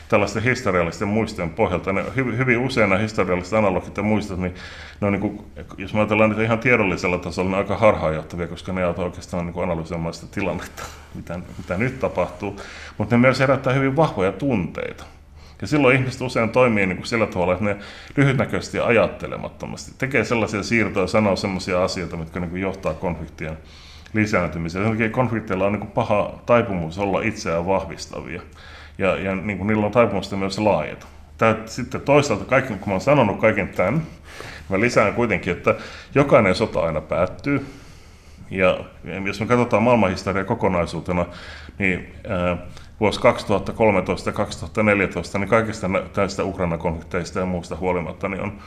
tällaisten 0.09 0.43
historiallisten 0.43 1.07
muistojen 1.07 1.49
pohjalta. 1.49 1.93
Ne, 1.93 2.03
hyvin, 2.15 2.37
hyvin 2.37 2.57
usein 2.57 2.89
nämä 2.89 3.01
historialliset 3.01 3.53
analogit 3.53 3.97
ja 3.97 4.03
muistot, 4.03 4.39
niin 4.39 4.55
ne 5.01 5.07
on, 5.07 5.13
niin 5.13 5.21
kuin, 5.21 5.41
jos 5.77 5.93
me 5.93 5.99
ajatellaan 5.99 6.29
niitä 6.29 6.43
ihan 6.43 6.59
tiedollisella 6.59 7.17
tasolla, 7.17 7.51
ne 7.51 7.57
aika 7.57 7.77
harhaanjohtavia, 7.77 8.47
koska 8.47 8.73
ne 8.73 8.83
autaa 8.83 9.05
oikeastaan 9.05 9.45
niin 9.45 9.63
analysoimaan 9.63 10.13
sitä 10.13 10.27
tilannetta, 10.31 10.83
mitä, 11.15 11.39
mitä 11.57 11.77
nyt 11.77 11.99
tapahtuu. 11.99 12.61
Mutta 12.97 13.15
ne 13.15 13.21
myös 13.21 13.39
herättää 13.39 13.73
hyvin 13.73 13.95
vahvoja 13.95 14.31
tunteita. 14.31 15.03
Ja 15.61 15.67
silloin 15.67 15.95
ihmiset 15.95 16.21
usein 16.21 16.49
toimii 16.49 16.85
niin 16.85 16.97
kuin 16.97 17.07
sillä 17.07 17.27
tavalla, 17.27 17.53
että 17.53 17.65
ne 17.65 17.77
lyhytnäköisesti 18.17 18.77
ja 18.77 18.85
ajattelemattomasti 18.85 19.91
tekee 19.97 20.23
sellaisia 20.23 20.63
siirtoja, 20.63 21.07
sanoo 21.07 21.35
sellaisia 21.35 21.83
asioita, 21.83 22.17
mitkä 22.17 22.39
niin 22.39 22.49
kuin 22.49 22.61
johtaa 22.61 22.93
konfliktien 22.93 23.57
lisääntymiseen. 24.13 24.85
Sen 24.85 24.91
takia 24.91 25.09
konflikteilla 25.09 25.65
on 25.65 25.73
niin 25.73 25.87
paha 25.87 26.33
taipumus 26.45 26.97
olla 26.97 27.21
itseään 27.21 27.67
vahvistavia. 27.67 28.41
Ja, 28.97 29.15
ja 29.15 29.35
niin 29.35 29.57
kuin 29.57 29.67
niillä 29.67 29.85
on 29.85 29.91
taipumusta 29.91 30.35
myös 30.35 30.59
laajeta. 30.59 31.07
Tää, 31.37 31.55
sitten 31.65 32.01
toisaalta, 32.01 32.45
kaikki, 32.45 32.73
kun 32.73 32.93
mä 32.93 32.99
sanonut 32.99 33.39
kaiken 33.39 33.69
tämän, 33.69 34.01
mä 34.69 34.79
lisään 34.79 35.13
kuitenkin, 35.13 35.53
että 35.53 35.75
jokainen 36.15 36.55
sota 36.55 36.79
aina 36.79 37.01
päättyy. 37.01 37.65
Ja 38.51 38.79
jos 39.25 39.39
me 39.39 39.45
katsotaan 39.45 39.83
maailmanhistoriaa 39.83 40.45
kokonaisuutena, 40.45 41.25
niin 41.79 42.13
ää, 42.29 42.57
vuosi 42.99 43.19
2013 43.19 44.29
ja 44.29 44.33
2014, 44.33 45.39
niin 45.39 45.49
kaikista 45.49 45.89
tästä 46.13 46.43
Ukraina-konflikteista 46.43 47.39
ja 47.39 47.45
muusta 47.45 47.75
huolimatta, 47.75 48.29
niin 48.29 48.41
on, 48.41 48.59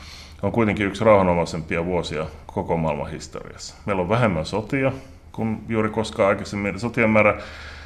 on 0.43 0.53
kuitenkin 0.53 0.87
yksi 0.87 1.05
rauhanomaisempia 1.05 1.85
vuosia 1.85 2.27
koko 2.47 2.77
maailman 2.77 3.11
historiassa. 3.11 3.75
Meillä 3.87 4.03
on 4.03 4.09
vähemmän 4.09 4.47
sotia, 4.47 4.93
kuin 5.41 5.65
juuri 5.69 5.89
koskaan 5.89 6.29
aikaisemmin. 6.29 6.81
Sotien 6.81 7.11
määrä 7.11 7.41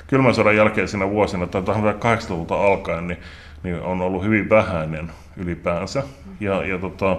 kylmän 0.06 0.34
sodan 0.34 0.56
jälkeisinä 0.56 1.10
vuosina 1.10 1.46
tai 1.46 1.62
80-luvulta 1.62 2.54
alkaen 2.54 3.06
niin, 3.06 3.18
niin 3.62 3.80
on 3.80 4.00
ollut 4.00 4.24
hyvin 4.24 4.50
vähäinen 4.50 5.12
ylipäänsä. 5.36 6.02
Ja, 6.40 6.66
ja, 6.66 6.78
tota, 6.78 7.16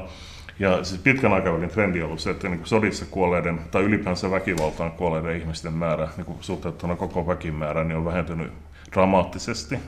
ja 0.60 0.84
siis 0.84 1.02
pitkän 1.02 1.34
aikavälin 1.34 1.70
trendi 1.70 2.02
on 2.02 2.06
ollut 2.06 2.20
se, 2.20 2.30
että 2.30 2.48
niin 2.48 2.58
kuin 2.58 2.68
sodissa 2.68 3.06
kuolleiden 3.12 3.60
tai 3.72 3.84
ylipäänsä 3.84 4.32
väkivaltaan 4.32 4.92
kuolleiden 4.92 5.38
ihmisten 5.38 5.74
määrä 5.74 6.08
niin 6.18 6.26
kuin 6.26 6.38
suhteutettuna 6.42 6.96
koko 6.96 7.28
väkimäärään 7.28 7.88
niin 7.88 7.98
on 7.98 8.06
vähentynyt 8.06 8.52
dramaattisesti. 8.94 9.80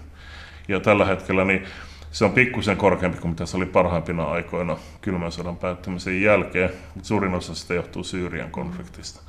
Ja 0.67 0.79
tällä 0.79 1.05
hetkellä 1.05 1.45
niin 1.45 1.63
se 2.11 2.25
on 2.25 2.31
pikkusen 2.31 2.77
korkeampi 2.77 3.17
kuin 3.17 3.31
mitä 3.31 3.45
se 3.45 3.57
oli 3.57 3.65
parhaimpina 3.65 4.23
aikoina 4.23 4.77
kylmän 5.01 5.31
sodan 5.31 5.57
päättymisen 5.57 6.21
jälkeen, 6.21 6.69
mutta 6.95 7.07
suurin 7.07 7.33
osa 7.33 7.55
sitä 7.55 7.73
johtuu 7.73 8.03
Syyrian 8.03 8.51
konfliktista 8.51 9.21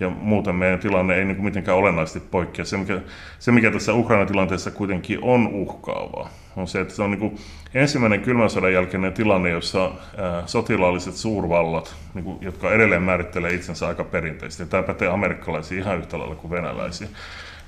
ja 0.00 0.10
muuten 0.10 0.54
meidän 0.54 0.78
tilanne 0.78 1.14
ei 1.14 1.24
niin 1.24 1.44
mitenkään 1.44 1.78
olennaisesti 1.78 2.20
poikkea. 2.20 2.64
Se 2.64 2.76
mikä, 2.76 3.00
se, 3.38 3.52
mikä 3.52 3.70
tässä 3.70 3.94
Ukrainan 3.94 4.26
tilanteessa 4.26 4.70
kuitenkin 4.70 5.18
on 5.22 5.48
uhkaavaa, 5.48 6.30
on 6.56 6.68
se, 6.68 6.80
että 6.80 6.94
se 6.94 7.02
on 7.02 7.10
niin 7.10 7.18
kuin 7.18 7.38
ensimmäinen 7.74 8.20
kylmän 8.20 8.50
sodan 8.50 8.72
jälkeinen 8.72 9.12
tilanne, 9.12 9.50
jossa 9.50 9.84
ää, 10.18 10.42
sotilaalliset 10.46 11.14
suurvallat, 11.14 11.94
niin 12.14 12.24
kuin, 12.24 12.38
jotka 12.40 12.72
edelleen 12.72 13.02
määrittelee 13.02 13.54
itsensä 13.54 13.88
aika 13.88 14.04
perinteisesti, 14.04 14.62
ja 14.62 14.66
tämä 14.66 14.82
pätee 14.82 15.08
amerikkalaisiin 15.08 15.80
ihan 15.80 15.98
yhtä 15.98 16.18
lailla 16.18 16.34
kuin 16.34 16.50
venäläisiin, 16.50 17.10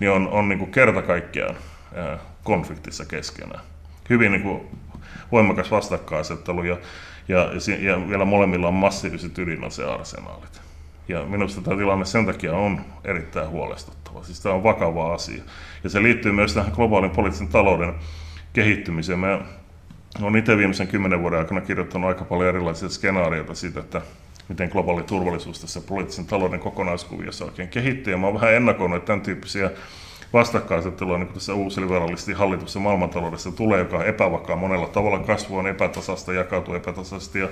niin 0.01 0.11
on, 0.11 0.28
on 0.28 0.49
niin 0.49 0.59
kuin 0.59 0.70
kerta 0.70 1.03
kaikkiaan 1.03 1.57
ää, 1.95 2.18
konfliktissa 2.45 3.05
keskenään. 3.05 3.64
Hyvin 4.11 4.33
niin 4.33 4.43
kuin 4.43 4.61
voimakas 5.33 5.70
vastakkainasettelu 5.70 6.62
ja, 6.62 6.76
ja, 7.28 7.39
ja, 7.39 7.91
ja 7.91 8.09
vielä 8.09 8.24
molemmilla 8.24 8.68
on 8.68 8.74
massiiviset 8.74 9.39
ydinasearsenaalit. 9.39 10.72
Ja 11.09 11.24
minusta 11.24 11.61
tämä 11.61 11.76
tilanne 11.76 12.05
sen 12.05 12.26
takia 12.26 12.53
on 12.53 12.80
erittäin 13.05 13.48
huolestuttava. 13.48 14.22
Siis 14.22 14.40
tämä 14.40 14.55
on 14.55 14.62
vakava 14.62 15.14
asia. 15.14 15.42
Ja 15.84 15.90
se 15.90 16.03
liittyy 16.03 16.32
myös 16.32 16.55
tähän 16.55 16.72
globaalin 16.72 17.11
poliittisen 17.11 17.48
talouden 17.48 17.94
kehittymiseen. 18.53 19.18
Mä 19.18 19.40
olen 20.22 20.36
itse 20.36 20.57
viimeisen 20.57 20.88
kymmenen 20.88 21.20
vuoden 21.20 21.38
aikana 21.38 21.61
kirjoittanut 21.61 22.09
aika 22.09 22.24
paljon 22.24 22.48
erilaisia 22.48 22.88
skenaarioita 22.88 23.55
siitä, 23.55 23.80
että 23.80 24.00
miten 24.48 24.68
globaali 24.68 25.03
turvallisuus 25.03 25.61
tässä 25.61 25.80
poliittisen 25.80 26.26
talouden 26.26 26.61
kokonaiskuviossa 26.61 27.44
oikein 27.44 27.68
kehittyy. 27.68 28.12
Ja 28.12 28.18
mä 28.18 28.26
olen 28.26 28.40
vähän 28.40 28.55
ennakoinut, 28.55 28.96
että 28.96 29.07
tämän 29.07 29.20
tyyppisiä 29.20 29.70
vastakkainasettelua 30.33 31.18
niin 31.18 31.28
tässä 31.28 31.55
uusliberalistin 31.55 32.37
hallitussa 32.37 32.80
maailmantaloudessa 32.80 33.53
tulee, 33.53 33.78
joka 33.78 33.97
on 33.97 34.07
epävakaa 34.07 34.57
monella 34.57 34.89
tavalla. 34.89 35.18
Kasvu 35.18 35.59
on 35.59 35.66
epätasasta, 35.66 36.33
jakautuu 36.33 36.74
epätasaisesti 36.74 37.39
ja, 37.39 37.49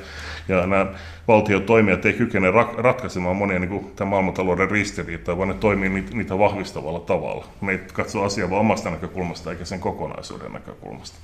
ja 0.49 0.67
nämä 0.67 0.87
valtiotoimijat 1.29 2.07
ei 2.07 2.13
kykene 2.13 2.51
ra- 2.51 2.79
ratkaisemaan 2.79 3.37
monia 3.37 3.59
niin 3.59 3.69
kuin, 3.69 3.93
tämän 3.97 4.11
maailmantalouden 4.11 4.71
ristiriitoja, 4.71 5.39
vaan 5.39 5.49
ne 5.49 5.55
toimii 5.55 5.89
niitä, 5.89 6.17
niitä 6.17 6.39
vahvistavalla 6.39 7.01
tavalla. 7.01 7.45
Ne 7.61 7.73
ei 7.73 7.79
katso 7.93 8.23
asiaa 8.23 8.51
vain 8.51 8.61
omasta 8.61 8.91
näkökulmasta 8.91 9.51
eikä 9.51 9.65
sen 9.65 9.81
kokonaisuuden 9.81 10.53
näkökulmasta. 10.53 11.19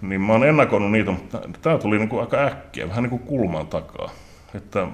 Niin 0.00 0.20
mä 0.20 0.32
oon 0.32 0.44
ennakoinut 0.44 0.92
niitä, 0.92 1.10
mutta 1.10 1.40
tämä 1.62 1.78
tuli 1.78 1.98
niin 1.98 2.08
kuin 2.08 2.20
aika 2.20 2.36
äkkiä, 2.36 2.88
vähän 2.88 3.02
niin 3.02 3.10
kuin 3.10 3.22
kulman 3.22 3.66
takaa. 3.66 4.10
Että 4.54 4.86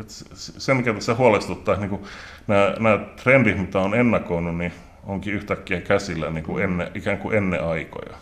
että 0.00 0.14
se, 0.34 0.74
mikä 0.74 0.94
tässä 0.94 1.14
huolestuttaa, 1.14 1.76
niin 1.76 1.90
kuin 1.90 2.02
nämä, 2.46 2.74
nämä 2.78 2.98
trendit, 3.22 3.58
mitä 3.58 3.78
on 3.78 3.94
ennakoinut, 3.94 4.56
niin 4.56 4.72
onkin 5.08 5.34
yhtäkkiä 5.34 5.80
käsillä 5.80 6.30
niin 6.30 6.44
kuin 6.44 6.64
ennen, 6.64 6.90
ikään 6.94 7.18
kuin 7.18 7.36
ennen 7.36 7.64
aikoja. 7.64 8.16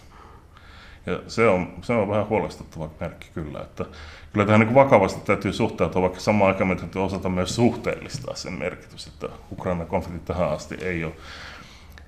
Ja 1.07 1.21
se 1.27 1.49
on, 1.49 1.73
se 1.83 1.93
on 1.93 2.09
vähän 2.09 2.29
huolestuttava 2.29 2.91
merkki 3.01 3.27
kyllä, 3.35 3.61
että 3.61 3.85
kyllä 4.33 4.47
tähän 4.47 4.61
niin 4.61 4.75
vakavasti 4.75 5.21
täytyy 5.21 5.53
suhtautua, 5.53 6.03
vaikka 6.03 6.21
samaan 6.21 6.53
aikaan 6.53 6.69
me 6.69 6.77
täytyy 6.77 7.05
osata 7.05 7.29
myös 7.29 7.55
suhteellistaa 7.55 8.35
sen 8.35 8.53
merkitys, 8.53 9.07
että 9.07 9.29
Ukrainan 9.53 9.87
konflikti 9.87 10.27
tähän 10.27 10.51
asti 10.51 10.77
ei 10.83 11.05
ole, 11.05 11.13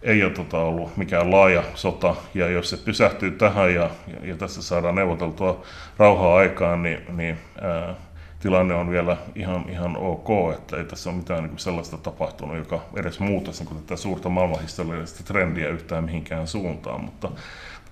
ei 0.03 0.25
ole 0.25 0.33
tota 0.33 0.59
ollut 0.59 0.97
mikään 0.97 1.31
laaja 1.31 1.63
sota, 1.75 2.15
ja 2.35 2.49
jos 2.49 2.71
se 2.71 2.77
pysähtyy 2.77 3.31
tähän 3.31 3.75
ja, 3.75 3.91
ja, 4.07 4.29
ja 4.29 4.37
tässä 4.37 4.63
saadaan 4.63 4.95
neuvoteltua 4.95 5.63
rauhaa 5.97 6.37
aikaan, 6.37 6.83
niin, 6.83 7.17
niin 7.17 7.39
ää, 7.61 7.95
tilanne 8.41 8.75
on 8.75 8.91
vielä 8.91 9.17
ihan, 9.35 9.69
ihan 9.69 9.97
ok, 9.97 10.29
että 10.59 10.77
ei 10.77 10.85
tässä 10.85 11.11
ole 11.11 11.19
mitään 11.19 11.45
niin 11.45 11.59
sellaista 11.59 11.99
tapahtunut, 11.99 12.57
joka 12.57 12.85
edes 12.97 13.21
muuttaisi 13.21 13.65
niin 13.65 13.83
tätä 13.83 13.97
suurta 13.97 14.29
maailmanhistoriallista 14.29 15.23
trendiä 15.23 15.69
yhtään 15.69 16.05
mihinkään 16.05 16.47
suuntaan, 16.47 17.05
mutta 17.05 17.31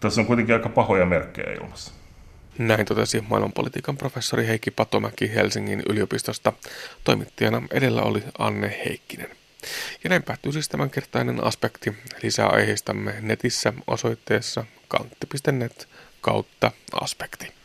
tässä 0.01 0.20
on 0.20 0.26
kuitenkin 0.26 0.55
aika 0.55 0.68
pahoja 0.68 1.07
merkkejä 1.07 1.53
ilmassa. 1.53 1.92
Näin 2.59 2.86
totesi 2.86 3.24
maailmanpolitiikan 3.28 3.97
professori 3.97 4.47
Heikki 4.47 4.70
Patomäki 4.70 5.34
Helsingin 5.34 5.82
yliopistosta. 5.88 6.53
Toimittajana 7.05 7.62
edellä 7.70 8.03
oli 8.03 8.24
Anne 8.38 8.80
Heikkinen. 8.84 9.30
Ja 10.05 10.11
näin 10.11 10.22
päättyy 10.22 10.53
siis 10.53 10.68
tämänkertainen 10.68 11.44
aspekti. 11.44 11.97
Lisää 12.22 12.49
aiheistamme 12.49 13.14
netissä 13.20 13.72
osoitteessa 13.86 14.64
kantti.net 14.88 15.88
kautta 16.20 16.72
aspekti. 16.92 17.56